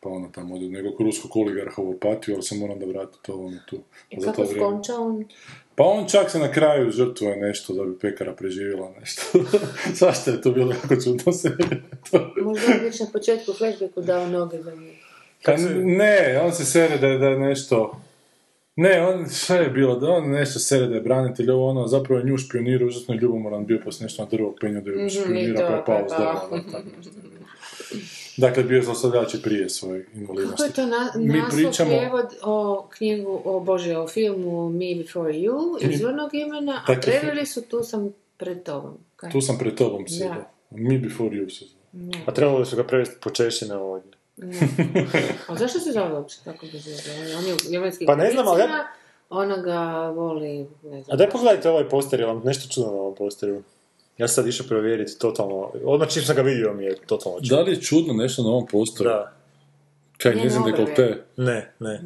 [0.00, 3.34] Pa ono tamo od nekog ruskog oligarha u opatiju, ali se moram da vrati to
[3.34, 3.78] ono tu.
[4.10, 5.24] I kako to skonča on?
[5.76, 9.22] Pa on čak se na kraju žrtvuje nešto da bi pekara preživjela nešto.
[9.98, 11.80] Svašta je to bilo jako čudno serija.
[12.42, 14.90] Možda već na početku flashbacku dao noge za nju.
[15.44, 18.00] Pa ne, on se sere da je, da je nešto...
[18.76, 22.20] Ne, on, šta je bilo, da on nešto sere da je branitelj, ovo ono, zapravo
[22.20, 25.08] je nju špionirao, užasno je ljubomoran bio poslije nešto na drvo penju da je Mhm,
[25.08, 26.34] špionira, to, pa je pao pa s je drva,
[26.72, 28.14] tako nešto je.
[28.36, 30.56] Dakle, bio je zlostavljač i prije svoje invalidnosti.
[30.56, 34.94] Kako je to na, Mi naslov pričamo- prijevod o knjigu, o Bože, o filmu Me
[34.96, 38.98] Before You, izvornog imena, a Dakle, preveli su Tu sam pred tobom.
[39.16, 39.30] Kaj?
[39.30, 40.08] Tu sam pred tobom Da.
[40.08, 40.44] sjedio.
[40.70, 42.22] Me before you se zove.
[42.26, 44.10] A trebalo su ga prevesti po češćine ovdje.
[45.48, 46.86] A zašto se zove uopće tako bez?
[47.38, 48.86] On je u njemačkim Pa ne znam, ali ja-
[49.30, 49.80] Ona ga
[50.10, 50.48] voli,
[50.82, 51.04] ne znam.
[51.08, 53.62] A daj pogledajte ovaj poster, je vam nešto čudno na ovom posteru.
[54.18, 57.56] Ja sam sad išao provjeriti totalno, odmah čim sam ga vidio mi je totalno čudno.
[57.56, 59.10] Da li je čudno nešto na ovom postoru?
[59.10, 59.32] Da.
[60.16, 61.22] Kaj, njezin dekolte?
[61.36, 62.00] Ne, ne.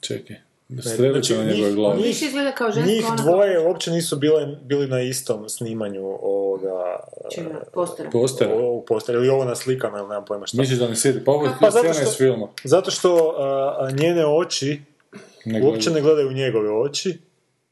[0.00, 0.36] Čekaj.
[0.80, 2.02] Strelit će na Znači, njegove njih- glavi.
[2.10, 7.00] Izgleda kao žensko, Njih ona dvoje uopće nisu bile, bili na istom snimanju ovoga...
[7.34, 7.62] Čega?
[7.74, 8.10] Postera.
[8.10, 8.54] Postera.
[8.54, 10.56] Ovog postera, ili ovo na slikama, ili nemam pojma šta.
[10.56, 11.24] Misliš da ne sjedi?
[11.24, 12.48] Pa ovo je Pa zato scena što- iz filma.
[12.64, 14.80] Zato što a, njene oči
[15.44, 17.18] Ne uopće ne gledaju u njegove oči,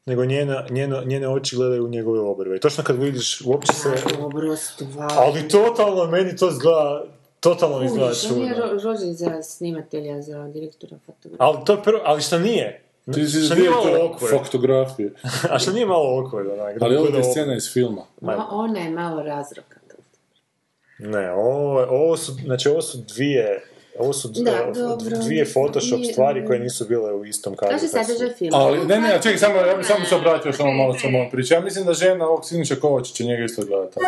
[0.09, 2.57] nego njena, njeno, njene oči gledaju u njegove obrve.
[2.57, 3.89] I točno kad vidiš, uopće se...
[4.19, 5.11] Dobro, stvar.
[5.15, 7.03] Ali totalno, meni to izgleda,
[7.39, 8.65] totalno mi izgleda on je čudno.
[8.65, 11.37] ro- rođen za snimatelja, za direktora fotografije.
[11.39, 12.81] Ali to je prvo, ali šta nije?
[13.13, 14.43] Ti si Šta nije malo awkward?
[14.43, 15.13] fotografije.
[15.51, 16.81] A šta nije malo awkward, onak?
[16.81, 18.01] Ali ovo bude je scena iz filma.
[18.21, 19.79] Ma, ona je malo razroka.
[21.01, 23.63] Ne, ovo, ovo su, znači ovo su dvije,
[23.99, 25.17] ovo su d- Da, dobro.
[25.17, 27.73] dvije Photoshop Nije- stvari koje nisu bile u istom kadru.
[27.73, 28.57] Kaže su- sadržaj filma.
[28.57, 31.53] Ali, ne, ne, čekaj, samo, ja bi samo se obratio samo malo on priča.
[31.55, 34.05] Ja mislim da žena ovog Siniša Kovačića njega isto gleda tako.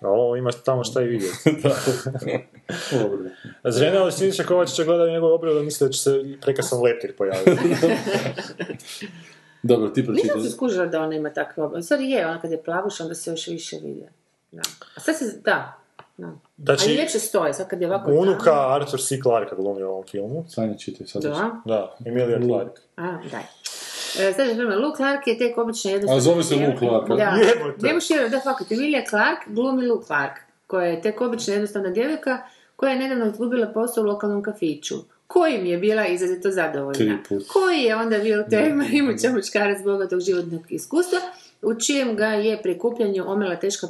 [0.00, 1.36] A ovo ima tamo šta i vidjeti.
[2.92, 3.18] Dobro.
[3.66, 6.10] Žena od Siniša Kovačića gleda njegove obrve da misle da će se
[6.40, 7.50] prekrasan leptir pojaviti.
[9.62, 10.42] Dobro, ti Nisam pročitaš.
[10.42, 11.82] se skužila da ona ima takve obrve.
[11.82, 14.08] Sorry, je, ona kad je plavuša, onda se još više vide.
[14.52, 14.62] Da.
[14.96, 15.78] A sad se, da.
[16.16, 16.32] Da.
[16.56, 18.10] Znači, Ali ljepše stoje, sad kad je ovako...
[18.10, 19.18] Unuka Arthur C.
[19.22, 20.44] Clarka glumi u ovom filmu.
[20.48, 21.22] Sanja čitaj sad.
[21.22, 21.50] Da.
[21.64, 22.80] Da, Emilia Clarke.
[22.96, 23.42] A, daj.
[24.28, 26.18] E, sad je film, Luke Clark je tek obična jednostavna...
[26.18, 27.08] A zove se Luke Clark?
[27.08, 27.86] Da, Jebote.
[27.86, 30.32] ne možeš da, fakat, Emilia Clark glumi Luke Clark,
[30.66, 32.38] koja je tek obična jednostavna djevojka
[32.76, 34.94] koja je nedavno izgubila posao u lokalnom kafiću
[35.26, 36.94] kojim je bila izrazito zadovoljna.
[36.94, 37.48] Tri put.
[37.48, 41.18] Koji je onda bio tema imuća muškarac bogatog životnog iskustva,
[41.62, 43.86] u čijem ga je prikupljanju omela teška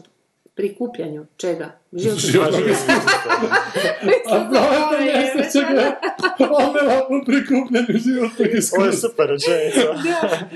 [0.54, 1.78] prikupljanju čega?
[1.92, 2.62] Životnog
[4.30, 6.00] A znate mjesto čega
[7.20, 8.92] u prikupljanju životnog Ovo je iskustva.
[8.92, 9.80] super rečenica.
[9.80, 10.48] da.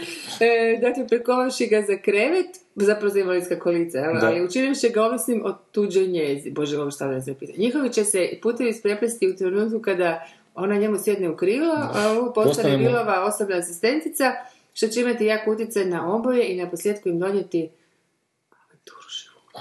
[0.46, 5.54] E, dakle, prekovavši ga za krevet, zapravo za invalidska kolica, ali učinivši ga ovisnim od
[5.72, 6.50] tuđoj njezi.
[6.50, 7.52] Bože, ovo šta da se pita.
[7.56, 12.32] Njihovi će se putevi ispreplesti u trenutku kada ona njemu sjedne u krilo, a ovo
[12.32, 14.32] postane Bilova osobna asistentica,
[14.72, 17.68] što će imati jak utjecaj na oboje i na posljedku im donijeti.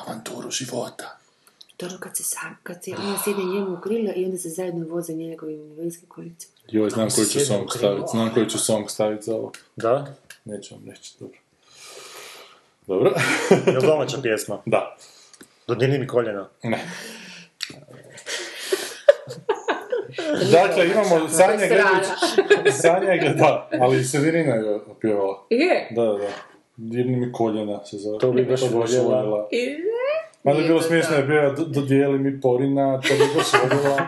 [0.06, 1.18] Avanturu života.
[1.80, 4.86] Dobro kad se sam, kad se ona sjedne njemu u krilo i onda se zajedno
[4.88, 6.48] voze njegovim invalidske kolice.
[6.68, 9.52] Joj, znam koji ću song staviti, znam koji ću song staviti za ovo.
[9.76, 10.15] Da?
[10.45, 11.38] Neću vam reći, dobro.
[12.88, 13.14] Dobro.
[13.72, 14.61] Je li domaća pjesma?
[14.65, 14.98] da.
[15.68, 16.49] Dodirni mi koljena.
[16.64, 16.86] Ne.
[20.52, 22.07] Dakle, imamo Sanja Grlić.
[22.82, 25.45] Sanja je da, ali Severina je opjevala.
[25.49, 25.88] Je.
[25.91, 26.28] Da, da, da.
[26.77, 28.19] Dirni mi koljena se zove.
[28.19, 29.47] To bi baš voljela.
[29.51, 30.29] I ne.
[30.43, 31.17] Mada je Nije bilo to smiješno to.
[31.21, 33.97] je bio dodijeli mi porina, to bi baš voljela.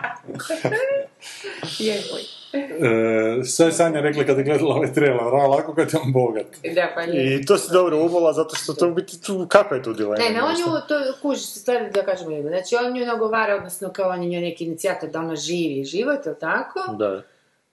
[1.78, 2.22] Je, oj.
[2.52, 5.32] E, šta je Sanja rekla kad je gledala ovaj trailer?
[5.32, 6.46] Ra, lako kad je on bogat.
[6.74, 7.36] Da, pa je.
[7.36, 10.16] I to si dobro uvola, zato što to biti, tu, kakva je tu dilema?
[10.16, 12.48] Ne, ne, on nju, to kuži se stvari da kažemo ime.
[12.48, 16.26] Znači, on nju nagovara, odnosno kao on je njoj neki inicijator da ona živi život,
[16.26, 16.92] jel tako?
[16.98, 17.22] Da.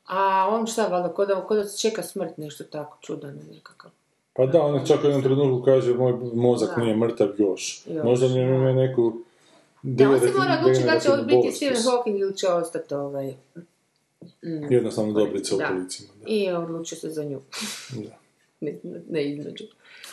[0.05, 3.91] A on šta, valjda, ko da, ko da se čeka smrt, nešto tako, čudan nekakav.
[4.37, 6.83] Pa da, on čak u jednom trenutku kaže moj mozak Da.
[6.83, 7.81] nije mrtav još.
[7.87, 9.13] Još, Možda njemu ima neku
[9.81, 11.57] Da, on se mora odlučiti da će degenerativnu biti bolest.
[11.57, 13.33] Stephen Hawking ili će ostati ovaj...
[14.43, 14.73] Mm.
[14.73, 15.67] Jednostavno dobrice u Da.
[15.67, 16.09] kolicima.
[16.27, 17.41] I odlučio se za nju.
[17.91, 18.17] Da.
[18.65, 18.75] ne,
[19.09, 19.63] ne između.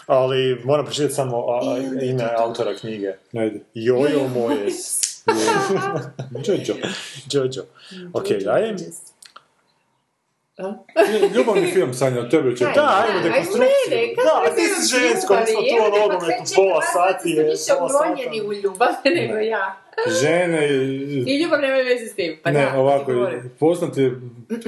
[0.06, 3.12] Ali moram pročitati samo a, a, ime autora knjige.
[3.32, 3.60] Ajde.
[3.74, 5.00] Jojo Mojes.
[6.46, 6.74] Jojo.
[7.32, 7.64] Jojo.
[8.12, 8.84] Ok, ajde.
[11.34, 12.64] Ljubavni film, Sanja, od tebe će...
[12.64, 13.68] Da, ajmo dekonstrukciju.
[14.24, 18.52] Da, ti si žensko, mi smo tu o nogometu, pola sati je, više uronjeni u
[18.52, 19.80] ljubav nego ja.
[20.20, 21.24] Žene i...
[21.26, 22.40] I ljubav nema veze s tim.
[22.42, 23.50] Pa ne, da, ovako, govorim.
[23.58, 24.20] poznat je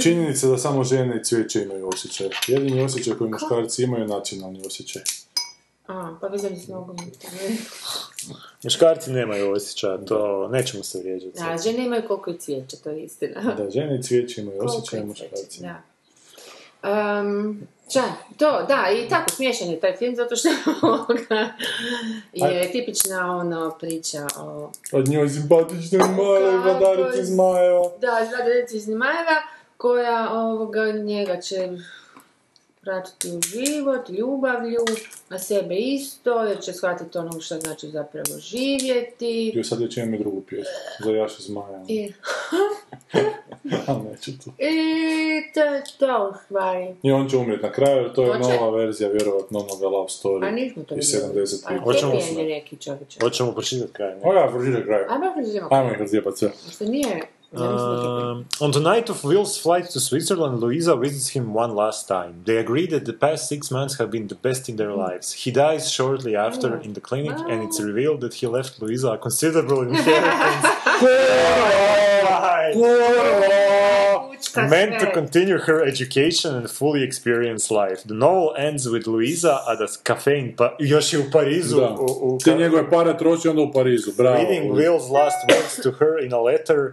[0.02, 2.28] činjenica da samo žene i cvijeće imaju osjećaj.
[2.46, 5.02] Jedini osjećaj koji muškarci imaju je nacionalni osjećaj.
[5.88, 7.30] A, pa vezani s nogometom.
[8.64, 11.38] Muškarci nemaju osjećaja, to nećemo se vrijeđati.
[11.42, 13.54] A, žene imaju koliko i cvijeća, to je istina.
[13.54, 15.62] Da, žene i cvijeće imaju Koliko osjećaj, i muškarci.
[15.62, 15.82] Da.
[17.20, 17.60] Um,
[17.92, 18.02] ča,
[18.36, 20.48] to, da, i tako smiješan je taj film, zato što
[22.46, 24.70] je tipična ono priča o...
[24.92, 26.22] Od njoj simpatične Kako
[26.64, 27.90] vladarici je- zmajeva.
[28.00, 29.42] Da, Zlata iz Zmajeva,
[29.76, 31.68] koja ovoga njega će
[32.86, 34.80] vratiti u život, ljubavlju,
[35.28, 39.52] na sebe isto, jer će shvatiti ono što znači zapravo živjeti.
[39.54, 40.72] Jo, sad već imam i drugu pjesmu.
[41.04, 41.84] Za Jaša Zmaja.
[41.88, 42.12] I,
[43.86, 44.50] A neću to.
[44.58, 44.74] i
[45.54, 46.94] to je to u stvari.
[47.02, 48.48] I on će umrijeti na kraju, jer to je Hoće?
[48.50, 50.48] nova verzija, vjerovatno, onoga Love Story.
[50.48, 51.46] A nismo to vidjeli.
[51.46, 51.60] 75.
[51.66, 53.20] A Hoćemo happy se-.
[53.20, 54.14] Hoćemo pročitati kraj.
[54.14, 54.20] ne?
[54.24, 55.04] O ja, pročitaj kraj.
[55.08, 55.68] Ajmo prođemo.
[55.70, 56.50] Ajmo ih razjebat sve.
[56.72, 57.20] Što nije...
[57.52, 61.36] Ja mislim da je Um, on the night of Will's flight to Switzerland, Louisa visits
[61.36, 62.32] him one last time.
[62.46, 65.44] They agree that the past six months have been the best in their lives.
[65.46, 69.18] He dies shortly after in the clinic, and it's revealed that he left Louisa a
[69.18, 70.66] considerable inheritance.
[74.56, 78.02] Meant to continue her education and fully experience life.
[78.06, 81.76] The novel ends with Louisa at a cafe in pa- još je u Parizu.
[81.80, 81.94] Da.
[82.00, 84.36] U, u, Te njegove pare troši onda u Parizu, bravo.
[84.36, 86.92] reading Will's last words to her in a letter.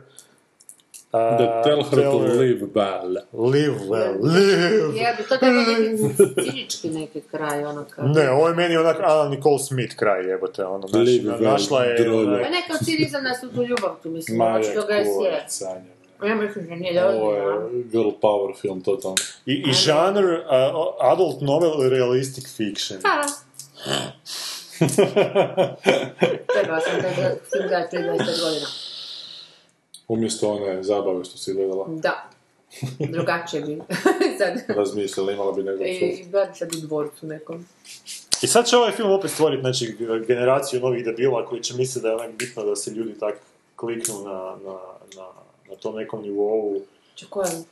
[1.14, 3.18] Uh, That tell her to live well.
[3.34, 4.98] Live well, live!
[4.98, 8.07] Ja bi to trebalo neki cinički neki kraj, ono kao...
[8.07, 11.84] Ne, ovo je meni onak Alan Nicole Smith kraj jebote, ono, naš, Live well, našla
[11.84, 12.03] je...
[12.03, 12.30] drolja.
[12.30, 14.94] onaj- Pa neka cinizam nas u tu ljubav tu, mislim, Ma ono je što ga
[14.94, 15.65] je kurac, sje.
[15.65, 15.94] Sanja.
[16.30, 17.44] Ja mislim da nije da Ovo je
[17.84, 19.15] girl power film, totalno.
[19.45, 20.40] I, i žanr uh,
[21.02, 22.99] adult novel realistic fiction.
[23.02, 23.22] Pa.
[26.53, 28.65] Trebala sam film gledati prije 25 godina.
[30.14, 32.30] Umjesto one zabave što si gledala, Da.
[32.99, 33.81] Drugačije bi.
[34.38, 34.77] sad.
[34.77, 37.65] razmišljala, imala bi nego I bila bi sad u dvorcu nekom.
[38.41, 42.10] I sad će ovaj film opet stvoriti znači, generaciju novih debila koji će misliti da
[42.10, 43.35] je onak bitno da se ljudi tak
[43.76, 44.77] kliknu na, na,
[45.15, 45.27] na,
[45.69, 46.81] na tom nekom nivou.
[47.15, 47.64] Če kojem?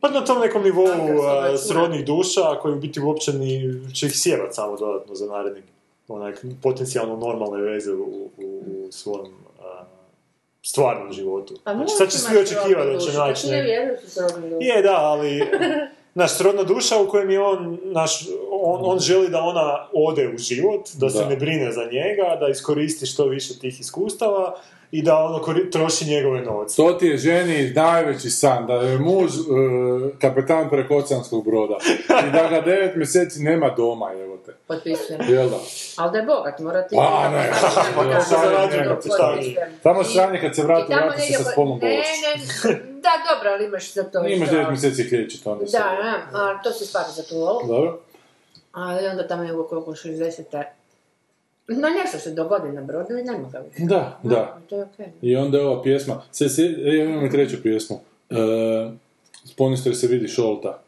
[0.00, 4.12] Pa na tom nekom nivou uh, srodnih duša koji u biti uopće ni, će ih
[4.14, 5.62] sjebat samo dodatno za naredni
[6.08, 9.97] onak potencijalno normalne veze u, u, u svom uh,
[10.70, 11.54] stvarnom životu.
[11.64, 14.66] Pa Znači, sad će svi očekivati da će naći Ne srodni duši.
[14.66, 15.42] Je, da, ali
[16.20, 20.38] naš srodna duša u kojem je on, naš, on, on želi da ona ode u
[20.38, 21.28] život, da, se Da.
[21.28, 24.54] ne brine za njega, da iskoristi što više tih iskustava
[24.90, 26.76] i da ono kori- troši njegove novce.
[26.76, 29.38] To ti je ženi najveći san, da je muž e,
[30.18, 31.76] kapetan prekocanskog broda
[32.28, 34.52] i da ga devet mjeseci nema doma, evo te.
[34.66, 35.20] Potpisujem.
[35.28, 35.56] Jel da?
[35.96, 36.96] Ali da je bogat, mora ti...
[36.96, 37.50] Pa, ne.
[37.94, 38.36] Pa se
[38.76, 39.02] ne,
[39.42, 39.54] se?
[39.82, 42.68] Tamo sranje kad se vrati, vrati se sa po- spolnom Ne, bolešću.
[42.68, 45.78] ne, da, dobro, ali imaš za to Imaš devet mjeseci liječiti onda se.
[45.78, 45.84] Da,
[46.32, 47.66] da, a to se spada za tu lovu.
[47.68, 47.98] Dobro?
[48.72, 50.62] Ali onda tamo je oko 60.
[51.68, 53.84] No nešto se dogodi na brodu i nema ga više.
[53.84, 54.58] Da, da.
[54.68, 55.06] To je okej.
[55.22, 58.00] I onda je ova pjesma, se, se, e, imam i treću pjesmu.
[58.30, 58.34] E,
[59.44, 60.82] Sponister se vidi šolta.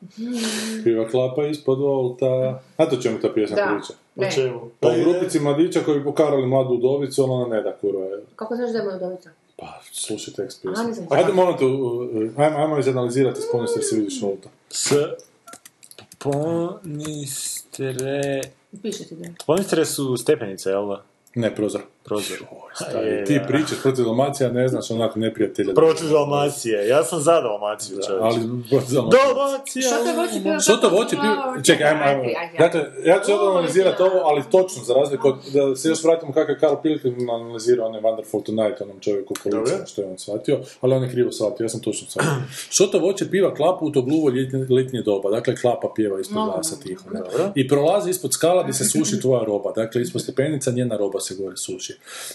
[0.85, 2.61] Piva klapa ispod volta.
[2.77, 3.77] Znate o čemu ta pjesma Da.
[3.77, 3.93] priča?
[4.17, 4.31] O Ne.
[4.31, 4.61] čemu?
[4.81, 8.05] O grupici mladića koji bi pokarali mladu udovicu, ona ne da kurva.
[8.05, 8.23] je.
[8.37, 9.31] Kako znaš da je udovica?
[9.57, 11.07] Pa, slušaj tekst A, pjesme.
[11.11, 11.65] Ajde, molim te,
[12.43, 14.49] ajmo, ajmo izanalizirati Sponister se vidi šolta.
[14.71, 14.93] S...
[17.11, 18.41] Ponistre...
[18.83, 19.29] Piše ti da.
[19.47, 21.05] Ponistre su stepenice, jel da?
[21.35, 21.83] Ne, prozor.
[22.05, 22.39] Prozor.
[22.75, 25.75] Stari, Je, ti pričaš protiv Dalmacija, ne znaš onako neprijatelja.
[25.75, 26.89] Protiv Dalmacije.
[26.89, 28.25] Ja sam za Dalmaciju, Da, čovječe.
[28.25, 28.37] ali
[28.71, 29.23] protiv Dalmacija.
[30.05, 30.61] Dalmacija!
[30.61, 31.63] Što to voće piva?
[31.65, 32.23] Čekaj, ajmo, ajmo.
[32.59, 36.33] Dakle, ja ću sad analizirati ovo, ali točno, za razliku od, da se još vratimo
[36.33, 39.87] kako je Carl Pilgrim analizirao onaj Wonderful Tonight, onom čovjeku Dobro.
[39.87, 42.31] što je on shvatio, ali on je krivo shvatio, ja sam točno shvatio.
[42.75, 46.45] Što to voće piva klapu u to gluvo ljetnje, ljetnje doba, dakle klapa pjeva ispod
[46.45, 47.11] glasa tiho.
[47.11, 47.21] ne?
[47.55, 51.35] I prolazi ispod skala gdje se suši tvoja roba, dakle ispod stepenica njena roba se
[51.35, 51.90] gore suši.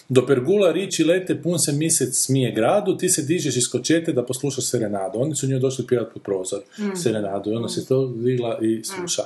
[0.10, 4.26] Do pergula riči lete, pun se misec smije gradu, ti se dižeš iz kočete da
[4.26, 5.20] poslušaš serenadu.
[5.20, 6.62] Oni su njoj došli pjevati pod prozor,
[7.04, 9.24] serenadu, i ona se to digla i sluša.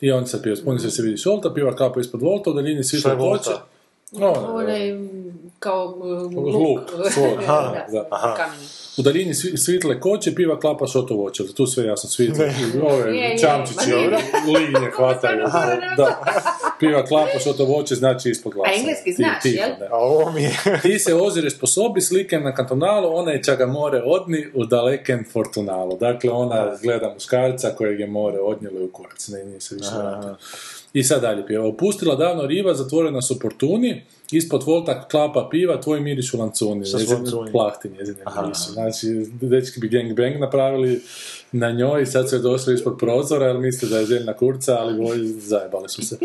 [0.00, 2.84] I on sad pjeva, spuni se se vidi šolta, pjeva kapo ispod volta, u daljini
[2.84, 3.50] svi hoće.
[4.12, 7.12] Ono, Onaj, mm, kao uh, Luk, luk.
[7.12, 7.36] svoj.
[7.46, 8.08] Da, Da.
[8.10, 8.46] Aha.
[8.96, 11.42] U daljini svi, svitle koće, piva klapa šoto voće.
[11.54, 13.90] Tu sve jasno, svitle, Je, ove je, čamčići,
[14.46, 15.44] linije hvataju.
[15.96, 16.24] Da.
[16.80, 18.70] Piva klapa šoto voće, znači ispod glasa.
[18.70, 19.88] A engleski Ti- znaš, tiho, jel?
[19.90, 20.52] A ovo mi je...
[20.82, 25.24] Ti se ozireš po sobi, slike na kantonalu, ona je čaga more odni u daleken
[25.32, 25.96] fortunalu.
[25.98, 29.28] Dakle, ona gleda muškarca kojeg je more odnijelo u kurac.
[29.28, 29.90] Ne, nije se više.
[30.92, 31.66] I sad dalje pjeva.
[31.68, 34.02] Opustila davno riba, zatvorena su portuni,
[34.32, 37.52] ispod volta klapa piva, tvoj miriš u su Njezine?
[37.52, 38.72] Plahti njezine mirišu.
[38.72, 39.06] Znači,
[39.40, 41.00] dečki bi gang bang napravili
[41.56, 44.76] na njoj i sad su je došli ispod prozora, jer misle da je željna kurca,
[44.80, 46.18] ali voj, zajebali su se.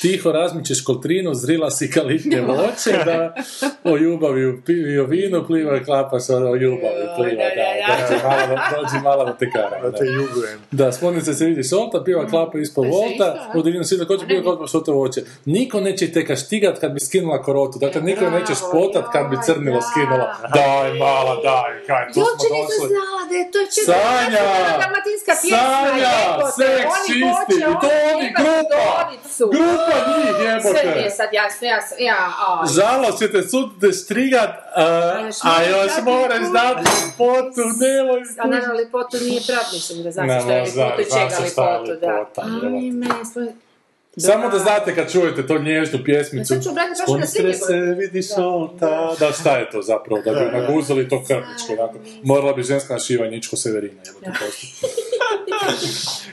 [0.00, 3.34] Tiho razmičeš koltrinu, zrila si kalitnje voće, da
[3.84, 8.28] o ljubavi i o vinu pliva, klapa se o ljubavi pliva, da, da, da.
[8.28, 9.82] malo, da- dođi te karam.
[9.82, 9.98] Da da.
[9.98, 10.58] te jugujem.
[10.70, 14.42] Da, spomnica se vidi solta, piva klapa ispod volta, u daljinu svi ko će piva
[14.42, 15.22] klapa što voće.
[15.44, 19.76] Niko neće te kaštigat kad bi skinula korotu, dakle niko neće špotat kad bi crnilo
[19.76, 19.86] da.
[19.90, 20.26] skinula.
[20.54, 22.88] Daj, mala, daj, kaj, tu Uopće smo nisam došli.
[22.94, 24.65] znala da je to četiri Sanja!
[24.80, 26.12] Dalmatinska pjesma, Sanja!
[26.18, 27.24] jebote, Seks oni čisti!
[27.26, 28.84] hoće, I to oni grupa!
[29.54, 30.30] Grupa njih,
[30.62, 31.10] Sve mi je jebote!
[31.10, 32.66] sad jasno, jasno, ja, aj.
[32.68, 34.82] Žalost ćete sud te strigat, a,
[35.26, 35.48] još a
[36.04, 37.60] moraš još dati moraš lipotu.
[37.80, 41.36] nemoj A naravno, lipotu nije prad, mislim da znaš Ne, što je lipotu i čega
[41.44, 42.12] lipotu, da.
[42.12, 43.65] lipota, jebote.
[44.18, 46.54] Samo da znate kad čujete to nježnu pjesmicu.
[46.54, 49.14] Ja sad ću na se vidi šolta.
[49.18, 50.22] Da, šta je to zapravo?
[50.22, 51.76] Da bi naguzali to krvničko.
[51.76, 53.00] Dakle, morala bi ženska na
[53.56, 54.02] Severina.
[54.06, 54.92] Jebo to postoji.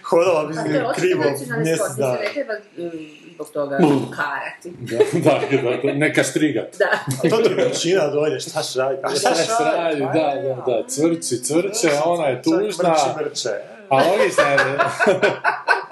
[0.10, 0.54] Hodala bi
[0.96, 1.24] krivo
[1.64, 2.18] mjesec dana.
[2.20, 3.00] mislim, ne treba mm,
[3.34, 3.78] zbog toga
[4.16, 4.72] karati.
[4.80, 4.98] Da,
[5.32, 6.78] da, da, da, neka štrigat.
[6.80, 7.30] Da.
[7.30, 8.98] To ti većina dolje, šta šradi?
[9.20, 13.50] Šta se radi, da, da, da, cvrči, cvrče, ona je tužna, Mrči, mrče.
[13.90, 14.42] a ovi se...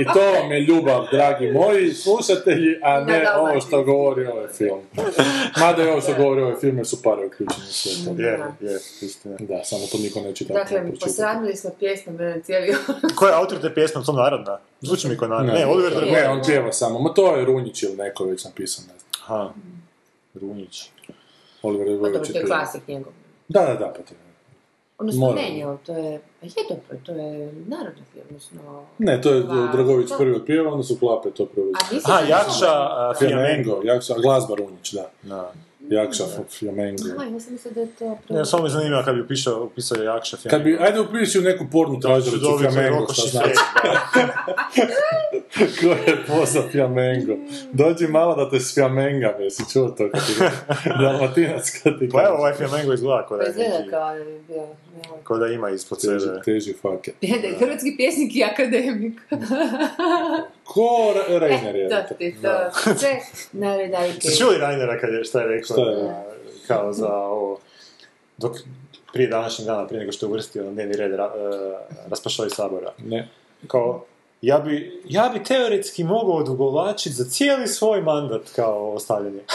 [0.00, 3.68] I to vam je ljubav, dragi moji slušatelji, a ne ovo Dalmaciji.
[3.68, 4.80] što govori ovaj film.
[5.60, 8.22] Mada je ovo što govori ovaj film, jer su pare uključene u sve to.
[8.22, 9.36] Je, je, istina.
[9.40, 11.04] Da, samo to niko neće tako Dakle, pročitati.
[11.04, 12.74] posramili smo pjesmu na cijeli
[13.16, 14.58] Ko je autor te pjesme, to narodna?
[14.80, 15.52] Zvuči mi kao narodna.
[15.52, 18.98] Ne, Oliver Ne, on pjeva samo, ma to je Runjić ili neko već napisao, ne
[18.98, 19.10] znam.
[19.24, 19.52] Aha,
[20.34, 20.90] Runjić.
[21.62, 23.12] Oliver Pa to je klasik njegov.
[23.48, 24.32] Da, da, da, pa to je.
[24.98, 26.20] Odnosno, ne to je...
[26.42, 28.84] Pa je dobro, to je narodni film, odnosno...
[28.98, 29.42] Ne, to je
[29.72, 32.02] Dragović to- prvi otpjeva, onda su Klape to preuzeli.
[32.04, 32.20] A?
[32.20, 33.12] Jakša.
[33.18, 35.10] Flamengo, Jakša, glazba Runjić, da.
[35.22, 35.52] Da.
[35.88, 36.24] Jakša
[36.58, 37.02] Flamengo.
[37.16, 38.18] Aha, ja sam mislila da je to...
[38.28, 40.64] Ne, samo me zanima kad bi upisao, upisao Jakša Flamengo.
[40.78, 42.46] Kad bi, ajde upiši u neku pornu tražilicu
[42.90, 43.50] Roko šta znači.
[45.80, 47.32] Ko je poza Flamengo?
[47.72, 50.32] Dođi malo da te s Flamenga, jesi čuo to kad ti
[51.02, 54.14] Dalmatinac kad ti Pa evo, ovaj Flamengo izgleda kao da Pa je neki, kao da
[54.14, 54.76] je evo.
[55.24, 56.40] kao da ima ispod teži, sebe.
[56.44, 56.74] teži
[57.46, 59.20] je hrvatski pjesnik i akademik.
[60.64, 61.88] Ko Re- Reiner je?
[61.88, 62.70] To ti to.
[62.96, 63.16] Sve
[63.52, 64.28] na redajke.
[64.38, 65.64] Čuli Reinera kad je, šta je rekao?
[65.76, 65.96] Šta je?
[65.96, 66.24] da,
[66.66, 67.58] kao za ovo,
[68.38, 68.56] dok
[69.12, 71.32] prije današnjeg dana, prije nego što je uvrstio na dnevni red ra, uh,
[72.10, 72.92] raspašali sabora.
[73.04, 73.28] Ne.
[73.66, 74.04] Kao,
[74.42, 79.40] ja bi, ja bi teoretski mogao odugovlačiti za cijeli svoj mandat kao ostavljanje.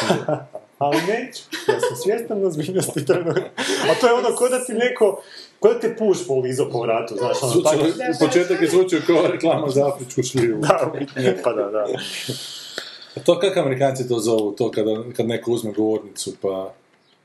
[0.78, 3.50] Ali neću, ja sam svjestan ozbiljnosti trenutka.
[3.92, 5.22] A to je ono, ko da ti neko,
[5.60, 9.28] ko da te puš polizo po vratu, znaš, ono, tako, U početak je zvučio kao
[9.28, 10.62] reklama za afričku šljivu.
[10.62, 11.86] da, u biti ne pada, da.
[13.16, 16.74] A to kako amerikanci to zovu, to kada, kad neko uzme govornicu pa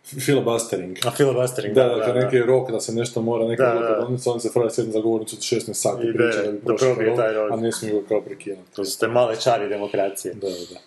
[0.04, 0.98] filibustering.
[1.04, 4.00] A filibustering, Da, da, kad neki je rok da se nešto mora neka Da, da.
[4.00, 6.88] donijeti, onda se treba sjediti za govornicu 16 sati Ide, priča da bi da prošao
[6.88, 7.52] probije rok, taj rok.
[7.52, 8.72] a ne smiju ga kao prekinuti.
[8.72, 10.34] To su te male čari demokracije.
[10.34, 10.80] Da, da, da.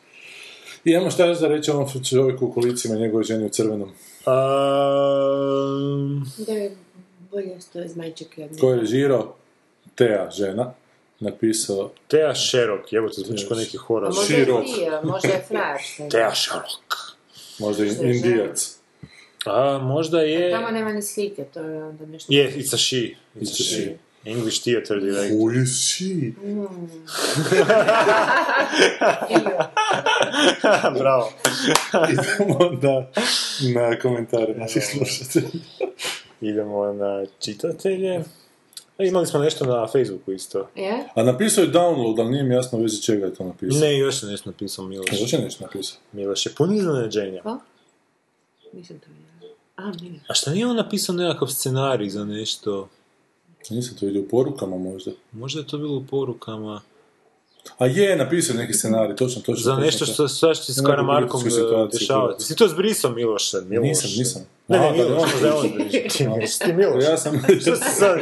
[0.84, 3.92] I imamo šta još da reći o onom čovjeku u kolicima, njegove ženi u crvenom.
[4.96, 6.72] Um, Da je
[7.32, 8.58] bolje što je zmajčak jedno.
[8.60, 9.36] Ko je režirao?
[9.96, 10.74] Tea, žena,
[11.20, 14.08] napisao Teja Šerok, evo te zvuči kao neki A horor.
[14.10, 14.62] možda je Širok.
[14.64, 15.82] prije, možda je frajer.
[16.12, 16.66] Teja Šerok.
[17.60, 18.12] možda i je žena.
[18.12, 18.75] indijac.
[19.46, 20.52] A, možda je...
[20.52, 22.34] Tamo nema ni slike, to je onda nešto...
[22.34, 22.96] Je, it's a she.
[22.96, 23.64] It's a It's a she.
[23.64, 23.98] she.
[24.26, 25.38] English theater director.
[25.38, 26.34] Who is she?
[31.00, 31.30] Bravo.
[32.12, 33.06] Idemo na,
[33.74, 35.48] na komentare naših slušatelja.
[36.42, 38.22] Idemo na čitatelje.
[39.00, 40.68] E, Imali smo nešto na Facebooku isto.
[40.76, 41.04] Je?
[41.16, 43.80] A napisao je download, ali nije mi jasno u vezi čega je to napisao.
[43.80, 45.20] Ne, još je nešto napisao Miloš.
[45.20, 45.98] Zašto je nešto napisao?
[46.12, 47.42] Miloš je pun iznenađenja.
[47.42, 47.58] Ko?
[48.76, 49.56] Nisam to vidjela.
[49.76, 50.20] A, nije.
[50.28, 52.90] A šta nije on napisao nekakav scenarij za nešto?
[53.70, 55.12] Nisam to vidio u porukama možda.
[55.32, 56.82] Možda je to bilo u porukama.
[57.78, 59.64] A je, napisao neki scenarij, točno, točno.
[59.64, 60.12] Za točno, nešto to.
[60.14, 62.22] što se što s Karamarkom političku situaciju, dešava.
[62.26, 62.48] političku.
[62.48, 63.58] Si to zbrisao Miloše?
[63.68, 63.88] Miloš.
[63.88, 64.42] Nisam, nisam.
[64.68, 66.38] Ne, ne, da, Miloš, on- možda je on zbrisao.
[66.68, 67.04] Ti, Miloš.
[67.04, 68.20] Ja sam, Što si sad?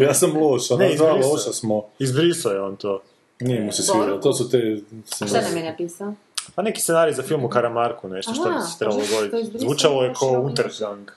[0.00, 1.84] ja sam loš, a nas dva loša smo.
[1.98, 3.02] Izbrisao je on to.
[3.40, 4.80] Nije mu se svidjelo, to su te...
[5.20, 6.14] A šta nam je napisao?
[6.54, 9.36] Pa neki scenarij za film o Karamarku, nešto što bi se trebalo dogoditi.
[9.36, 9.60] izbrisao?
[9.60, 11.10] Zvučalo je kao Untergang.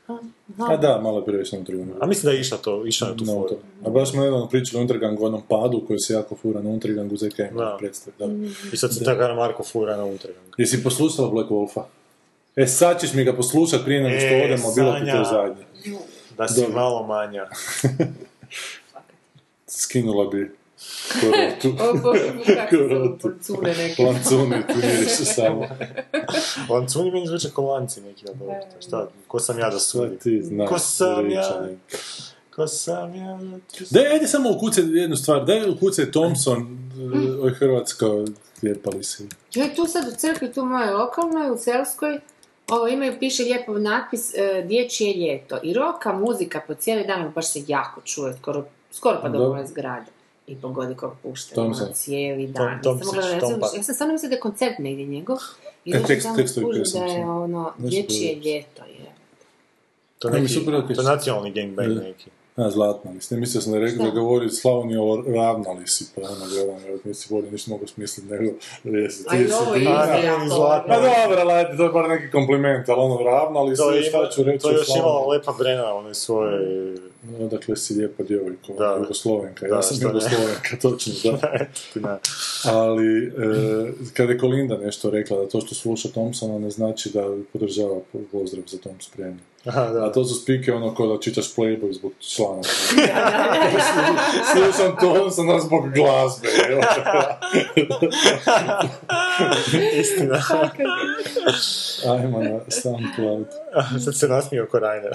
[0.60, 1.94] A da, malo je previše na tribunu.
[2.00, 3.56] A mislim da je išla to, išla na tu No, foru.
[3.86, 7.18] A baš smo nedavno pričali o Untergangu, onom padu koji se jako fura na Untergangu
[7.18, 7.76] ZK Da.
[7.80, 8.14] predstav.
[8.20, 8.26] Da.
[8.74, 10.48] I sad se ta Karamarko fura na Untergang.
[10.58, 11.82] Jesi poslušala Black Wolfa?
[12.56, 15.66] E, sad ćeš mi ga poslušat prije nego što E, odemo, bilo ti to zadnje.
[16.38, 16.76] Da si Dobro.
[16.76, 17.48] malo manja.
[19.68, 20.52] Skinula bi
[21.22, 21.78] korotu.
[22.70, 23.32] Korotu.
[24.00, 25.68] Lancuni, tu miriše samo.
[26.70, 28.26] Lancuni meni zvuče kao lanci neki.
[28.28, 30.18] ali dobro, Šta, ko sam ja da sudim?
[30.18, 30.70] ti znaš?
[30.70, 31.68] Ko sam ja?
[32.50, 33.40] Ko sam ja
[33.90, 35.46] da ajde samo ukucaj jednu stvar.
[35.46, 37.44] Daj ukucaj Thompson, Mm.
[37.44, 38.06] oj Hrvatska,
[38.64, 39.24] lijepali si.
[39.54, 42.20] Joj, tu sad u crkvi, tu moje lokalnoj, u Selskoj,
[42.68, 45.60] ovo imaju, piše lijepo natpis e, Dječje ljeto.
[45.64, 49.54] I roka muzika po cijeli dan, baš se jako čuje, skoro, skoro pa do Dobro.
[49.54, 50.06] moje zgrade.
[50.50, 51.86] I pogodi kog pušte, Thompson.
[51.86, 52.56] ono, cijeli dan.
[52.56, 55.38] Tom- Nisam Thompson, mogla- ja, sam, ja sam stvarno mislila da je koncert negdje njegov.
[55.86, 56.64] I E, tekst- pjesme
[56.96, 59.10] da je ono, Dječje ljeto je.
[60.20, 60.42] To, je
[61.06, 62.30] nacionalni gangbang neki.
[62.60, 63.34] A, zlatna li si.
[63.34, 67.28] Ne mislio sam da rekao da govori Slavoniju ravnali si, pa ono gledam, jer nisi
[67.30, 68.52] bolje ništa mogu smisliti nego
[68.84, 70.88] jesi A i ovo je A, isto ne, jako ni zlatno.
[70.88, 74.62] Pa dobro, lajte, to je bar neki kompliment, ali ono ravnali si, šta ću reći
[74.62, 75.28] to je o još imala?
[75.28, 76.96] Lepa Brena, one svoje...
[77.40, 78.98] Odakle si lijepa djevojko, Da.
[79.02, 79.98] Jugoslovenka, Da, ja sam.
[80.02, 81.66] Jugoslovenka, točno, da.
[82.08, 82.20] Na-
[82.66, 83.32] Ali, e,
[84.14, 87.24] kada je Kolinda nešto rekla da to što sluša Thompsona ne znači da
[87.54, 89.40] podržava po- pozdrav za Tom spremni.
[89.66, 90.06] Aha, da.
[90.06, 92.70] A to su spike ono kao da čitaš Playboy zbog članaka.
[94.54, 96.48] Slušam Thompsona zbog glazbe.
[100.00, 100.42] Istina.
[102.10, 103.46] Ajmo na SoundCloud.
[104.04, 105.12] sad se nasmio ko Rainer.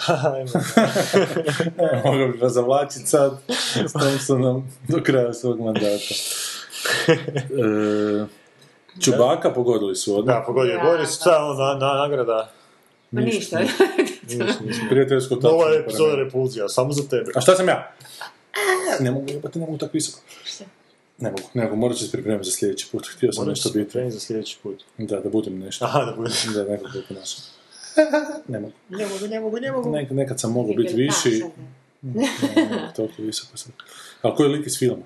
[2.05, 3.33] Mogu bi ga zavlačiti sad
[3.89, 6.15] s Thompsonom do kraja svog mandata.
[7.09, 8.27] E,
[9.01, 10.35] Čubaka pogodili su odmah.
[10.35, 11.15] da, pogodio Ja, Boris, da.
[11.15, 12.51] šta je ono, na, na, nagrada?
[13.15, 13.59] Pa ništa.
[14.91, 15.51] Prijateljsko tačno.
[15.51, 17.33] Nova epizoda Repulzija, samo za tebe.
[17.35, 17.93] A šta sam ja?
[18.53, 20.21] A, ne mogu jebati, ne mogu tako visoko.
[21.19, 23.07] Ne mogu, ne mogu, morat ću se pripremiti za sljedeći put.
[23.17, 23.79] Htio sam nešto biti.
[23.79, 24.83] pripremiti za sljedeći put.
[24.99, 25.85] Da, da budem nešto.
[25.85, 26.31] Aha, da bude.
[26.55, 27.45] Da, nekako da ponašam.
[28.49, 28.73] Ne mogu.
[28.89, 29.91] Ne mogu, ne mogu, ne mogu.
[29.91, 31.45] Nek, nekad sam mogao biti viši,
[32.03, 33.73] ne, ne, toliko visoko sam.
[34.23, 35.03] Ali koji je lik iz filma?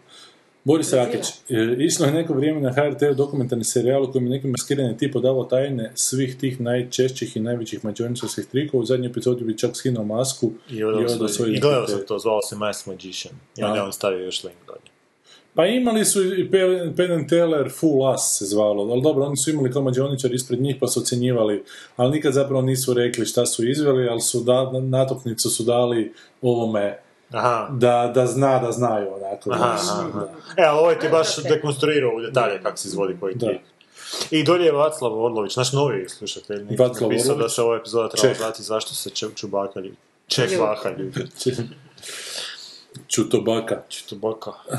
[0.69, 1.29] Boris Rakić.
[1.49, 5.17] E, Išlo je neko vrijeme na HRT dokumentarni serijal u kojem je neki maskirani tip
[5.17, 8.83] odavao tajne svih tih najčešćih i najvećih mađoničarskih trikova.
[8.83, 12.43] U zadnjoj epizodi bi čak skinuo masku I, odao svoj, I gledao sam to, zvao
[12.43, 13.35] se Mass Magician.
[13.57, 14.91] I onda je on stavio još link dolje.
[15.55, 19.37] Pa imali su i Pe- Penn and Teller Full Us se zvalo, ali dobro, oni
[19.37, 21.63] su imali kao mađioničar ispred njih pa su ocjenjivali,
[21.97, 24.73] ali nikad zapravo nisu rekli šta su izveli, ali su da,
[25.37, 26.13] su dali
[26.43, 26.99] ovome
[27.31, 27.69] Aha.
[27.71, 29.51] da, da zna da znaju onako.
[29.53, 30.27] Aha, aha.
[30.57, 33.47] E, ali ovaj ti baš dekonstruirao u detalje kako se izvodi koji Da.
[33.47, 33.61] trik.
[34.31, 37.53] I dolje je Vaclav Orlović, naš novi slušatelj, Vaclav napisao da Orlović.
[37.53, 39.97] se ova epizoda treba zvati zašto se Če- Čubaka ljubi.
[40.27, 41.27] Čeh Vaha ljubi.
[43.09, 43.83] Čutobaka.
[43.89, 44.51] Čubaka.
[44.71, 44.73] E,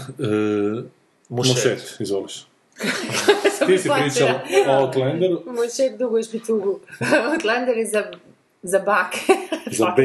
[1.30, 1.56] Mušet.
[1.56, 2.46] Mušet, izvoliš.
[3.68, 4.40] Ti si pričala
[4.70, 6.80] o Outlanderu, Moj šef dugo i špicugu.
[7.30, 8.12] Outlander je za,
[8.62, 9.20] za bake.
[9.72, 9.96] Za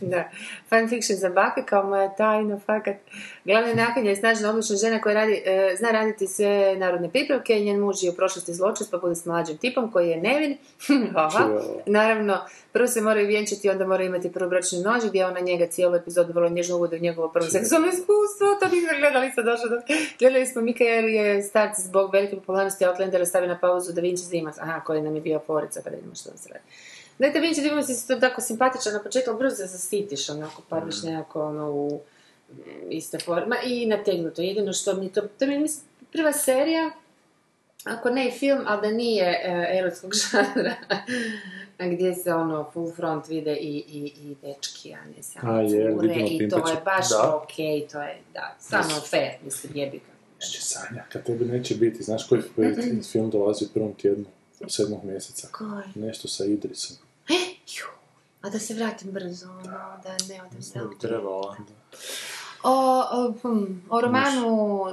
[0.00, 0.30] da.
[0.68, 2.96] Fanfiction za bake kao moja tajna, fakat.
[3.44, 7.60] Glavna nakinja je snažna odlučna žena koja radi, e, zna raditi sve narodne pripravke.
[7.60, 10.56] Njen muž je u prošlosti zločest pa bude s mlađim tipom koji je nevin.
[11.14, 11.48] Aha.
[11.86, 12.38] Naravno,
[12.72, 16.48] prvo se moraju vjenčati, onda moraju imati prvobračni nož gdje ona njega cijelu epizodu vrlo
[16.48, 18.46] nježno uvodi u njegovo prvo seksualno iskustvo.
[18.60, 19.76] To nismo gledali sad došlo do...
[20.18, 24.24] Gledali smo Mika jer je start zbog velike popularnosti Outlandera stavio na pauzu Da Vinci
[24.24, 26.64] Zimas, aha, koji nam je bio porica, pa da vidimo što nam se radi.
[27.18, 30.62] Da, Da Vinci Zimas je isto tako simpatičan na početku, ali brzo se zasitiš, onako,
[30.68, 32.00] padneš nekako ono u
[32.50, 32.60] mm,
[32.90, 34.42] iste forma i nategnuto.
[34.42, 36.90] Jedino što mi to, to mi je mislim, prva serija,
[37.84, 40.74] ako ne i film, ali da nije e, erotskog žanra,
[41.78, 45.96] gdje se ono full front vide i, i, i dečki, a ne samo A, je,
[46.00, 47.40] cure, i to je baš Da.
[47.42, 50.14] okej, to je, da, samo fair, mislim, jebi ga.
[50.38, 52.42] Znači, Sanja, kad tebe neće biti, znaš koji
[53.12, 54.24] film dolazi u prvom tjednu?
[54.68, 55.48] sedmog mjeseca.
[55.52, 56.06] Koji?
[56.06, 56.96] Nešto sa Idrisom.
[57.68, 57.84] Ju,
[58.42, 59.62] A da se vratim brzo, ono,
[60.02, 60.94] da ne odem Ne bi tamo.
[61.00, 61.56] trebalo.
[62.62, 62.72] O,
[63.12, 64.48] o, hm, o romanu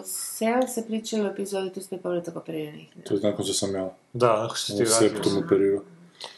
[0.06, 2.88] Sel se pričalo u epizodi Tu spet povratak operiranih.
[3.06, 5.10] To je nakon što sam ja Da, nakon što ti u vratio.
[5.10, 5.82] septum operirao.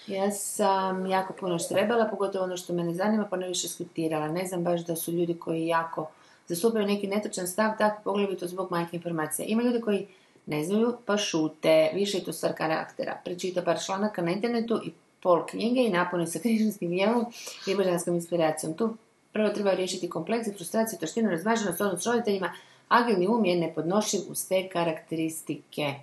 [0.08, 4.28] Ja sam jako puno štrebala, pogotovo ono što mene zanima, pa ne više skriptirala.
[4.28, 6.10] Ne znam baš da su ljudi koji jako
[6.48, 9.46] zastupaju neki netočan stav, tako poglavito zbog manjke informacije.
[9.48, 10.08] Ima ljudi koji
[10.46, 13.18] ne znaju, pa šute, više je to stvar karaktera.
[13.26, 14.92] Prečita par članaka na internetu i
[15.24, 17.26] pol knjige i napuni sa križanskim gjelom
[17.68, 18.74] i božanskom inspiracijom.
[18.74, 18.94] Tu
[19.32, 22.54] prvo treba riješiti kompleks i frustraciju, taštinu, razmaženost, odnos s roditeljima.
[22.88, 25.94] Agilni um je nepodnošljiv uz te karakteristike.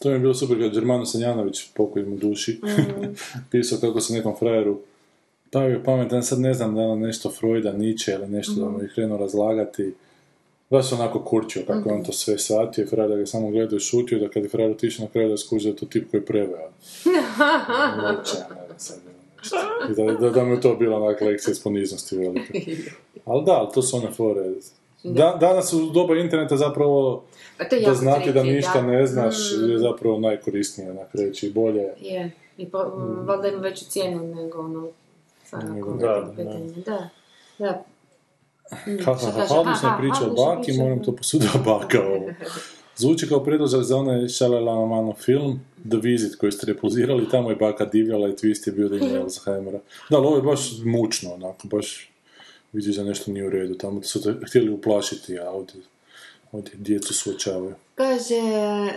[0.00, 3.14] To mi je bilo super kad Đermano Sanjanović, pokoj mu duši, Mm.
[3.50, 4.78] pisao kako se nekom frajeru
[5.50, 8.74] pavio pametan, sad ne znam da je nešto Freuda, Nietzsche ili nešto da Mhm.
[8.74, 9.94] mu je krenuo razlagati.
[10.72, 12.06] Baš se onako kurčio kako je on Mhm.
[12.06, 15.04] to sve satio, frajer da ga samo gledao i šutio, da kad je frajer otišao
[15.04, 16.58] na kraju da skuži da je to tip koji preveo.
[18.06, 18.98] Uopće, ne znam sad,
[19.38, 19.56] nešto.
[19.92, 22.52] I da, da, da mu je to bila onak lekcija iz poniznosti velika.
[23.24, 24.44] Ali da, to su one fore.
[25.04, 27.22] Da, danas u doba interneta zapravo
[27.58, 28.82] A to je da znati da ništa da.
[28.82, 29.70] ne znaš Mm.
[29.70, 31.88] je zapravo najkorisnije onak reći i bolje.
[32.00, 32.78] Je, i po,
[33.26, 34.88] valjda ima veću cijenu nego ono,
[35.46, 36.32] stvarno, da.
[36.36, 36.72] pitanje.
[36.76, 37.08] Da,
[37.58, 37.84] da.
[38.86, 42.30] Mm, ha, Aha, priča o baki, moram to posuditi baka ovo.
[42.96, 47.84] Zvuči kao predložak za onaj Šalalamano film The Visit koji ste repulzirali, tamo je baka
[47.84, 49.80] divljala i twist je bio da ima Alzheimera.
[50.10, 52.10] Da, ali ovo je baš mučno, onako, baš
[52.72, 53.74] vidiš da nešto nije u redu.
[53.74, 55.80] Tamo su te htjeli uplašiti, a ovdje,
[56.52, 57.74] ovdje djecu suočavaju.
[57.94, 58.40] Kaže,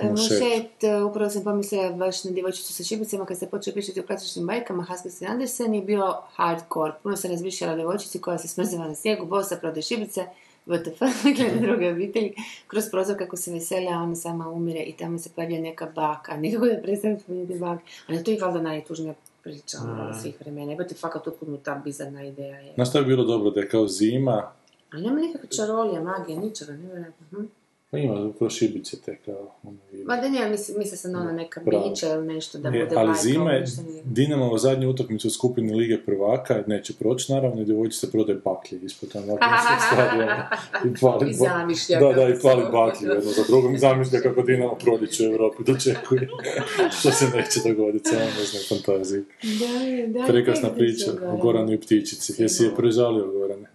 [0.09, 0.41] Mušet.
[0.41, 4.03] Mušet, e, upravo sam pomislila baš na djevojčicu sa šibicama kad se počeo pričati o
[4.03, 6.93] klasičnim bajkama, Haskins Andersen je bio hardcore.
[7.03, 10.25] Puno se razmišljala o djevojčici koja se smrzava na snijegu, bosa, prode šibice,
[10.65, 10.99] WTF,
[11.37, 12.33] gleda druge obitelji,
[12.67, 16.37] kroz prozor kako se veseli, a ona sama umire i tamo se pojavlja neka baka.
[16.41, 17.79] Nikako da predstavim spomenuti bak.
[18.07, 19.13] Ali to je valjda najtužnija
[19.43, 20.71] priča ono, svih vremena.
[20.71, 22.73] Jebate fakat otkud mu ta bizarna ideja je.
[22.75, 24.51] Znaš što je bilo dobro da je kao zima,
[24.91, 27.27] Ali nema nikakve čarolija, magije, ničega, nevjerojatno.
[27.31, 27.45] Hm?
[27.91, 29.77] pa ima kroz šibice te kao ono.
[30.05, 31.89] Ma da nije, mislim, misle sam na ona neka Pravo.
[31.89, 34.03] bića ili nešto da E, bude ali zima je nešto nije.
[34.05, 39.11] Dinamova zadnju utakmicu u skupini Lige prvaka, neće proći naravno, i djevojčice prodaje baklje ispod
[39.13, 40.49] tam napravljeno stadiona.
[40.85, 44.41] I pali, I zamišlja Da, da, i pali se- baklje jedno za drugom zamišlja kako
[44.41, 46.27] Dinamo prodiće u Europi dočekuje.
[46.99, 49.23] Što se neće dogoditi, samo ne znam, fantaziji.
[49.43, 52.33] Da, da, Prekrasna ne priča priča, o Goranu i ptičici.
[52.37, 53.74] Jesi je prežalio, Gorane?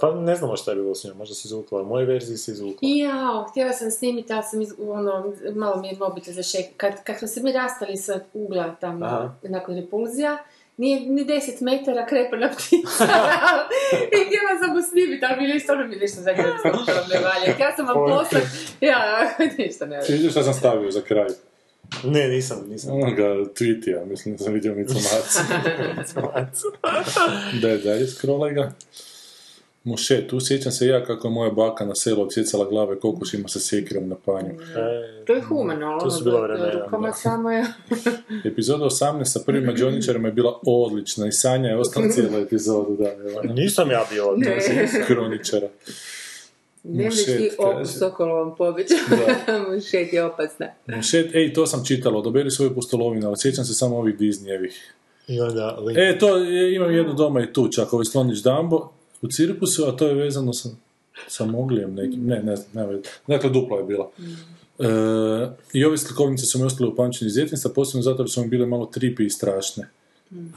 [0.00, 1.82] Pa ne znamo šta je bilo s njom, možda se izvukla.
[1.82, 2.88] U mojoj verziji se izvukla.
[2.88, 6.66] Jao, htjela sam snimiti, ali sam iz, ono, malo mi je mobitel zašek.
[6.76, 9.34] Kad, kad smo se mi rastali sa ugla tamo Aha.
[9.42, 10.38] nakon repulzija,
[10.76, 13.04] nije ni 10 metara krepana ptica.
[14.14, 17.54] I htjela sam mu snimiti, ali mi nešto, ono mi nešto snimala ne valja.
[17.54, 18.46] Htjela sam vam poslati,
[18.80, 21.28] ja, ništa ne Ti vidiš šta sam stavio za kraj?
[22.04, 22.94] Ne, nisam, nisam.
[22.94, 25.44] Ono ga tweetija, mislim da sam vidio informaciju.
[27.62, 28.72] da je dalje, scrollaj ga.
[29.84, 33.60] Muše, tu sjećam se ja kako je moja baka na selu odsjecala glave kokošima sa
[33.60, 34.48] sjekirom na panju.
[34.48, 37.64] E, To je humano, ali To su ono, bila da- vremena, rukama samo je...
[38.44, 43.08] Epizoda 18 sa prvim mađoničarima je bila odlična i Sanja je ostala cijelu epizodu, da,
[43.10, 44.58] evo, Nisam ja bio od Ne.
[45.06, 45.68] kroničara.
[47.58, 47.92] Oku kaže.
[47.92, 48.94] sokolovom pobiću.
[49.68, 50.66] Mušet je opasna.
[50.86, 54.72] Mušet, ej, to sam čitalo, odaberi svoju pustolovinu, ali sjećam se samo ovih Disneyevih.
[55.28, 55.98] I onda link.
[55.98, 56.38] E, to
[56.74, 58.92] imam jednu doma i tu, čak ovaj slonić Dumbo
[59.22, 60.68] u cirkusu, a to je vezano sa,
[61.28, 63.02] sa Moglijem nekim, ne, ne znam, nema veze.
[63.26, 64.10] Dakle, dupla je bila.
[64.78, 64.86] E,
[65.72, 68.66] I ove slikovnice su mi ostale upamćene iz djetinjstva, posebno zato jer su mi bile
[68.66, 69.88] malo tripi i strašne.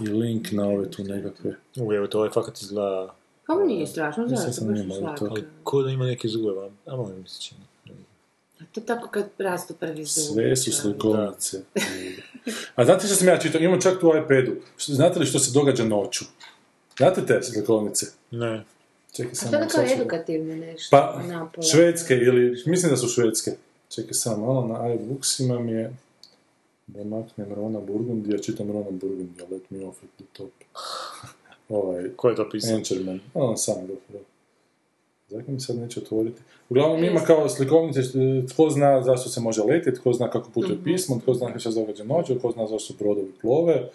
[0.02, 1.56] I link na ove tu nekakve.
[1.78, 3.16] U, evo, to ovaj fakat izgleda...
[3.48, 5.28] Pa ovo nije strašno, Mislim zašto, sam je i to.
[5.30, 6.50] Ali ko da ima neke zube,
[6.86, 7.62] a molim mi se čini.
[8.72, 10.34] To je tako kad rastu prvi zubi.
[10.34, 11.62] Sve su slikovnice.
[12.76, 13.62] A znate što sam ja čitao?
[13.62, 14.56] Imam čak tu u iPadu.
[14.78, 16.26] Što- Znate li što se događa noću?
[16.98, 18.06] Znate te slikovnice?
[18.32, 18.64] Ne.
[19.16, 19.52] Čekaj A samo.
[19.52, 20.88] to je kao edukativno nešto.
[20.92, 21.68] Pa, napola.
[21.68, 23.52] švedske ili, mislim da su švedske.
[23.90, 25.94] Čekaj samo, malo na iBooksima mi je,
[26.88, 30.52] da maknem Rona Burgundija, čitam Rona Burgundija, let me off at the top.
[31.78, 32.76] ovaj, Ko je to pisao?
[32.76, 34.22] Anchorman, on sam it.
[35.30, 36.42] Zakaj mi sad neće otvoriti?
[36.70, 38.02] Uglavnom ima kao slikovnice,
[38.54, 41.80] tko zna zašto se može letjeti, tko zna kako putuje pismo, tko zna što se
[41.80, 43.90] događa noću, tko zna zašto brodovi plove.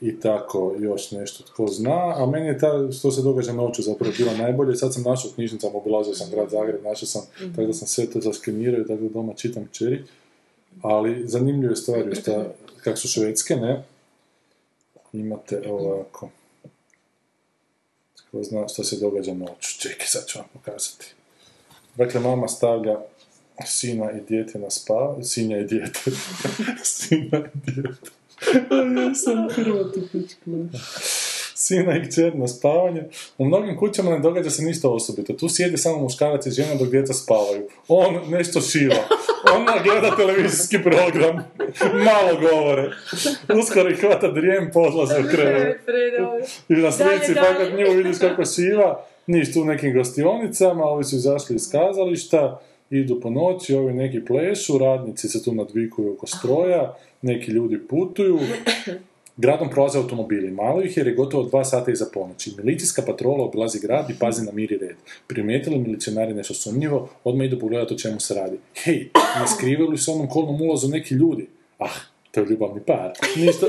[0.00, 4.14] I tako, još nešto tko zna, a meni je ta što se događa noću zapravo
[4.18, 4.76] bila najbolje.
[4.76, 7.22] Sad sam našao knjižnicama, obilazio sam grad Zagreb, našao sam,
[7.56, 10.04] tako da sam sve to zaskenirao i tako da doma čitam čeri.
[10.82, 12.46] Ali zanimljive stvari, šta,
[12.82, 13.84] kak su švedske, ne?
[15.12, 16.30] Imate ovako.
[18.16, 19.80] Tko zna što se događa noću.
[19.80, 21.06] Čekaj, sad ću vam pokazati.
[21.96, 22.98] Dakle, mama stavlja
[23.66, 25.16] Sina i dijete na spa...
[25.22, 26.00] Sinja i dijete.
[26.82, 28.10] Sina i dijete.
[29.06, 30.50] ja sam Hrvat u pičku.
[31.56, 33.02] Sina i kćer na spavanje.
[33.38, 35.32] U mnogim kućama ne događa se ništa osobito.
[35.32, 37.68] Tu sjedi samo muškarac i žena dok djeca spavaju.
[37.88, 39.04] On nešto šiva.
[39.56, 41.36] Ona gleda televizijski program.
[42.04, 42.90] Malo govore.
[43.60, 45.76] Uskoro ih hvata drijem, podlaze u krevet.
[46.68, 47.84] I na slici fakat dalje.
[47.84, 49.04] nju vidiš kako šiva.
[49.26, 54.24] Niš tu u nekim gostionicama, ovi su izašli iz kazališta, idu po noći, ovi neki
[54.24, 58.38] plešu, radnici se tu nadvikuju oko stroja, neki ljudi putuju.
[59.36, 62.54] Gradom prolaze automobili, malo ih je jer je gotovo dva sata iza ponoći.
[62.58, 64.96] Milicijska patrola obilazi grad i pazi na mir i red.
[65.26, 68.58] Primijetili milicionari nešto sumnjivo, odmah idu pogledati o čemu se radi.
[68.84, 71.46] Hej, ne skrivaju li se u onom kolnom ulazu neki ljudi?
[71.78, 73.12] Ah, to je ljubavni par.
[73.36, 73.66] Ništa,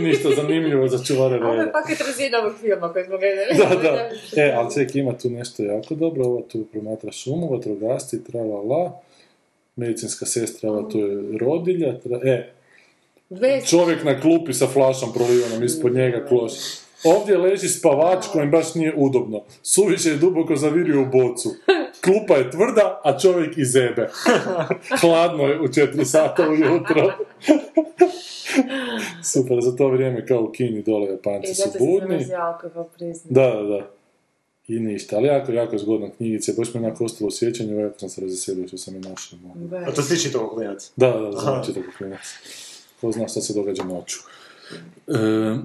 [0.00, 1.72] ništa zanimljivo za čuvare Ovo je reda.
[1.72, 3.48] paket razina ovog filma koji smo gledali.
[3.58, 4.10] Da, da.
[4.42, 6.24] E, ali ček, ima tu nešto jako dobro.
[6.24, 9.00] Ovo tu promatra šumu, vatrogasci, tra la la.
[9.76, 11.98] Medicinska sestra, ova tu je rodilja.
[12.00, 12.20] Tra...
[12.24, 12.52] E,
[13.30, 13.68] Vest.
[13.68, 16.52] čovjek na klupi sa flašom prolivanom ispod njega kloš.
[17.04, 19.42] Ovdje leži spavač kojem baš nije udobno.
[19.62, 21.48] Suviše je duboko zavirio u bocu.
[22.04, 24.08] Klupa je tvrda, a čovjek iz zebe.
[25.00, 27.12] Hladno je u četiri sata ujutro.
[29.32, 32.26] Super, za to vrijeme kao u Kini dole I Japanci su budni.
[33.24, 33.90] Da, da, da.
[34.68, 36.52] I ništa, ali jako, jako zgodna knjigica.
[36.58, 39.38] Baš mi je onako ostalo u sjećanju, jako sam se razveselio što sam je našao.
[39.86, 40.92] A to si čitao klinac?
[40.96, 42.20] Da, da, da, znam čitao klinac.
[43.00, 44.18] Ko zna šta se događa noću.
[45.08, 45.56] E,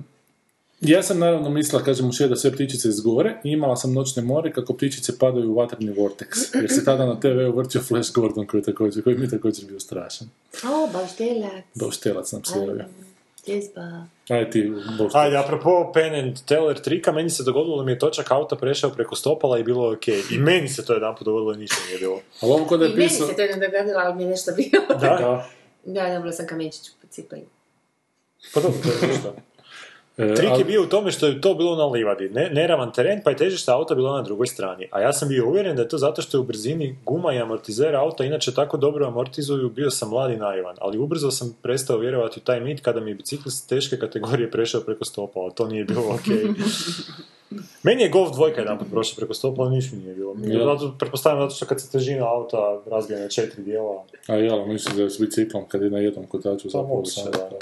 [0.84, 4.52] ja sam naravno mislila, kažem, ušeda sve ptičice iz gore i imala sam noćne more
[4.52, 6.56] kako ptičice padaju u vatreni vortex.
[6.62, 9.66] Jer se tada na TV-u vrtio Flash Gordon koji, je također, koji mi je također
[9.66, 10.30] bio strašan.
[10.64, 11.64] O, bauštelac.
[11.76, 12.86] Bauštelac nam se javio.
[14.30, 15.16] Ajde ti, Bauštelac.
[15.16, 18.90] Ajde, apropo Penn and Teller trika, meni se dogodilo da mi je točak auta prešao
[18.90, 20.22] preko stopala i bilo je okej.
[20.32, 22.20] I meni se to jedan put dogodilo i ništa nije bilo.
[22.42, 23.28] Ali ovo kod I je meni pisao...
[23.28, 25.00] se to jednom dogodilo, ali mi je nešto bilo.
[25.00, 25.18] Da?
[25.18, 25.50] Da.
[25.86, 27.48] Da, dobila sam kamenčić po cipeli.
[28.54, 29.34] Pa dobro, to je ništa.
[30.18, 32.92] E, Trik ali- je bio u tome što je to bilo na livadi, ne, neravan
[32.92, 34.88] teren, pa je težište auta bilo na drugoj strani.
[34.92, 37.40] A ja sam bio uvjeren da je to zato što je u brzini guma i
[37.40, 40.76] amortizer auta inače tako dobro amortizuju, bio sam mlad i naivan.
[40.82, 44.82] Ali ubrzo sam prestao vjerovati u taj mit kada mi je biciklist teške kategorije prešao
[44.82, 45.50] preko stopala.
[45.50, 46.44] To nije bilo okej.
[47.84, 50.36] Meni je Golf dvojka jedan put prošao preko stopala, ništa mi nije bilo.
[50.44, 50.78] Ja.
[50.78, 54.98] Zato, pretpostavljam zato što kad se težina auta razbije na četiri dijela, A jel, mislim
[54.98, 57.60] da je s biciklom kad je na jednom kotaču to zapravo.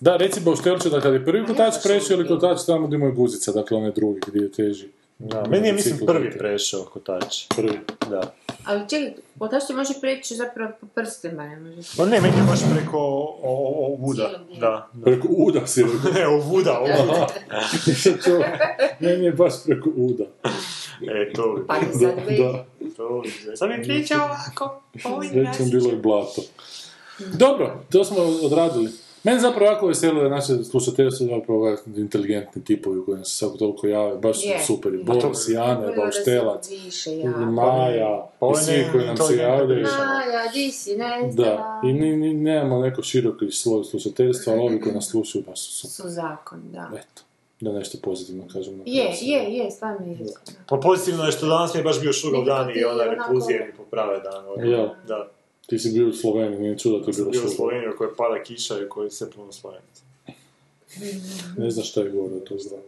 [0.00, 0.16] Da.
[0.16, 3.52] Reci Bauštelču da kad je prvi kotač prešao ili kotač tamo gdje mu je guzica,
[3.52, 4.88] dakle onaj drugi gdje je teži.
[5.18, 7.46] Da, meni je, mislim, prvi prešao kotač.
[7.56, 7.78] Prvi.
[8.10, 8.34] Da.
[8.64, 11.88] Ali čekaj, otač se može preći zapravo po prstima, ne može.
[11.96, 14.28] Pa ne, meni je baš preko o, o, o Vuda.
[14.28, 14.88] Cijelog dijela.
[14.92, 15.02] Da.
[15.04, 16.12] Preko uda si rekao.
[16.14, 17.26] Ne, o Vuda, o Vuda.
[17.86, 18.44] Nisam čuo.
[19.00, 20.24] Meni je baš preko uda.
[21.02, 22.40] E, to bi Pa Da, već.
[22.40, 22.64] da.
[22.96, 23.22] To
[23.86, 24.82] bi ovako.
[25.04, 26.42] Ovo je Već sam bilo i blato.
[27.18, 28.90] Dobro, to smo odradili.
[29.24, 33.56] Meni zapravo jako veselo da naše slušateljstvo su zapravo inteligentni tipovi koji nam se svako
[33.56, 34.16] toliko jave.
[34.16, 34.58] Baš su Je.
[34.58, 34.94] super.
[34.94, 35.04] Je.
[35.04, 36.68] Boris, i Volila da Bauštelac.
[37.48, 39.82] Maja, Pa i svi koji nam se javljaju.
[39.82, 44.80] Maja, di si, ne Da, i ni, ni, nemamo neko široki sloj slušateljstva, ali ovi
[44.80, 45.90] koji nas slušaju baš su super.
[45.92, 46.90] Su zakon, da.
[46.94, 47.22] Eto,
[47.60, 48.76] da nešto pozitivno kažem.
[48.76, 50.18] na Je, je, je, stvarno je.
[50.68, 53.66] Pa pozitivno je što danas mi je baš bio šugav dan i ona onako- repulzije
[53.66, 54.44] mi poprave dan.
[54.48, 54.70] ono.
[54.70, 54.94] Ja.
[55.08, 55.28] Da.
[55.70, 57.48] Ti si bio u Sloveniji, nije čudo da ti je bilo bio u.
[57.48, 60.02] Sloveniji u kojoj pada kiša i koji se puno slovenica.
[61.58, 62.80] Ne znaš šta je govorio to zrak.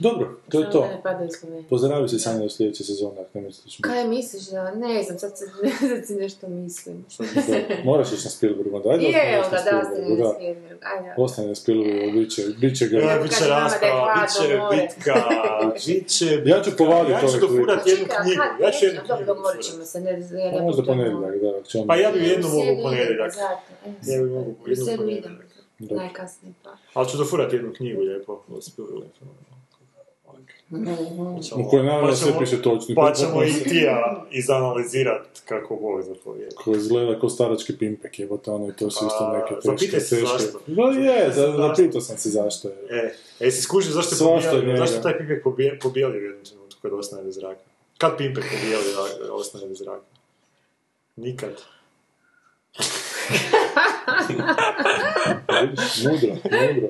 [0.00, 0.88] Dobro, to je to.
[1.68, 3.76] Pozdravi se Sanja do sljedeće sezone, ako ne misliš.
[3.80, 5.44] Kaj misliš da, ne znam, sad, se,
[5.88, 7.04] sad si nešto mislim.
[7.84, 10.34] Moraš ići na Spielberg, onda ajde Je, onda na da, Spielbergu,
[11.16, 11.48] ostane da.
[11.48, 12.98] na Spielbergu, bit će, bit će ga.
[12.98, 15.14] Ja, Evo, bit će rasprava, bit će bitka,
[15.86, 16.42] bit će...
[16.44, 17.50] Ja ću povaditi Ja ću ovaj klip.
[17.50, 19.64] dofurat jednu knjigu, ja ću jednu dobro, knjigu dogovorit dofurat.
[19.64, 20.10] ćemo se, ne,
[20.44, 21.34] ja Pa ne možda ponedjeljak,
[21.74, 21.84] da.
[21.86, 23.32] Pa ja bi jednu mogu ponedjeljak.
[23.36, 25.46] e, Ja bi mogu jednu ponedjeljak.
[25.80, 26.76] najkasnije pa.
[26.94, 28.42] Ali ću dofurat jednu knjigu lijepo.
[28.48, 29.06] od Spielberga.
[31.56, 32.94] U kojoj naravno Pa sve piše točni.
[32.94, 36.56] Pa ćemo i tija izanalizirat kako Bog zapovijeda.
[36.56, 39.68] Koji izgleda kao starački pimpek, evo to ono i to su isto Pa, neke teške,
[39.68, 40.58] zapitaj se zašto.
[40.66, 41.58] Da je, za- Zašto?
[41.58, 42.74] zapitao sam se zašto je.
[42.90, 44.78] E, a jesi skužio zašto pobijelio, njega.
[44.78, 45.42] zašto taj pimpek
[45.82, 47.60] pobijelio u jednom trenutku kad ostane bez zraka?
[47.98, 48.84] Kad pimpek pobijeli
[49.20, 50.04] da ostane bez zraka?
[51.16, 51.50] Nikad.
[56.04, 56.88] Mudro, mudro.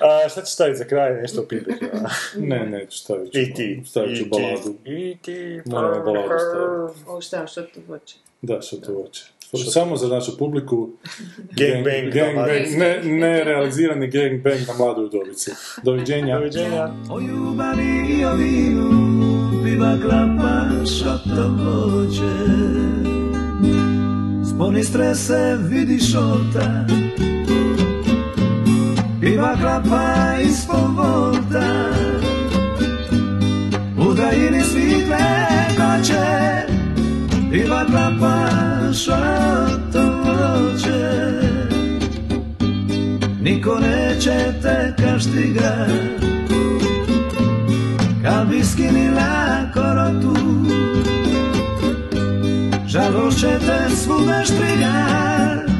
[0.00, 1.44] A, šta ćeš staviti za kraj nešto o
[1.92, 2.08] a?
[2.36, 3.40] Ne, neću, stavit ću.
[3.40, 3.82] I ti.
[3.86, 4.74] Stavit ću i ti, baladu.
[4.84, 5.60] I ti.
[5.66, 7.10] Moram baladu staviti.
[7.10, 8.16] Ovo šta, što tu hoće?
[8.42, 9.24] Da, što to hoće.
[9.72, 10.90] Samo za našu publiku.
[11.38, 15.50] Gangbang, gangbang, da, ne, ne realizirani gangbang na mladoj udovici.
[15.82, 16.38] Doviđenja.
[16.38, 16.94] Doviđenja.
[17.10, 18.90] O ljubavi i o vinu
[19.64, 23.21] piva klapa šato voće
[24.54, 26.86] Sponi strese vidi šota
[29.20, 31.88] Piva klapa ispod volta
[33.98, 35.18] U daljini svitle
[35.76, 36.26] koće
[37.50, 38.48] Piva klapa
[38.92, 41.32] šato voće
[43.42, 45.86] Niko neće te kaštiga.
[48.22, 50.71] Kad bi skinila korotu
[52.92, 55.70] Žalost će te svuda štrigat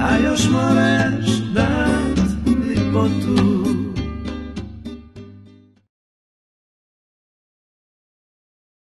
[0.00, 3.65] A još moreš dat lipotu